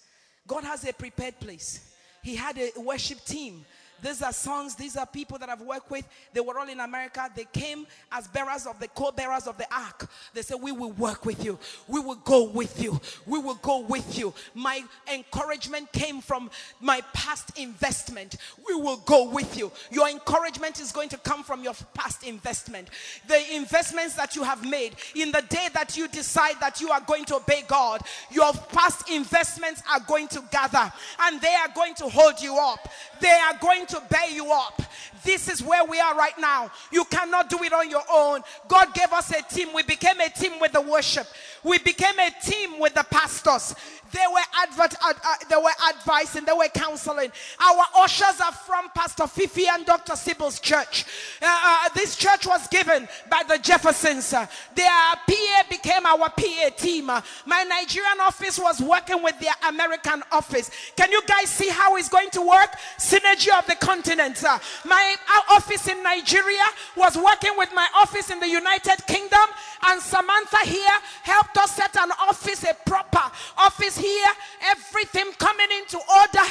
God 0.47 0.63
has 0.63 0.87
a 0.87 0.93
prepared 0.93 1.39
place. 1.39 1.91
He 2.23 2.35
had 2.35 2.57
a 2.57 2.71
worship 2.79 3.23
team 3.25 3.65
these 4.01 4.21
are 4.21 4.33
sons, 4.33 4.75
these 4.75 4.97
are 4.97 5.05
people 5.05 5.37
that 5.39 5.49
I've 5.49 5.61
worked 5.61 5.89
with. 5.89 6.07
They 6.33 6.41
were 6.41 6.57
all 6.59 6.67
in 6.69 6.79
America. 6.79 7.29
They 7.35 7.45
came 7.51 7.87
as 8.11 8.27
bearers 8.27 8.65
of 8.65 8.79
the 8.79 8.87
co 8.89 9.11
bearers 9.11 9.47
of 9.47 9.57
the 9.57 9.67
ark. 9.73 10.09
They 10.33 10.41
said, 10.41 10.57
We 10.61 10.71
will 10.71 10.91
work 10.91 11.25
with 11.25 11.43
you. 11.43 11.57
We 11.87 11.99
will 11.99 12.15
go 12.15 12.43
with 12.43 12.81
you. 12.81 12.99
We 13.25 13.39
will 13.39 13.55
go 13.55 13.79
with 13.79 14.17
you. 14.17 14.33
My 14.53 14.83
encouragement 15.11 15.91
came 15.91 16.21
from 16.21 16.49
my 16.79 17.01
past 17.13 17.57
investment. 17.57 18.37
We 18.67 18.75
will 18.75 18.97
go 18.97 19.29
with 19.29 19.57
you. 19.57 19.71
Your 19.91 20.09
encouragement 20.09 20.79
is 20.79 20.91
going 20.91 21.09
to 21.09 21.17
come 21.17 21.43
from 21.43 21.63
your 21.63 21.73
past 21.93 22.23
investment. 22.23 22.89
The 23.27 23.55
investments 23.55 24.15
that 24.15 24.35
you 24.35 24.43
have 24.43 24.67
made 24.67 24.95
in 25.15 25.31
the 25.31 25.41
day 25.49 25.69
that 25.73 25.97
you 25.97 26.07
decide 26.07 26.55
that 26.59 26.81
you 26.81 26.89
are 26.89 27.01
going 27.01 27.25
to 27.25 27.35
obey 27.35 27.63
God, 27.67 28.01
your 28.31 28.53
past 28.53 29.09
investments 29.09 29.81
are 29.91 29.99
going 30.01 30.27
to 30.29 30.43
gather 30.51 30.91
and 31.21 31.41
they 31.41 31.53
are 31.55 31.69
going 31.73 31.93
to 31.95 32.09
hold 32.09 32.39
you 32.41 32.57
up. 32.57 32.89
They 33.19 33.29
are 33.29 33.57
going 33.59 33.84
to 33.87 34.01
bear 34.09 34.29
you 34.29 34.51
up. 34.51 34.81
This 35.23 35.49
is 35.49 35.63
where 35.63 35.83
we 35.83 35.99
are 35.99 36.15
right 36.15 36.37
now. 36.39 36.71
You 36.91 37.03
cannot 37.05 37.49
do 37.49 37.57
it 37.63 37.73
on 37.73 37.89
your 37.89 38.03
own. 38.11 38.41
God 38.67 38.93
gave 38.93 39.11
us 39.11 39.31
a 39.31 39.41
team. 39.41 39.69
We 39.73 39.83
became 39.83 40.19
a 40.21 40.29
team 40.29 40.59
with 40.59 40.71
the 40.71 40.81
worship. 40.81 41.27
We 41.63 41.79
became 41.79 42.17
a 42.19 42.31
team 42.43 42.79
with 42.79 42.93
the 42.93 43.03
pastors. 43.09 43.75
They 44.15 44.27
were 44.31 44.39
advert, 44.63 44.95
uh, 45.03 45.13
uh, 45.13 45.35
they 45.49 45.57
were 45.57 45.75
advising, 45.89 46.45
they 46.45 46.53
were 46.53 46.69
counseling. 46.69 47.33
Our 47.59 47.83
ushers 47.97 48.39
are 48.39 48.53
from 48.53 48.87
Pastor 48.95 49.27
Fifi 49.27 49.67
and 49.67 49.85
Dr. 49.85 50.15
Sybil's 50.15 50.61
church. 50.61 51.03
Uh, 51.41 51.45
uh, 51.47 51.89
this 51.93 52.15
church 52.15 52.47
was 52.47 52.65
given 52.69 53.09
by 53.29 53.43
the 53.45 53.57
Jeffersons. 53.57 54.31
Uh, 54.33 54.47
their 54.73 54.87
PA 54.87 55.63
became 55.69 56.05
our 56.05 56.29
PA 56.29 56.69
team. 56.77 57.09
Uh, 57.09 57.19
my 57.45 57.63
Nigerian 57.63 58.21
office 58.21 58.57
was 58.57 58.79
working 58.79 59.21
with 59.21 59.37
their 59.41 59.53
American 59.67 60.23
office. 60.31 60.71
Can 60.95 61.11
you 61.11 61.21
guys 61.27 61.49
see 61.49 61.67
how 61.67 61.97
it's 61.97 62.07
going 62.07 62.29
to 62.29 62.41
work? 62.41 62.73
Synergy 62.97 63.49
of 63.59 63.67
the 63.67 63.75
continents. 63.75 64.45
my 64.85 65.15
office 65.51 65.89
in 65.89 66.01
Nigeria 66.03 66.63
was 66.95 67.17
working 67.17 67.51
with 67.57 67.69
my 67.73 67.87
office 67.97 68.29
in 68.29 68.39
the 68.39 68.47
United 68.47 69.05
Kingdom, 69.07 69.45
and 69.87 70.01
Samantha 70.01 70.59
here 70.63 70.97
helped 71.23 71.57
us 71.57 71.71
set 71.75 71.97
an 71.97 72.11
office, 72.29 72.63
a 72.63 72.73
proper 72.85 73.23
office 73.57 74.04
here, 74.05 74.31
everything 74.61 75.31
coming 75.39 75.67
into 75.79 75.97
order, 75.97 76.47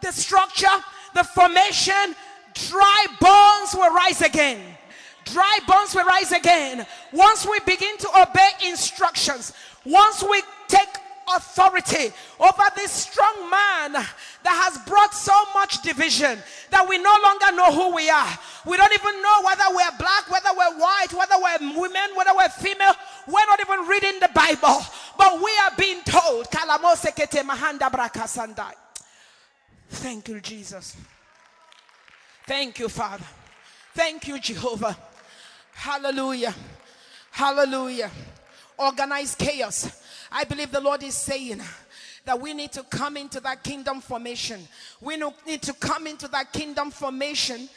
the 0.00 0.12
structure, 0.12 0.76
the 1.14 1.24
formation, 1.24 2.14
dry 2.68 3.06
bones 3.20 3.74
will 3.74 3.92
rise 3.94 4.22
again. 4.22 4.60
Dry 5.24 5.58
bones 5.66 5.94
will 5.94 6.04
rise 6.04 6.32
again. 6.32 6.86
Once 7.12 7.46
we 7.46 7.58
begin 7.60 7.96
to 7.98 8.08
obey 8.20 8.50
instructions, 8.66 9.52
once 9.84 10.22
we 10.22 10.42
take 10.68 10.88
authority 11.36 12.12
over 12.40 12.62
this 12.76 12.92
strong 12.92 13.50
man 13.50 13.92
that 13.92 14.06
has 14.44 14.78
brought 14.86 15.14
so 15.14 15.34
much 15.54 15.82
division 15.82 16.38
that 16.70 16.88
we 16.88 16.98
no 16.98 17.14
longer 17.24 17.56
know 17.56 17.72
who 17.72 17.94
we 17.94 18.08
are. 18.10 18.38
We 18.66 18.76
don't 18.76 18.92
even 18.92 19.22
know 19.22 19.42
whether 19.44 19.64
we're 19.70 19.98
black, 19.98 20.30
whether 20.30 20.50
we're 20.56 20.78
white, 20.78 21.12
whether 21.12 21.36
we're 21.36 21.80
women, 21.80 22.16
whether 22.16 22.30
we're 22.36 22.48
female. 22.48 22.94
We're 23.26 23.46
not 23.46 23.60
even 23.60 23.86
reading 23.86 24.20
the 24.20 24.30
Bible. 24.34 24.80
But 25.16 25.42
we 25.42 25.50
are 25.64 25.72
being 25.76 26.02
told. 26.04 26.48
Thank 29.90 30.28
you, 30.28 30.40
Jesus. 30.40 30.96
Thank 32.46 32.78
you, 32.78 32.88
Father. 32.88 33.24
Thank 33.94 34.28
you, 34.28 34.38
Jehovah. 34.38 34.96
Hallelujah. 35.72 36.54
Hallelujah. 37.30 38.10
Organized 38.78 39.38
chaos. 39.38 40.02
I 40.30 40.44
believe 40.44 40.70
the 40.70 40.80
Lord 40.80 41.02
is 41.02 41.14
saying 41.14 41.62
that 42.24 42.40
we 42.40 42.52
need 42.52 42.72
to 42.72 42.82
come 42.84 43.16
into 43.16 43.40
that 43.40 43.62
kingdom 43.62 44.00
formation. 44.00 44.60
We 45.00 45.16
need 45.46 45.62
to 45.62 45.72
come 45.74 46.06
into 46.06 46.28
that 46.28 46.52
kingdom 46.52 46.90
formation 46.90 47.68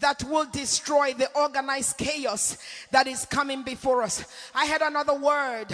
that 0.00 0.22
will 0.24 0.46
destroy 0.46 1.14
the 1.14 1.30
organized 1.36 1.96
chaos 1.96 2.58
that 2.90 3.06
is 3.06 3.24
coming 3.24 3.62
before 3.62 4.02
us. 4.02 4.24
I 4.54 4.64
had 4.64 4.82
another 4.82 5.14
word 5.14 5.66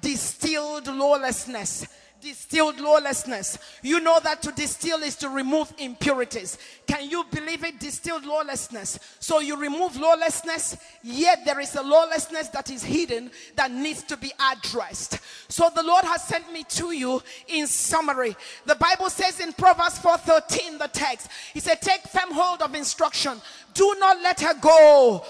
distilled 0.00 0.86
lawlessness 0.86 1.86
distilled 2.24 2.80
lawlessness. 2.80 3.58
You 3.82 4.00
know 4.00 4.18
that 4.24 4.40
to 4.42 4.52
distill 4.52 5.02
is 5.02 5.14
to 5.16 5.28
remove 5.28 5.72
impurities. 5.78 6.56
Can 6.86 7.10
you 7.10 7.22
believe 7.30 7.62
it? 7.64 7.78
Distilled 7.78 8.24
lawlessness. 8.24 8.98
So 9.20 9.40
you 9.40 9.56
remove 9.56 9.96
lawlessness, 9.96 10.78
yet 11.02 11.44
there 11.44 11.60
is 11.60 11.74
a 11.76 11.82
lawlessness 11.82 12.48
that 12.48 12.70
is 12.70 12.82
hidden 12.82 13.30
that 13.56 13.70
needs 13.70 14.02
to 14.04 14.16
be 14.16 14.32
addressed. 14.52 15.18
So 15.48 15.70
the 15.74 15.82
Lord 15.82 16.04
has 16.04 16.24
sent 16.24 16.50
me 16.50 16.64
to 16.70 16.92
you 16.92 17.22
in 17.46 17.66
summary. 17.66 18.34
The 18.64 18.76
Bible 18.76 19.10
says 19.10 19.40
in 19.40 19.52
Proverbs 19.52 19.98
4:13, 19.98 20.78
the 20.78 20.88
text, 20.88 21.28
He 21.52 21.60
said, 21.60 21.82
Take 21.82 22.02
firm 22.08 22.32
hold 22.32 22.62
of 22.62 22.74
instruction, 22.74 23.40
do 23.74 23.94
not 23.98 24.22
let 24.22 24.40
her 24.40 24.54
go. 24.54 25.24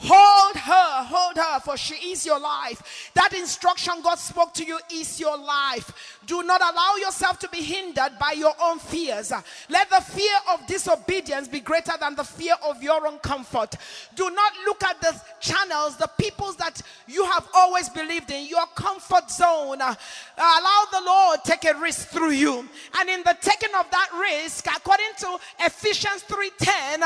Hold 0.00 0.56
her, 0.56 1.04
hold 1.04 1.36
her, 1.36 1.60
for 1.60 1.76
she 1.76 2.12
is 2.12 2.24
your 2.24 2.38
life. 2.38 3.10
That 3.14 3.32
instruction 3.32 3.94
God 4.02 4.14
spoke 4.16 4.54
to 4.54 4.64
you 4.64 4.78
is 4.92 5.18
your 5.18 5.36
life. 5.36 6.18
Do 6.24 6.44
not 6.44 6.60
allow 6.60 6.94
yourself 7.00 7.40
to 7.40 7.48
be 7.48 7.62
hindered 7.62 8.12
by 8.18 8.32
your 8.32 8.52
own 8.62 8.78
fears. 8.78 9.32
Let 9.68 9.90
the 9.90 10.00
fear 10.00 10.34
of 10.52 10.64
disobedience 10.68 11.48
be 11.48 11.58
greater 11.60 11.92
than 11.98 12.14
the 12.14 12.22
fear 12.22 12.54
of 12.64 12.80
your 12.80 13.06
own 13.08 13.18
comfort. 13.18 13.74
Do 14.14 14.30
not 14.30 14.52
look 14.66 14.84
at 14.84 15.00
the 15.00 15.20
channels, 15.40 15.96
the 15.96 16.10
peoples 16.18 16.54
that 16.56 16.80
you 17.08 17.24
have 17.24 17.48
always 17.54 17.88
believed 17.88 18.30
in, 18.30 18.46
your 18.46 18.66
comfort 18.76 19.30
zone. 19.30 19.80
Uh, 19.80 19.94
allow 20.36 20.84
the 20.92 21.02
Lord 21.04 21.42
to 21.44 21.50
take 21.50 21.64
a 21.64 21.76
risk 21.78 22.08
through 22.08 22.32
you. 22.32 22.68
And 23.00 23.08
in 23.08 23.22
the 23.24 23.36
taking 23.40 23.74
of 23.74 23.90
that 23.90 24.10
risk, 24.20 24.66
according 24.66 25.12
to 25.20 25.38
Ephesians 25.60 26.22
3:10, 26.22 27.00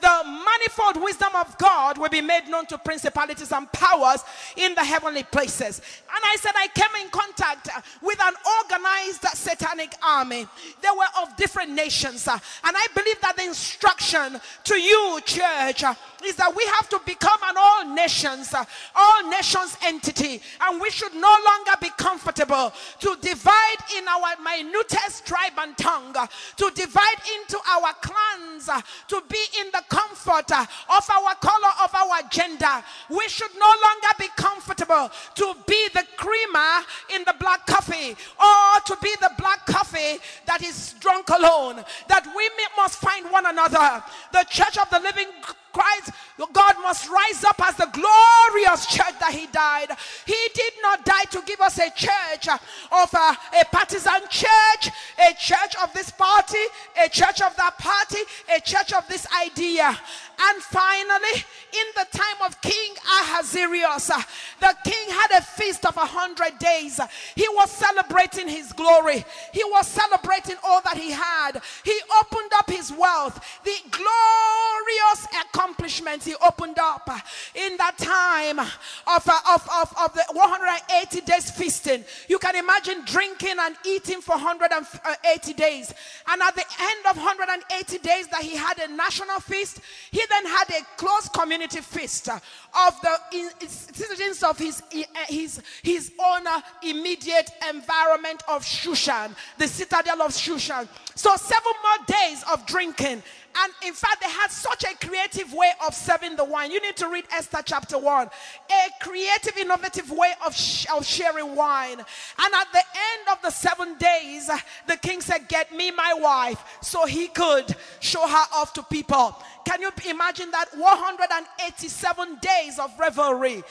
the 0.00 0.22
manifold 0.24 1.02
wisdom 1.02 1.34
of 1.34 1.58
God 1.58 1.98
will 1.98 2.08
be 2.08 2.22
made 2.22 2.37
made 2.38 2.50
known 2.50 2.66
to 2.66 2.78
principalities 2.78 3.52
and 3.52 3.70
powers 3.72 4.24
in 4.56 4.74
the 4.74 4.84
heavenly 4.84 5.22
places. 5.24 5.80
And 6.14 6.22
I 6.22 6.36
said, 6.36 6.52
I 6.54 6.68
came 6.68 7.04
in 7.04 7.10
contact 7.10 7.68
with 8.02 8.20
an 8.20 8.34
organized 8.62 9.22
satanic 9.34 9.94
army. 10.02 10.46
They 10.82 10.88
were 10.96 11.22
of 11.22 11.36
different 11.36 11.70
nations. 11.72 12.26
And 12.28 12.40
I 12.64 12.86
believe 12.94 13.20
that 13.20 13.36
the 13.36 13.44
instruction 13.44 14.40
to 14.64 14.74
you, 14.74 15.20
church, 15.24 15.84
is 16.24 16.36
that 16.36 16.54
we 16.54 16.64
have 16.76 16.88
to 16.88 17.00
become 17.04 17.38
an 17.44 17.54
all 17.56 17.94
nations, 17.94 18.52
uh, 18.54 18.64
all 18.94 19.30
nations 19.30 19.76
entity. 19.84 20.40
And 20.60 20.80
we 20.80 20.90
should 20.90 21.14
no 21.14 21.34
longer 21.46 21.72
be 21.80 21.90
comfortable 21.96 22.72
to 23.00 23.16
divide 23.20 23.80
in 23.96 24.06
our 24.08 24.34
minutest 24.42 25.26
tribe 25.26 25.52
and 25.58 25.76
tongue, 25.76 26.16
uh, 26.16 26.26
to 26.56 26.70
divide 26.74 27.20
into 27.38 27.58
our 27.68 27.92
clans, 28.00 28.68
uh, 28.68 28.80
to 29.08 29.22
be 29.28 29.42
in 29.60 29.66
the 29.72 29.82
comfort 29.88 30.50
of 30.52 31.10
our 31.10 31.34
color, 31.36 31.72
of 31.82 31.94
our 31.94 32.22
gender. 32.30 32.82
We 33.08 33.28
should 33.28 33.54
no 33.58 33.72
longer 33.84 34.12
be 34.18 34.28
comfortable 34.36 35.10
to 35.34 35.54
be 35.66 35.88
the 35.94 36.04
creamer 36.16 36.84
in 37.14 37.24
the 37.24 37.34
black 37.38 37.66
coffee 37.66 38.16
or 38.40 38.80
to 38.86 38.96
be 39.02 39.14
the 39.20 39.30
black 39.38 39.66
coffee 39.66 40.18
that 40.46 40.62
is 40.62 40.94
drunk 41.00 41.28
alone. 41.28 41.84
That 42.08 42.26
we 42.36 42.48
must 42.76 42.98
find 43.00 43.30
one 43.30 43.46
another. 43.46 44.02
The 44.32 44.44
church 44.48 44.78
of 44.78 44.90
the 44.90 45.00
living 45.00 45.28
Christ, 45.72 46.10
God 46.52 46.76
must 46.82 47.08
rise 47.08 47.44
up 47.44 47.60
as 47.66 47.76
the 47.76 47.88
glorious 47.92 48.86
church 48.86 49.18
that 49.20 49.32
He 49.32 49.46
died. 49.46 49.88
He 50.26 50.48
did 50.54 50.72
not 50.82 51.04
die 51.04 51.24
to 51.30 51.42
give 51.46 51.60
us 51.60 51.78
a 51.78 51.90
church 51.90 52.48
of 52.48 53.14
a, 53.14 53.36
a 53.60 53.64
partisan 53.70 54.20
church, 54.30 54.90
a 55.18 55.34
church 55.34 55.74
of 55.82 55.92
this 55.92 56.10
party, 56.10 56.64
a 57.04 57.08
church 57.08 57.42
of 57.42 57.54
that 57.56 57.76
party, 57.78 58.20
a 58.54 58.60
church 58.60 58.92
of 58.92 59.06
this 59.08 59.26
idea. 59.44 59.98
And 60.40 60.62
finally, 60.62 61.44
in 61.72 61.86
the 61.96 62.06
time 62.16 62.46
of 62.46 62.60
King 62.60 62.94
Ahasuerus, 63.20 64.10
uh, 64.10 64.22
the 64.60 64.74
king 64.84 65.10
had 65.10 65.38
a 65.38 65.42
feast 65.42 65.84
of 65.84 65.96
a 65.96 66.06
hundred 66.06 66.58
days. 66.58 67.00
He 67.34 67.48
was 67.48 67.70
celebrating 67.70 68.46
his 68.46 68.72
glory. 68.72 69.24
He 69.52 69.64
was 69.64 69.86
celebrating 69.86 70.56
all 70.62 70.80
that 70.82 70.96
he 70.96 71.10
had. 71.10 71.60
He 71.84 71.98
opened 72.20 72.52
up 72.54 72.70
his 72.70 72.92
wealth, 72.92 73.40
the 73.64 73.76
glorious 73.90 75.26
accomplishments 75.44 76.24
he 76.24 76.34
opened 76.36 76.78
up 76.78 77.02
uh, 77.08 77.18
in 77.54 77.76
that 77.78 77.98
time 77.98 78.60
of, 78.60 79.28
uh, 79.28 79.40
of, 79.50 79.68
of, 79.74 79.94
of 79.98 80.14
the 80.14 80.24
180 80.32 81.20
days 81.22 81.50
feasting. 81.50 82.04
You 82.28 82.38
can 82.38 82.54
imagine 82.54 83.02
drinking 83.04 83.56
and 83.58 83.74
eating 83.84 84.20
for 84.20 84.36
180 84.36 85.52
days. 85.54 85.92
And 86.28 86.42
at 86.42 86.54
the 86.54 86.64
end 86.80 87.06
of 87.10 87.16
180 87.16 87.98
days 87.98 88.28
that 88.28 88.42
he 88.42 88.56
had 88.56 88.78
a 88.78 88.88
national 88.88 89.40
feast, 89.40 89.80
he 90.10 90.22
then 90.30 90.46
had 90.46 90.70
a 90.70 90.82
close 90.96 91.28
community 91.28 91.80
feast 91.80 92.28
of 92.74 92.94
the 93.00 93.66
citizens 93.66 94.42
of 94.42 94.58
his, 94.58 94.82
eh, 94.92 95.04
his, 95.28 95.60
his 95.82 96.12
own 96.18 96.44
immediate 96.82 97.50
environment 97.68 98.42
of 98.48 98.62
Shushan, 98.64 99.34
the 99.58 99.68
citadel 99.68 100.22
of 100.22 100.32
Shushan. 100.32 100.88
So, 101.14 101.34
seven 101.36 101.72
more 101.82 102.06
days 102.06 102.44
of 102.52 102.66
drinking. 102.66 103.22
And 103.60 103.72
in 103.84 103.92
fact, 103.92 104.22
they 104.22 104.30
had 104.30 104.50
such 104.50 104.84
a 104.84 105.06
creative 105.06 105.52
way 105.52 105.72
of 105.84 105.94
serving 105.94 106.36
the 106.36 106.44
wine. 106.44 106.70
You 106.70 106.80
need 106.80 106.96
to 106.98 107.08
read 107.08 107.24
Esther 107.32 107.60
chapter 107.64 107.98
1. 107.98 108.26
A 108.28 109.04
creative, 109.04 109.56
innovative 109.56 110.10
way 110.10 110.32
of, 110.46 110.54
sh- 110.54 110.86
of 110.94 111.04
sharing 111.04 111.56
wine. 111.56 111.98
And 111.98 112.54
at 112.54 112.72
the 112.72 112.78
end 112.78 113.28
of 113.32 113.42
the 113.42 113.50
seven 113.50 113.96
days, 113.98 114.48
the 114.86 114.96
king 114.98 115.20
said, 115.20 115.48
Get 115.48 115.74
me 115.74 115.90
my 115.90 116.14
wife, 116.14 116.62
so 116.82 117.06
he 117.06 117.28
could 117.28 117.74
show 118.00 118.26
her 118.26 118.44
off 118.54 118.74
to 118.74 118.82
people. 118.84 119.36
Can 119.64 119.82
you 119.82 119.90
imagine 120.08 120.50
that 120.52 120.68
187 120.76 122.38
days 122.40 122.48
of 122.78 122.98
revelry, 122.98 123.62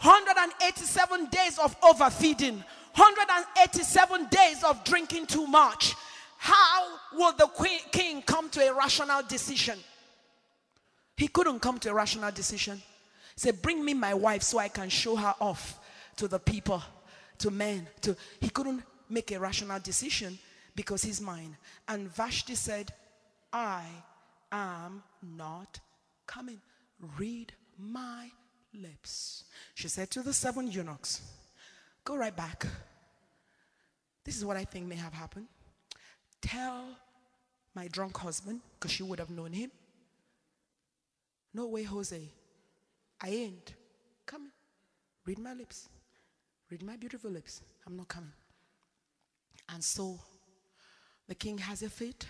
187 0.00 1.26
days 1.26 1.58
of 1.58 1.74
overfeeding, 1.82 2.62
187 2.94 4.26
days 4.30 4.62
of 4.64 4.82
drinking 4.84 5.26
too 5.26 5.46
much? 5.46 5.94
How 6.38 6.86
will 7.12 7.32
the 7.32 7.48
king 7.92 8.22
come 8.22 8.48
to 8.50 8.60
a 8.60 8.72
rational 8.72 9.22
decision? 9.22 9.78
He 11.16 11.28
couldn't 11.28 11.60
come 11.60 11.78
to 11.80 11.90
a 11.90 11.94
rational 11.94 12.30
decision. 12.30 12.76
He 12.76 13.40
said, 13.40 13.62
Bring 13.62 13.84
me 13.84 13.94
my 13.94 14.14
wife 14.14 14.42
so 14.42 14.58
I 14.58 14.68
can 14.68 14.88
show 14.88 15.16
her 15.16 15.34
off 15.40 15.78
to 16.16 16.28
the 16.28 16.38
people, 16.38 16.82
to 17.38 17.50
men. 17.50 17.88
To 18.02 18.16
he 18.40 18.50
couldn't 18.50 18.82
make 19.08 19.32
a 19.32 19.40
rational 19.40 19.80
decision 19.80 20.38
because 20.74 21.02
he's 21.02 21.20
mine. 21.20 21.56
And 21.88 22.08
Vashti 22.14 22.54
said, 22.54 22.92
I 23.52 23.84
am 24.52 25.02
not 25.36 25.80
coming. 26.26 26.60
Read 27.18 27.52
my 27.78 28.30
lips. 28.74 29.44
She 29.74 29.88
said 29.88 30.10
to 30.10 30.22
the 30.22 30.32
seven 30.32 30.70
eunuchs, 30.70 31.22
Go 32.04 32.16
right 32.16 32.34
back. 32.34 32.66
This 34.24 34.36
is 34.36 34.44
what 34.44 34.56
I 34.56 34.64
think 34.64 34.86
may 34.86 34.96
have 34.96 35.12
happened. 35.12 35.46
Tell 36.40 36.84
my 37.74 37.88
drunk 37.88 38.16
husband, 38.16 38.60
because 38.74 38.90
she 38.90 39.02
would 39.02 39.18
have 39.18 39.30
known 39.30 39.52
him. 39.52 39.70
No 41.52 41.66
way, 41.66 41.82
Jose. 41.84 42.20
I 43.20 43.28
ain't 43.28 43.74
coming. 44.24 44.50
Read 45.24 45.38
my 45.38 45.54
lips. 45.54 45.88
Read 46.70 46.82
my 46.82 46.96
beautiful 46.96 47.30
lips. 47.30 47.62
I'm 47.86 47.96
not 47.96 48.08
coming. 48.08 48.32
And 49.68 49.82
so 49.82 50.18
the 51.28 51.34
king 51.34 51.58
has 51.58 51.82
a 51.82 51.90
fit. 51.90 52.26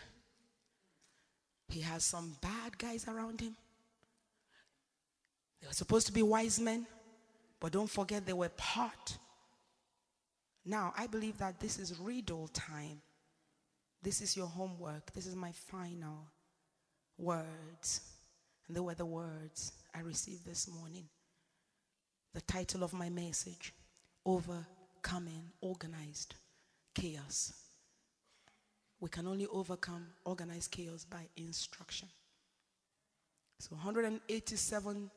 He 1.69 1.81
has 1.81 2.05
some 2.05 2.37
bad 2.41 2.79
guys 2.79 3.07
around 3.09 3.41
him. 3.41 3.57
They 5.67 5.71
were 5.71 5.75
supposed 5.75 6.07
to 6.07 6.13
be 6.13 6.23
wise 6.23 6.61
men, 6.61 6.87
but 7.59 7.73
don't 7.73 7.91
forget 7.91 8.25
they 8.25 8.33
were 8.33 8.51
part. 8.51 9.19
Now, 10.65 10.95
I 10.97 11.09
believe 11.09 11.39
that 11.39 11.59
this 11.59 11.81
is 11.81 11.99
riddle 11.99 12.47
time. 12.47 13.01
This 14.01 14.21
is 14.21 14.37
your 14.37 14.47
homework. 14.47 15.13
This 15.13 15.27
is 15.27 15.35
my 15.35 15.51
final 15.51 16.31
words. 17.19 18.01
And 18.69 18.77
they 18.77 18.81
were 18.81 18.95
the 18.95 19.07
words 19.07 19.73
I 19.93 20.03
received 20.03 20.47
this 20.47 20.69
morning. 20.69 21.09
The 22.33 22.43
title 22.43 22.85
of 22.85 22.93
my 22.93 23.09
message 23.09 23.75
Overcoming 24.25 25.51
Organized 25.61 26.37
Chaos. 26.95 27.53
We 29.01 29.09
can 29.09 29.27
only 29.27 29.49
overcome 29.49 30.07
organized 30.25 30.71
chaos 30.71 31.05
by 31.05 31.27
instruction. 31.37 32.07
So 33.59 33.75
187 33.75 35.11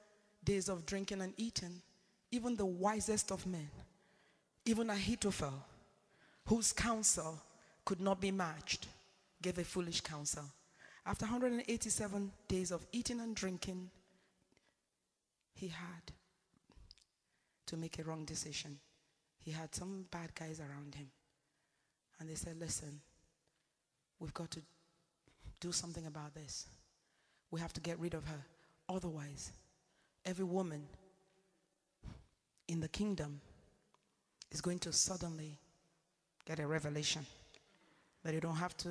days 0.43 0.69
of 0.69 0.85
drinking 0.85 1.21
and 1.21 1.33
eating, 1.37 1.81
even 2.31 2.55
the 2.55 2.65
wisest 2.65 3.31
of 3.31 3.45
men, 3.45 3.69
even 4.65 4.89
Ahithophel, 4.89 5.65
whose 6.45 6.73
counsel 6.73 7.39
could 7.85 8.01
not 8.01 8.21
be 8.21 8.31
matched, 8.31 8.87
gave 9.41 9.57
a 9.57 9.63
foolish 9.63 10.01
counsel. 10.01 10.43
After 11.05 11.25
187 11.25 12.31
days 12.47 12.71
of 12.71 12.85
eating 12.91 13.19
and 13.19 13.35
drinking, 13.35 13.89
he 15.53 15.67
had 15.67 16.11
to 17.65 17.77
make 17.77 17.99
a 17.99 18.03
wrong 18.03 18.25
decision. 18.25 18.79
He 19.39 19.51
had 19.51 19.73
some 19.73 20.05
bad 20.11 20.35
guys 20.35 20.59
around 20.59 20.95
him. 20.95 21.07
And 22.19 22.29
they 22.29 22.35
said, 22.35 22.59
Listen, 22.59 22.99
we've 24.19 24.33
got 24.33 24.51
to 24.51 24.61
do 25.59 25.71
something 25.71 26.05
about 26.05 26.33
this. 26.33 26.67
We 27.51 27.59
have 27.59 27.73
to 27.73 27.81
get 27.81 27.99
rid 27.99 28.13
of 28.13 28.25
her. 28.25 28.45
Otherwise, 28.87 29.51
every 30.29 30.45
woman 30.45 30.83
in 32.67 32.79
the 32.79 32.87
kingdom 32.87 33.41
is 34.51 34.61
going 34.61 34.77
to 34.77 34.93
suddenly 34.93 35.57
get 36.45 36.59
a 36.59 36.67
revelation 36.67 37.25
that 38.23 38.35
you 38.35 38.39
don't 38.39 38.57
have 38.57 38.77
to 38.77 38.89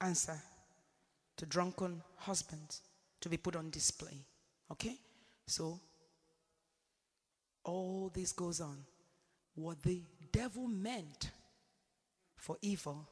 answer 0.00 0.40
to 1.36 1.46
drunken 1.46 2.00
husbands 2.16 2.82
to 3.20 3.28
be 3.28 3.36
put 3.36 3.56
on 3.56 3.70
display. 3.70 4.24
Okay? 4.70 4.96
So, 5.48 5.80
all 7.64 8.12
this 8.14 8.30
goes 8.30 8.60
on. 8.60 8.78
What 9.56 9.82
the 9.82 10.00
devil 10.30 10.68
meant 10.68 11.30
for 12.36 12.56
evil, 12.62 13.08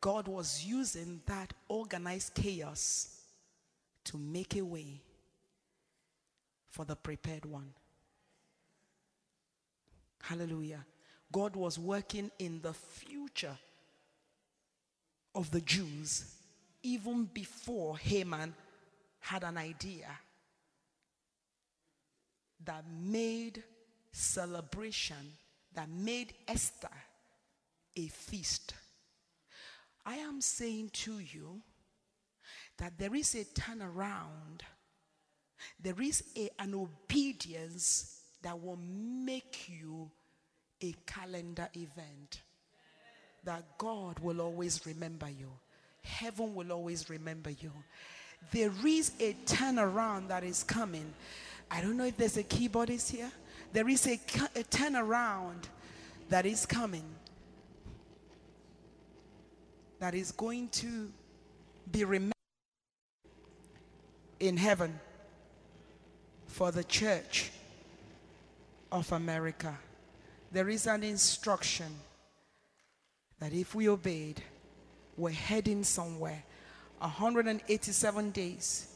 God 0.00 0.28
was 0.28 0.64
using 0.64 1.20
that 1.26 1.52
organized 1.68 2.32
chaos 2.32 3.19
to 4.10 4.18
make 4.18 4.56
a 4.56 4.62
way 4.62 5.00
for 6.68 6.84
the 6.84 6.96
prepared 6.96 7.44
one. 7.44 7.72
Hallelujah. 10.22 10.84
God 11.30 11.54
was 11.54 11.78
working 11.78 12.32
in 12.40 12.60
the 12.60 12.72
future 12.74 13.56
of 15.32 15.52
the 15.52 15.60
Jews 15.60 16.24
even 16.82 17.24
before 17.24 17.98
Haman 17.98 18.52
had 19.20 19.44
an 19.44 19.56
idea 19.56 20.08
that 22.64 22.84
made 23.00 23.62
celebration, 24.10 25.36
that 25.74 25.88
made 25.88 26.32
Esther 26.48 26.88
a 27.96 28.08
feast. 28.08 28.74
I 30.04 30.16
am 30.16 30.40
saying 30.40 30.90
to 30.94 31.20
you 31.20 31.60
that 32.80 32.98
there 32.98 33.14
is 33.14 33.34
a 33.34 33.44
turnaround, 33.44 34.62
there 35.78 36.00
is 36.00 36.24
a, 36.34 36.48
an 36.58 36.74
obedience 36.74 38.22
that 38.42 38.58
will 38.60 38.78
make 38.78 39.68
you 39.68 40.10
a 40.82 40.94
calendar 41.06 41.68
event. 41.74 42.40
That 43.44 43.64
God 43.76 44.18
will 44.18 44.40
always 44.40 44.84
remember 44.86 45.28
you, 45.28 45.50
heaven 46.02 46.54
will 46.54 46.72
always 46.72 47.10
remember 47.10 47.50
you. 47.50 47.70
There 48.50 48.72
is 48.86 49.12
a 49.20 49.34
turnaround 49.44 50.28
that 50.28 50.42
is 50.42 50.62
coming. 50.62 51.12
I 51.70 51.82
don't 51.82 51.98
know 51.98 52.06
if 52.06 52.16
there's 52.16 52.38
a 52.38 52.42
keyboardist 52.42 53.10
here. 53.10 53.30
There 53.74 53.88
is 53.90 54.06
a, 54.06 54.14
a 54.14 54.64
turnaround 54.64 55.64
that 56.30 56.46
is 56.46 56.64
coming 56.64 57.04
that 59.98 60.14
is 60.14 60.32
going 60.32 60.68
to 60.68 61.12
be 61.92 62.04
remembered 62.04 62.32
in 64.40 64.56
heaven 64.56 64.98
for 66.46 66.72
the 66.72 66.82
church 66.82 67.50
of 68.90 69.12
America. 69.12 69.78
There 70.50 70.68
is 70.68 70.86
an 70.86 71.04
instruction 71.04 71.94
that 73.38 73.52
if 73.52 73.74
we 73.74 73.88
obeyed, 73.88 74.42
we're 75.16 75.30
heading 75.30 75.84
somewhere. 75.84 76.42
187 76.98 78.30
days. 78.30 78.86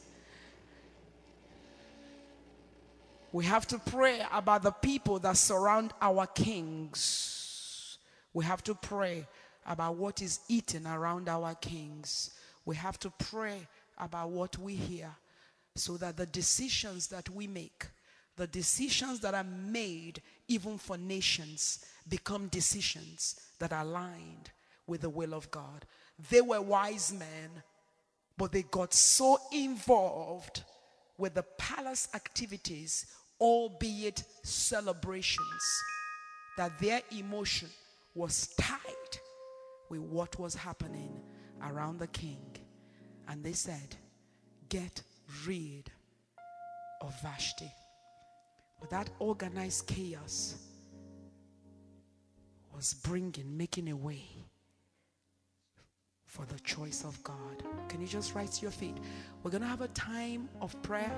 We 3.32 3.45
have 3.45 3.66
to 3.68 3.78
pray 3.78 4.22
about 4.32 4.62
the 4.62 4.70
people 4.70 5.18
that 5.20 5.36
surround 5.36 5.92
our 6.01 6.26
kings. 6.26 7.99
We 8.32 8.45
have 8.45 8.62
to 8.64 8.74
pray 8.74 9.26
about 9.66 9.97
what 9.97 10.22
is 10.22 10.40
eaten 10.49 10.86
around 10.86 11.28
our 11.28 11.55
kings. 11.55 12.30
We 12.64 12.76
have 12.76 12.99
to 13.01 13.11
pray 13.11 13.66
about 13.99 14.30
what 14.30 14.59
we 14.59 14.74
hear 14.74 15.11
so 15.77 15.97
that 15.97 16.16
the 16.16 16.27
decisions 16.27 17.09
that 17.09 17.29
we 17.31 17.47
make, 17.47 17.87
the 18.37 18.47
decisions 18.47 19.20
that 19.20 19.35
are 19.35 19.45
made 19.45 20.22
even 20.49 20.79
for 20.79 20.97
nations, 20.97 21.85
become 22.09 22.49
decisions 22.49 23.41
that 23.59 23.72
are 23.72 23.83
aligned 23.83 24.51
with 24.87 25.01
the 25.01 25.11
will 25.11 25.35
of 25.35 25.51
God. 25.51 25.85
They 26.31 26.41
were 26.41 26.61
wise 26.61 27.12
men, 27.12 27.51
but 28.37 28.53
they 28.53 28.62
got 28.62 28.93
so 28.93 29.39
involved 29.53 30.62
with 31.18 31.35
the 31.35 31.45
palace 31.59 32.09
activities, 32.14 33.07
albeit 33.41 34.25
celebrations, 34.43 35.83
that 36.57 36.79
their 36.81 37.01
emotion 37.16 37.68
was 38.14 38.49
tied 38.59 38.79
with 39.89 40.01
what 40.01 40.39
was 40.39 40.55
happening 40.55 41.20
around 41.62 41.99
the 41.99 42.07
king. 42.09 42.39
And 43.29 43.43
they 43.43 43.53
said, 43.53 43.97
Get 44.68 45.03
rid 45.47 45.91
of 47.01 47.14
Vashti. 47.22 47.70
But 48.81 48.91
that 48.91 49.11
organized 49.18 49.87
chaos 49.87 50.57
was 52.75 52.95
bringing, 52.95 53.57
making 53.57 53.89
a 53.91 53.97
way 53.97 54.25
for 56.27 56.45
the 56.47 56.59
choice 56.61 57.05
of 57.05 57.22
God. 57.22 57.62
Can 57.89 58.01
you 58.01 58.07
just 58.07 58.35
rise 58.35 58.59
to 58.59 58.62
your 58.62 58.72
feet? 58.72 58.97
We're 59.43 59.53
going 59.53 59.62
to 59.62 59.68
have 59.68 59.83
a 59.83 59.89
time 59.89 60.49
of 60.61 60.81
prayer. 60.83 61.12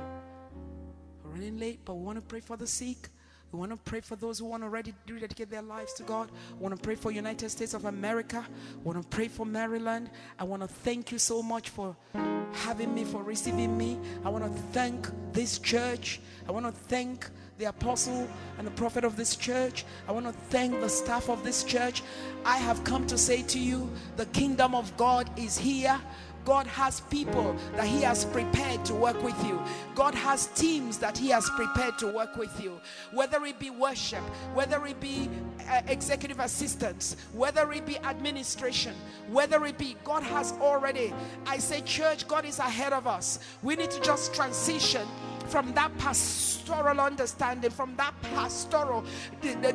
We're 1.25 1.31
running 1.31 1.59
late, 1.59 1.81
but 1.85 1.95
we 1.95 2.05
want 2.05 2.19
to 2.19 2.23
pray 2.23 2.41
for 2.41 2.57
the 2.57 2.67
sick. 2.67 3.09
We 3.53 3.59
want 3.61 3.70
to 3.70 3.76
pray 3.78 4.01
for 4.01 4.16
those 4.16 4.38
who 4.38 4.47
want 4.47 4.62
to 4.62 4.66
already 4.66 4.92
rededicate 5.09 5.51
their 5.51 5.62
lives 5.62 5.92
to 5.94 6.03
God. 6.03 6.30
We 6.59 6.62
want 6.64 6.76
to 6.76 6.82
pray 6.82 6.94
for 6.94 7.11
United 7.11 7.49
States 7.51 7.74
of 7.74 7.84
America. 7.84 8.44
We 8.78 8.92
want 8.92 9.03
to 9.03 9.09
pray 9.09 9.28
for 9.28 9.47
Maryland. 9.47 10.11
I 10.38 10.44
want 10.44 10.62
to 10.62 10.68
thank 10.68 11.12
you 11.12 11.18
so 11.18 11.42
much 11.42 11.70
for 11.70 11.97
having 12.53 12.94
me, 12.94 13.05
for 13.05 13.22
receiving 13.22 13.76
me. 13.78 13.99
I 14.24 14.28
want 14.28 14.44
to 14.44 14.62
thank 14.72 15.09
this 15.32 15.59
church. 15.59 16.20
I 16.49 16.53
want 16.53 16.66
to 16.66 16.72
thank 16.72 17.28
the 17.59 17.66
apostle 17.66 18.28
and 18.59 18.66
the 18.66 18.72
prophet 18.72 19.05
of 19.05 19.16
this 19.16 19.36
church. 19.36 19.84
I 20.07 20.12
want 20.12 20.26
to 20.26 20.32
thank 20.32 20.80
the 20.80 20.88
staff 20.88 21.30
of 21.30 21.42
this 21.42 21.64
church. 21.64 22.03
I 22.44 22.59
have 22.59 22.84
come 22.84 23.07
to 23.07 23.16
say 23.16 23.42
to 23.44 23.59
you, 23.59 23.90
the 24.16 24.26
kingdom 24.26 24.74
of 24.74 24.94
God 24.97 25.30
is 25.38 25.57
here. 25.57 25.99
God 26.47 26.68
has 26.68 27.01
people 27.01 27.57
that 27.74 27.88
He 27.88 28.03
has 28.03 28.24
prepared 28.24 28.84
to 28.84 28.94
work 28.94 29.20
with 29.22 29.36
you. 29.44 29.61
God 29.97 30.14
has 30.14 30.47
teams 30.47 30.97
that 30.99 31.18
He 31.18 31.28
has 31.30 31.51
prepared 31.51 31.99
to 31.99 32.07
work 32.07 32.36
with 32.36 32.62
you. 32.62 32.80
Whether 33.12 33.44
it 33.44 33.59
be 33.59 33.70
worship, 33.70 34.22
whether 34.55 34.86
it 34.86 35.01
be 35.01 35.28
uh, 35.68 35.82
executive 35.88 36.38
assistants, 36.38 37.16
whether 37.32 37.72
it 37.72 37.84
be 37.84 37.99
administration, 37.99 38.94
whether 39.28 39.66
it 39.66 39.76
be, 39.76 39.97
God 40.05 40.22
has 40.22 40.53
already. 40.61 41.12
I 41.47 41.59
say, 41.59 41.80
church, 41.80 42.28
God 42.28 42.44
is 42.44 42.61
ahead 42.61 42.92
of 42.92 43.09
us. 43.09 43.40
We 43.64 43.74
need 43.74 43.90
to 43.90 44.01
just 44.01 44.32
transition 44.32 45.07
from 45.47 45.72
that 45.74 45.97
pastoral 45.99 47.01
understanding, 47.01 47.70
from 47.70 47.94
that 47.97 48.14
pastoral 48.34 49.05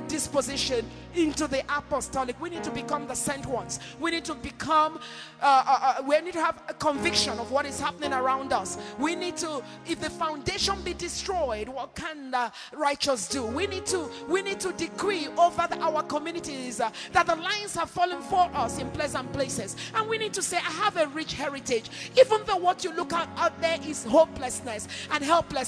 disposition 0.08 0.86
into 1.16 1.48
the 1.48 1.62
apostolic. 1.76 2.40
We 2.42 2.50
need 2.50 2.64
to 2.64 2.72
become 2.72 3.08
the 3.08 3.16
sent 3.16 3.46
ones. 3.46 3.80
We 4.00 4.12
need 4.12 4.26
to 4.26 4.36
become, 4.36 5.00
uh, 5.42 5.64
uh, 5.66 5.80
uh, 5.82 6.04
we 6.04 6.20
need 6.22 6.34
to 6.34 6.42
have 6.42 6.62
a 6.68 6.74
conviction 6.74 7.40
of 7.40 7.52
what 7.52 7.66
is 7.66 7.80
happening 7.80 8.14
around 8.14 8.54
us. 8.54 8.78
We 9.00 9.16
need 9.16 9.38
to, 9.38 9.64
if 9.88 10.00
the 10.00 10.10
foundation 10.10 10.82
be 10.82 10.94
destroyed, 10.94 11.70
what 11.70 11.96
can 11.96 12.32
the 12.32 12.52
righteous 12.74 13.28
do? 13.28 13.46
We 13.46 13.68
need 13.68 13.86
to, 13.88 14.10
we 14.28 14.42
need 14.42 14.60
to 14.62 14.74
decree 14.74 15.28
over 15.38 15.68
the, 15.70 15.80
our 15.80 16.04
communities 16.04 16.80
uh, 16.80 16.92
that 17.14 17.28
the 17.28 17.36
lines 17.36 17.76
have 17.76 17.90
fallen 17.90 18.22
for 18.22 18.50
us 18.54 18.80
in 18.80 18.90
pleasant 18.92 19.32
places. 19.34 19.76
And 19.96 20.10
we 20.10 20.18
need 20.18 20.34
to 20.34 20.42
say, 20.42 20.58
I 20.58 20.72
have 20.84 20.98
a 20.98 21.08
rich 21.08 21.34
heritage. 21.34 21.90
Even 22.18 22.42
though 22.46 22.58
what 22.58 22.84
you 22.84 22.94
look 22.94 23.14
at 23.14 23.30
out 23.38 23.60
there 23.62 23.78
is 23.86 24.04
hopelessness 24.04 24.88
and 25.12 25.24
helplessness, 25.24 25.61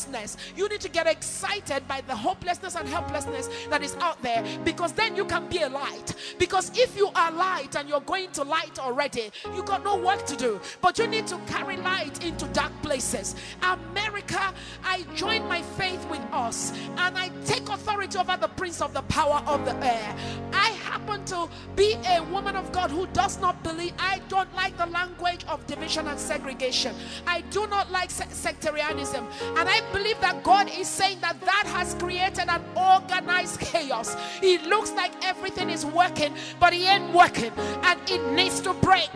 you 0.55 0.67
need 0.69 0.81
to 0.81 0.89
get 0.89 1.07
excited 1.07 1.87
by 1.87 2.01
the 2.01 2.15
hopelessness 2.15 2.75
and 2.75 2.87
helplessness 2.87 3.49
that 3.69 3.83
is 3.83 3.95
out 3.97 4.21
there 4.21 4.43
because 4.63 4.91
then 4.93 5.15
you 5.15 5.25
can 5.25 5.47
be 5.49 5.59
a 5.59 5.69
light. 5.69 6.15
Because 6.39 6.71
if 6.77 6.97
you 6.97 7.09
are 7.15 7.31
light 7.31 7.75
and 7.75 7.87
you're 7.87 8.01
going 8.01 8.31
to 8.31 8.43
light 8.43 8.79
already, 8.79 9.31
you 9.55 9.63
got 9.63 9.83
no 9.83 9.95
work 9.97 10.25
to 10.25 10.35
do. 10.35 10.59
But 10.81 10.97
you 10.97 11.07
need 11.07 11.27
to 11.27 11.37
carry 11.47 11.77
light 11.77 12.23
into 12.23 12.45
dark 12.47 12.71
places. 12.81 13.35
America, 13.61 14.53
I 14.83 15.03
join 15.15 15.47
my 15.47 15.61
faith 15.61 16.03
with 16.09 16.21
us 16.31 16.73
and 16.97 17.17
I 17.17 17.29
take 17.45 17.69
authority 17.69 18.17
over 18.17 18.37
the 18.37 18.47
prince 18.47 18.81
of 18.81 18.93
the 18.93 19.03
power 19.03 19.43
of 19.45 19.65
the 19.65 19.75
air. 19.85 20.15
I 20.53 20.69
happen 20.69 21.23
to 21.25 21.47
be 21.75 21.97
a 22.09 22.23
woman 22.23 22.55
of 22.55 22.71
God 22.71 22.89
who 22.91 23.07
does 23.07 23.39
not 23.39 23.61
believe, 23.63 23.93
I 23.99 24.21
don't 24.27 24.53
like 24.55 24.77
the 24.77 24.87
language 24.87 25.45
of 25.47 25.65
division 25.67 26.07
and 26.07 26.19
segregation. 26.19 26.95
I 27.27 27.41
do 27.41 27.67
not 27.67 27.91
like 27.91 28.11
se- 28.11 28.27
sectarianism. 28.29 29.27
And 29.57 29.69
I 29.69 29.81
believe 29.91 30.19
that 30.21 30.43
God 30.43 30.69
is 30.77 30.88
saying 30.88 31.19
that 31.21 31.39
that 31.41 31.65
has 31.67 31.93
created 31.95 32.49
an 32.49 32.61
organized 32.75 33.59
chaos. 33.59 34.15
It 34.41 34.63
looks 34.63 34.91
like 34.93 35.11
everything 35.23 35.69
is 35.69 35.86
working, 35.86 36.34
but 36.59 36.73
it 36.73 36.81
ain't 36.81 37.13
working. 37.13 37.51
And 37.84 37.99
it 38.09 38.31
needs 38.34 38.59
to 38.61 38.73
break. 38.73 39.09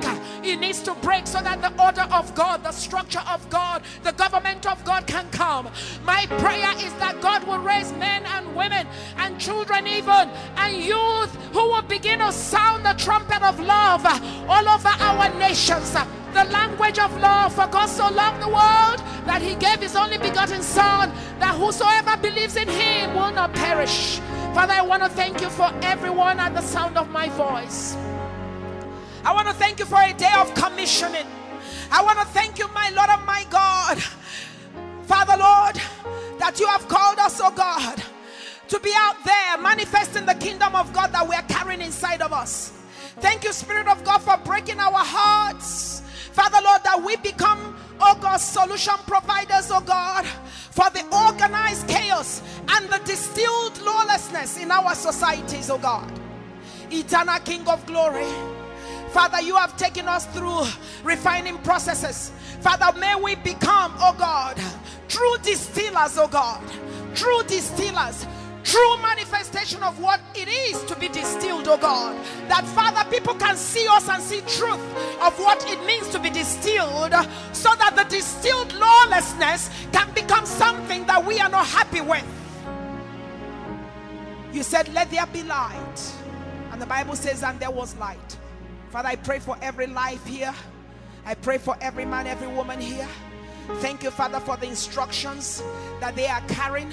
It 0.44 0.60
needs 0.60 0.82
to 0.82 0.94
break 0.96 1.28
so 1.28 1.42
that 1.42 1.62
the 1.62 1.72
order 1.84 2.08
of 2.12 2.34
God, 2.36 2.64
the 2.64 2.72
structure 2.72 3.24
of 3.30 3.50
God, 3.50 3.84
the 4.04 4.14
government 4.14 4.66
of 4.66 4.84
God 4.84 5.08
can 5.08 5.30
come. 5.32 5.70
My 6.04 6.26
prayer 6.38 6.72
is 6.78 6.94
that 6.96 7.22
God 7.22 7.44
will 7.46 7.60
raise 7.60 7.92
men 7.94 8.24
and 8.26 8.56
women 8.56 8.88
and 9.18 9.40
children, 9.40 9.88
even 9.88 10.30
and 10.58 10.76
youth 10.84 11.34
who 11.54 11.64
will 11.70 11.82
begin 11.84 12.20
to 12.20 12.32
sound 12.32 12.86
the 12.86 12.94
trumpet 12.94 13.42
of 13.44 13.60
love 13.60 14.06
all 14.48 14.68
over 14.70 14.90
our 14.90 15.34
nations. 15.40 15.96
The 16.38 16.46
language 16.54 17.00
of 17.00 17.20
love, 17.20 17.56
for 17.56 17.66
God 17.66 17.88
so 17.88 18.08
loved 18.10 18.44
the 18.44 18.48
world 18.48 19.00
that 19.26 19.42
he 19.42 19.56
gave 19.56 19.80
his 19.80 19.96
only 19.96 20.20
begotten 20.20 20.62
Son, 20.62 21.12
that 21.40 21.56
whosoever 21.56 22.16
believes 22.18 22.56
in 22.56 22.68
him 22.68 23.16
will 23.16 23.32
not 23.32 23.56
perish. 23.56 24.20
Father, 24.54 24.74
I 24.74 24.84
want 24.84 25.02
to 25.02 25.10
thank 25.10 25.42
you 25.42 25.50
for 25.50 25.72
everyone 25.82 26.40
at 26.40 26.54
the 26.54 26.62
sound 26.62 26.96
of 26.96 27.10
my 27.10 27.28
voice. 27.30 27.98
I 29.26 29.34
want 29.34 29.48
to 29.48 29.54
thank 29.56 29.80
you 29.80 29.86
for 29.86 30.00
a 30.00 30.14
day 30.14 30.32
of 30.38 30.54
commissioning. 30.54 31.26
I 31.92 32.04
want 32.04 32.20
to 32.20 32.26
thank 32.26 32.60
you, 32.60 32.68
my 32.68 32.92
Lord 32.92 33.10
and 33.10 33.26
my 33.26 33.44
God. 33.50 33.98
Father, 35.08 35.38
Lord, 35.38 35.82
that 36.38 36.60
you 36.60 36.68
have 36.68 36.88
called 36.88 37.18
us, 37.18 37.42
oh 37.42 37.50
God, 37.50 38.04
to 38.68 38.80
be 38.82 38.94
out 38.96 39.18
there 39.26 39.58
manifesting 39.58 40.28
the 40.28 40.36
kingdom 40.36 40.76
of 40.76 40.94
God 40.94 41.12
that 41.14 41.28
we 41.28 41.34
are 41.34 41.48
carrying 41.50 41.82
inside 41.82 42.22
of 42.22 42.32
us. 42.32 42.74
Thank 43.22 43.44
you, 43.44 43.52
Spirit 43.54 43.88
of 43.88 44.04
God, 44.04 44.20
for 44.20 44.38
breaking 44.46 44.80
our 44.80 44.94
hearts. 44.94 46.04
Father, 46.38 46.60
Lord, 46.64 46.84
that 46.84 47.02
we 47.04 47.16
become, 47.16 47.76
oh 48.00 48.16
God, 48.22 48.38
solution 48.38 48.94
providers, 49.08 49.72
oh 49.72 49.82
God, 49.82 50.24
for 50.70 50.88
the 50.92 51.04
organized 51.12 51.88
chaos 51.88 52.44
and 52.70 52.88
the 52.90 53.00
distilled 53.06 53.82
lawlessness 53.82 54.60
in 54.60 54.70
our 54.70 54.94
societies, 54.94 55.72
oh 55.72 55.80
God. 55.80 56.08
Eternal 56.92 57.40
King 57.40 57.68
of 57.68 57.84
glory. 57.88 58.28
Father, 59.10 59.42
you 59.42 59.56
have 59.56 59.76
taken 59.78 60.08
us 60.08 60.28
through 60.28 60.62
refining 61.04 61.58
processes. 61.64 62.32
Father, 62.62 62.96
may 63.00 63.16
we 63.16 63.34
become, 63.34 63.96
oh 63.98 64.16
God, 64.16 64.62
true 65.08 65.38
distillers, 65.42 66.20
oh 66.20 66.28
God, 66.28 66.62
true 67.16 67.42
distillers, 67.48 68.28
true 68.68 68.98
manifestation 69.02 69.82
of 69.82 69.98
what 70.00 70.20
it 70.36 70.50
is 70.50 70.84
to 70.84 70.96
be 71.00 71.08
distilled, 71.08 71.68
oh 71.70 71.78
God. 71.78 72.16
That 72.50 72.66
Father, 72.76 73.10
people 73.10 73.34
can 73.34 73.56
see 73.56 73.88
us 73.88 74.10
and 74.10 74.22
see 74.22 74.42
truth 74.42 74.82
of 75.22 75.40
what 75.40 75.64
it 75.70 75.84
means 75.86 76.10
to 76.10 76.20
be 76.20 76.30
distilled, 76.30 77.14
so 77.54 77.74
that 77.76 77.94
the 77.96 78.04
distilled 78.10 78.74
lawlessness 78.74 79.70
can 79.94 80.12
become 80.14 80.46
something 80.46 81.06
that 81.06 81.26
we 81.26 81.40
are 81.40 81.50
not 81.50 81.66
happy 81.66 82.02
with. 82.02 82.26
You 84.52 84.64
said, 84.64 84.94
Let 84.94 85.10
there 85.12 85.26
be 85.28 85.44
light. 85.44 86.14
And 86.72 86.82
the 86.82 86.86
Bible 86.86 87.16
says, 87.16 87.44
And 87.44 87.60
there 87.60 87.72
was 87.72 87.96
light. 87.96 88.38
Father, 88.90 89.10
I 89.10 89.16
pray 89.16 89.40
for 89.40 89.56
every 89.62 89.88
life 89.88 90.26
here. 90.26 90.54
I 91.26 91.36
pray 91.36 91.58
for 91.58 91.78
every 91.80 92.06
man, 92.06 92.28
every 92.28 92.48
woman 92.48 92.82
here. 92.82 93.08
Thank 93.80 94.04
you, 94.04 94.12
Father, 94.12 94.40
for 94.40 94.58
the 94.58 94.68
instructions 94.68 95.62
that 96.00 96.16
they 96.16 96.28
are 96.28 96.42
carrying. 96.48 96.92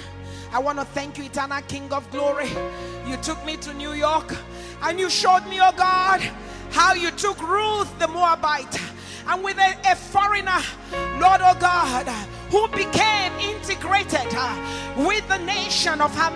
I 0.55 0.59
want 0.59 0.79
to 0.79 0.85
thank 0.85 1.17
you, 1.17 1.25
eternal 1.25 1.61
King 1.63 1.91
of 1.91 2.09
glory. 2.11 2.47
You 3.05 3.17
took 3.17 3.45
me 3.45 3.57
to 3.57 3.73
New 3.73 3.91
York 3.91 4.33
and 4.83 4.97
you 4.97 5.09
showed 5.09 5.45
me, 5.49 5.59
oh 5.61 5.73
God, 5.75 6.21
how 6.71 6.93
you 6.93 7.11
took 7.11 7.41
Ruth 7.41 7.99
the 7.99 8.07
Moabite 8.07 8.79
and 9.27 9.43
with 9.43 9.57
a, 9.57 9.75
a 9.91 9.95
foreigner, 9.97 10.61
Lord, 11.19 11.41
oh 11.43 11.57
God, 11.59 12.07
who 12.51 12.69
became 12.69 13.33
integrated 13.33 14.33
uh, 14.33 15.03
with 15.05 15.27
the 15.27 15.39
nation 15.39 15.99
of 15.99 16.15
her 16.15 16.31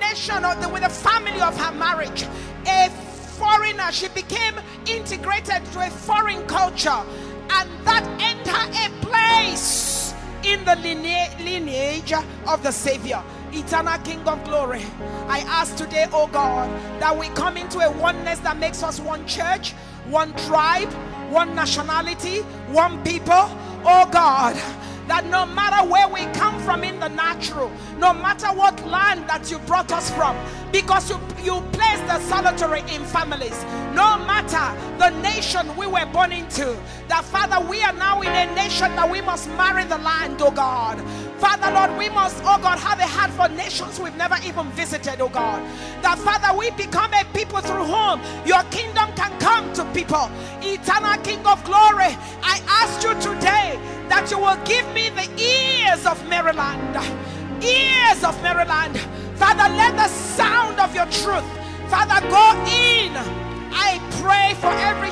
nation, 0.00 0.46
or 0.46 0.54
the, 0.54 0.68
with 0.70 0.82
the 0.82 0.88
family 0.88 1.38
of 1.42 1.54
her 1.60 1.72
marriage. 1.72 2.26
A 2.66 2.88
foreigner, 2.88 3.92
she 3.92 4.08
became 4.08 4.54
integrated 4.86 5.62
to 5.72 5.86
a 5.86 5.90
foreign 5.90 6.42
culture, 6.46 7.02
and 7.50 7.68
that 7.84 8.02
entered 8.18 8.74
a 8.74 9.06
place 9.06 10.14
in 10.42 10.64
the 10.64 10.76
lineage 10.76 12.14
of 12.46 12.62
the 12.62 12.72
Savior 12.72 13.22
eternal 13.52 13.98
King 13.98 14.26
of 14.26 14.42
glory. 14.44 14.84
I 15.28 15.40
ask 15.46 15.76
today, 15.76 16.06
oh 16.12 16.26
God, 16.28 16.68
that 17.00 17.16
we 17.16 17.28
come 17.30 17.56
into 17.56 17.78
a 17.80 17.90
oneness 17.90 18.38
that 18.40 18.58
makes 18.58 18.82
us 18.82 19.00
one 19.00 19.26
church, 19.26 19.72
one 20.08 20.34
tribe, 20.46 20.92
one 21.30 21.54
nationality, 21.54 22.38
one 22.72 23.02
people. 23.04 23.48
Oh 23.84 24.08
God, 24.10 24.56
that 25.06 25.24
no 25.26 25.46
matter 25.46 25.88
where 25.88 26.08
we 26.08 26.24
come 26.34 26.60
from 26.60 26.84
in 26.84 27.00
the 27.00 27.08
natural, 27.08 27.70
no 27.98 28.12
matter 28.12 28.48
what 28.48 28.86
land 28.86 29.28
that 29.28 29.50
you 29.50 29.58
brought 29.60 29.90
us 29.92 30.10
from, 30.10 30.36
because 30.72 31.08
you, 31.10 31.18
you 31.42 31.60
placed 31.72 32.06
the 32.06 32.20
solitary 32.20 32.80
in 32.94 33.04
families, 33.04 33.64
no 33.94 34.18
matter 34.18 34.76
the 34.98 35.10
nation 35.22 35.74
we 35.76 35.86
were 35.86 36.06
born 36.06 36.32
into, 36.32 36.76
that 37.08 37.24
Father, 37.24 37.66
we 37.66 37.82
are 37.82 37.92
now 37.94 38.20
in 38.20 38.28
a 38.28 38.54
nation 38.54 38.94
that 38.96 39.10
we 39.10 39.20
must 39.20 39.48
marry 39.50 39.84
the 39.84 39.98
land, 39.98 40.40
oh 40.42 40.50
God. 40.50 40.98
Father, 41.38 41.70
Lord, 41.72 41.96
we 41.98 42.08
must, 42.08 42.36
oh 42.42 42.58
God, 42.60 42.78
have 42.78 42.98
a 42.98 43.06
heart 43.06 43.30
for 43.30 43.48
nations 43.54 44.00
we've 44.00 44.16
never 44.16 44.36
even 44.44 44.70
visited, 44.72 45.20
oh 45.20 45.28
God. 45.28 45.62
That 46.02 46.18
Father, 46.18 46.56
we 46.58 46.70
become 46.72 47.14
a 47.14 47.24
people 47.32 47.60
through 47.60 47.84
whom 47.84 48.20
your 48.44 48.62
kingdom 48.70 49.10
can 49.14 49.30
come 49.38 49.72
to 49.74 49.84
people. 49.92 50.30
Eternal 50.62 51.16
King 51.22 51.46
of 51.46 51.62
glory, 51.64 52.10
I 52.42 52.60
ask 52.66 53.02
you 53.06 53.14
today 53.20 53.78
that 54.08 54.30
you 54.30 54.38
will 54.38 54.58
give 54.64 54.86
me 54.92 55.10
the 55.10 55.28
ears 55.40 56.06
of 56.06 56.18
Maryland. 56.28 56.96
Ears 57.62 58.24
of 58.24 58.40
Maryland. 58.42 58.98
Father, 59.38 59.72
let 59.76 59.94
the 59.94 60.08
sound 60.08 60.80
of 60.80 60.94
your 60.94 61.06
truth, 61.06 61.46
Father, 61.88 62.20
go 62.28 62.44
in. 62.66 63.47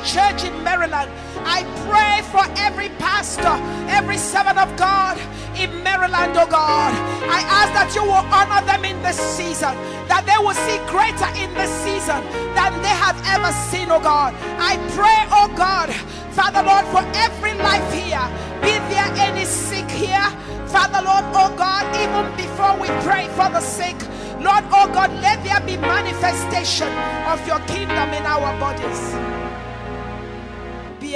Church 0.06 0.44
in 0.44 0.54
Maryland. 0.62 1.10
I 1.42 1.66
pray 1.90 2.22
for 2.30 2.46
every 2.62 2.88
pastor, 3.02 3.58
every 3.90 4.16
servant 4.16 4.58
of 4.58 4.70
God 4.78 5.18
in 5.58 5.82
Maryland, 5.82 6.38
oh 6.38 6.46
God. 6.46 6.94
I 7.26 7.42
ask 7.42 7.74
that 7.74 7.90
you 7.94 8.06
will 8.06 8.22
honor 8.30 8.62
them 8.64 8.86
in 8.86 9.02
this 9.02 9.18
season, 9.18 9.74
that 10.06 10.22
they 10.22 10.38
will 10.38 10.54
see 10.54 10.78
greater 10.86 11.26
in 11.34 11.50
this 11.58 11.70
season 11.82 12.22
than 12.54 12.70
they 12.86 12.94
have 12.94 13.18
ever 13.26 13.50
seen, 13.66 13.90
oh 13.90 14.00
God. 14.00 14.30
I 14.62 14.78
pray, 14.94 15.26
oh 15.34 15.50
God, 15.58 15.90
Father 16.38 16.62
Lord, 16.62 16.86
for 16.94 17.02
every 17.18 17.54
life 17.58 17.86
here. 17.90 18.22
Be 18.62 18.78
there 18.86 19.10
any 19.18 19.44
sick 19.44 19.90
here, 19.90 20.30
Father 20.70 21.02
Lord, 21.02 21.26
oh 21.34 21.50
God, 21.58 21.82
even 21.98 22.30
before 22.38 22.78
we 22.78 22.86
pray 23.02 23.26
for 23.34 23.50
the 23.50 23.60
sick. 23.60 23.98
Lord, 24.38 24.62
oh 24.70 24.86
God, 24.94 25.10
let 25.18 25.42
there 25.42 25.60
be 25.66 25.76
manifestation 25.76 26.92
of 27.26 27.42
your 27.46 27.58
kingdom 27.66 28.14
in 28.14 28.22
our 28.22 28.54
bodies. 28.60 29.35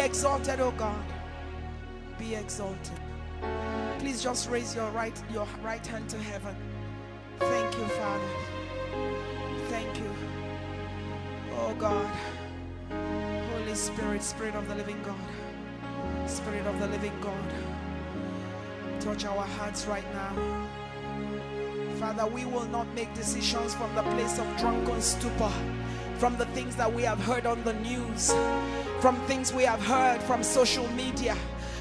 Exalted, 0.01 0.61
oh 0.61 0.71
God. 0.73 1.05
Be 2.19 2.35
exalted. 2.35 2.99
Please 3.99 4.23
just 4.23 4.49
raise 4.49 4.75
your 4.75 4.91
right 4.93 5.13
your 5.31 5.47
right 5.63 5.87
hand 5.87 6.09
to 6.09 6.17
heaven. 6.17 6.57
Thank 7.39 7.77
you, 7.77 7.85
Father. 7.85 8.31
Thank 9.69 9.99
you. 9.99 10.11
Oh 11.59 11.75
God. 11.79 12.11
Holy 12.91 13.75
Spirit, 13.75 14.23
Spirit 14.23 14.55
of 14.55 14.67
the 14.69 14.75
living 14.75 15.03
God. 15.03 16.29
Spirit 16.29 16.67
of 16.67 16.81
the 16.81 16.89
living 16.89 17.13
God. 17.21 17.45
Touch 19.01 19.27
our 19.27 19.47
hearts 19.59 19.85
right 19.87 20.15
now. 20.15 20.69
Father, 21.99 22.27
we 22.27 22.47
will 22.47 22.67
not 22.67 22.87
make 22.95 23.13
decisions 23.13 23.75
from 23.75 23.95
the 23.95 24.03
place 24.15 24.39
of 24.39 24.47
drunken 24.57 25.03
stupor, 25.03 25.53
from 26.17 26.39
the 26.39 26.47
things 26.47 26.75
that 26.77 26.91
we 26.91 27.03
have 27.03 27.19
heard 27.19 27.45
on 27.45 27.63
the 27.65 27.75
news, 27.75 28.33
from 29.01 29.17
things 29.27 29.53
we 29.53 29.65
have 29.65 29.81
heard 29.81 30.23
from 30.23 30.43
social 30.43 30.87
media. 30.89 31.35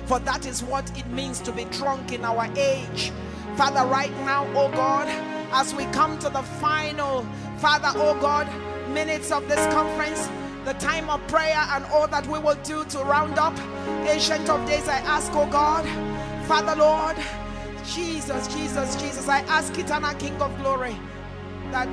For 0.06 0.20
that 0.20 0.46
is 0.46 0.64
what 0.64 0.90
it 0.98 1.08
means 1.08 1.40
to 1.42 1.52
be 1.52 1.66
drunk 1.66 2.14
in 2.14 2.24
our 2.24 2.50
age. 2.58 3.12
Father, 3.56 3.86
right 3.88 4.16
now, 4.26 4.48
oh 4.56 4.72
God, 4.72 5.08
as 5.52 5.74
we 5.76 5.84
come 5.86 6.18
to 6.20 6.30
the 6.30 6.42
final, 6.42 7.26
Father, 7.58 7.92
oh 7.96 8.18
God, 8.22 8.48
minutes 8.90 9.32
of 9.32 9.48
this 9.50 9.62
conference, 9.74 10.30
the 10.66 10.74
time 10.74 11.10
of 11.10 11.26
prayer 11.28 11.64
and 11.72 11.86
all 11.86 12.08
that 12.08 12.26
we 12.28 12.40
will 12.40 12.58
do 12.64 12.86
to 12.86 13.00
round 13.00 13.38
up. 13.38 13.58
Ancient 14.08 14.50
of 14.50 14.66
days, 14.68 14.88
I 14.88 15.00
ask, 15.00 15.32
oh 15.34 15.48
God, 15.48 15.86
Father, 16.48 16.76
Lord, 16.76 17.18
Jesus, 17.86 18.48
Jesus, 18.48 18.96
Jesus. 18.96 19.28
I 19.28 19.40
ask 19.42 19.78
eternal 19.78 20.14
King 20.16 20.42
of 20.42 20.58
glory 20.60 20.96
that 21.72 21.88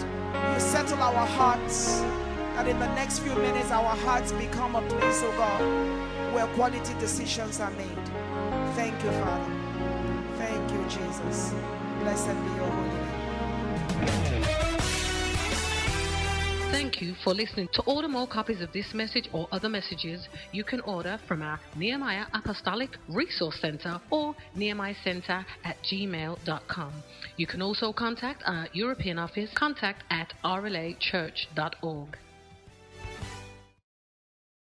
you 0.55 0.61
settle 0.61 1.03
our 1.03 1.27
hearts. 1.27 2.03
That 2.57 2.68
in 2.68 2.78
the 2.78 2.88
next 2.94 3.18
few 3.18 3.34
minutes 3.34 3.70
our 3.70 3.94
hearts 3.96 4.32
become 4.32 4.76
a 4.76 4.80
place, 4.88 5.20
oh 5.22 5.30
God, 5.36 5.61
where 6.34 6.46
quality 6.54 6.94
decisions 6.98 7.61
are 7.61 7.70
made. 7.72 8.07
Thank 8.74 8.94
you, 9.04 9.11
Father. 9.11 9.52
Thank 10.38 10.72
you, 10.72 10.82
Jesus. 10.88 11.52
Blessed 12.00 12.28
be 12.28 12.52
your 12.57 12.70
holy 12.70 12.88
name. 12.88 13.16
Thank 16.70 17.02
you 17.02 17.14
for 17.22 17.34
listening. 17.34 17.68
To 17.74 17.82
order 17.82 18.09
more 18.09 18.26
copies 18.26 18.62
of 18.62 18.72
this 18.72 18.94
message 18.94 19.28
or 19.34 19.48
other 19.52 19.68
messages, 19.68 20.26
you 20.52 20.64
can 20.64 20.80
order 20.80 21.18
from 21.28 21.42
our 21.42 21.61
Nehemiah 21.76 22.24
Apostolic 22.32 22.96
Resource 23.09 23.59
Center 23.61 24.00
or 24.11 24.34
Nehemiah 24.54 24.94
Center 25.04 25.44
at 25.62 25.76
gmail.com. 25.82 26.92
You 27.36 27.46
can 27.46 27.61
also 27.61 27.92
contact 27.92 28.42
our 28.46 28.66
European 28.72 29.18
office, 29.18 29.50
contact 29.54 30.04
at 30.11 30.32
rlachurch.org. 30.42 32.16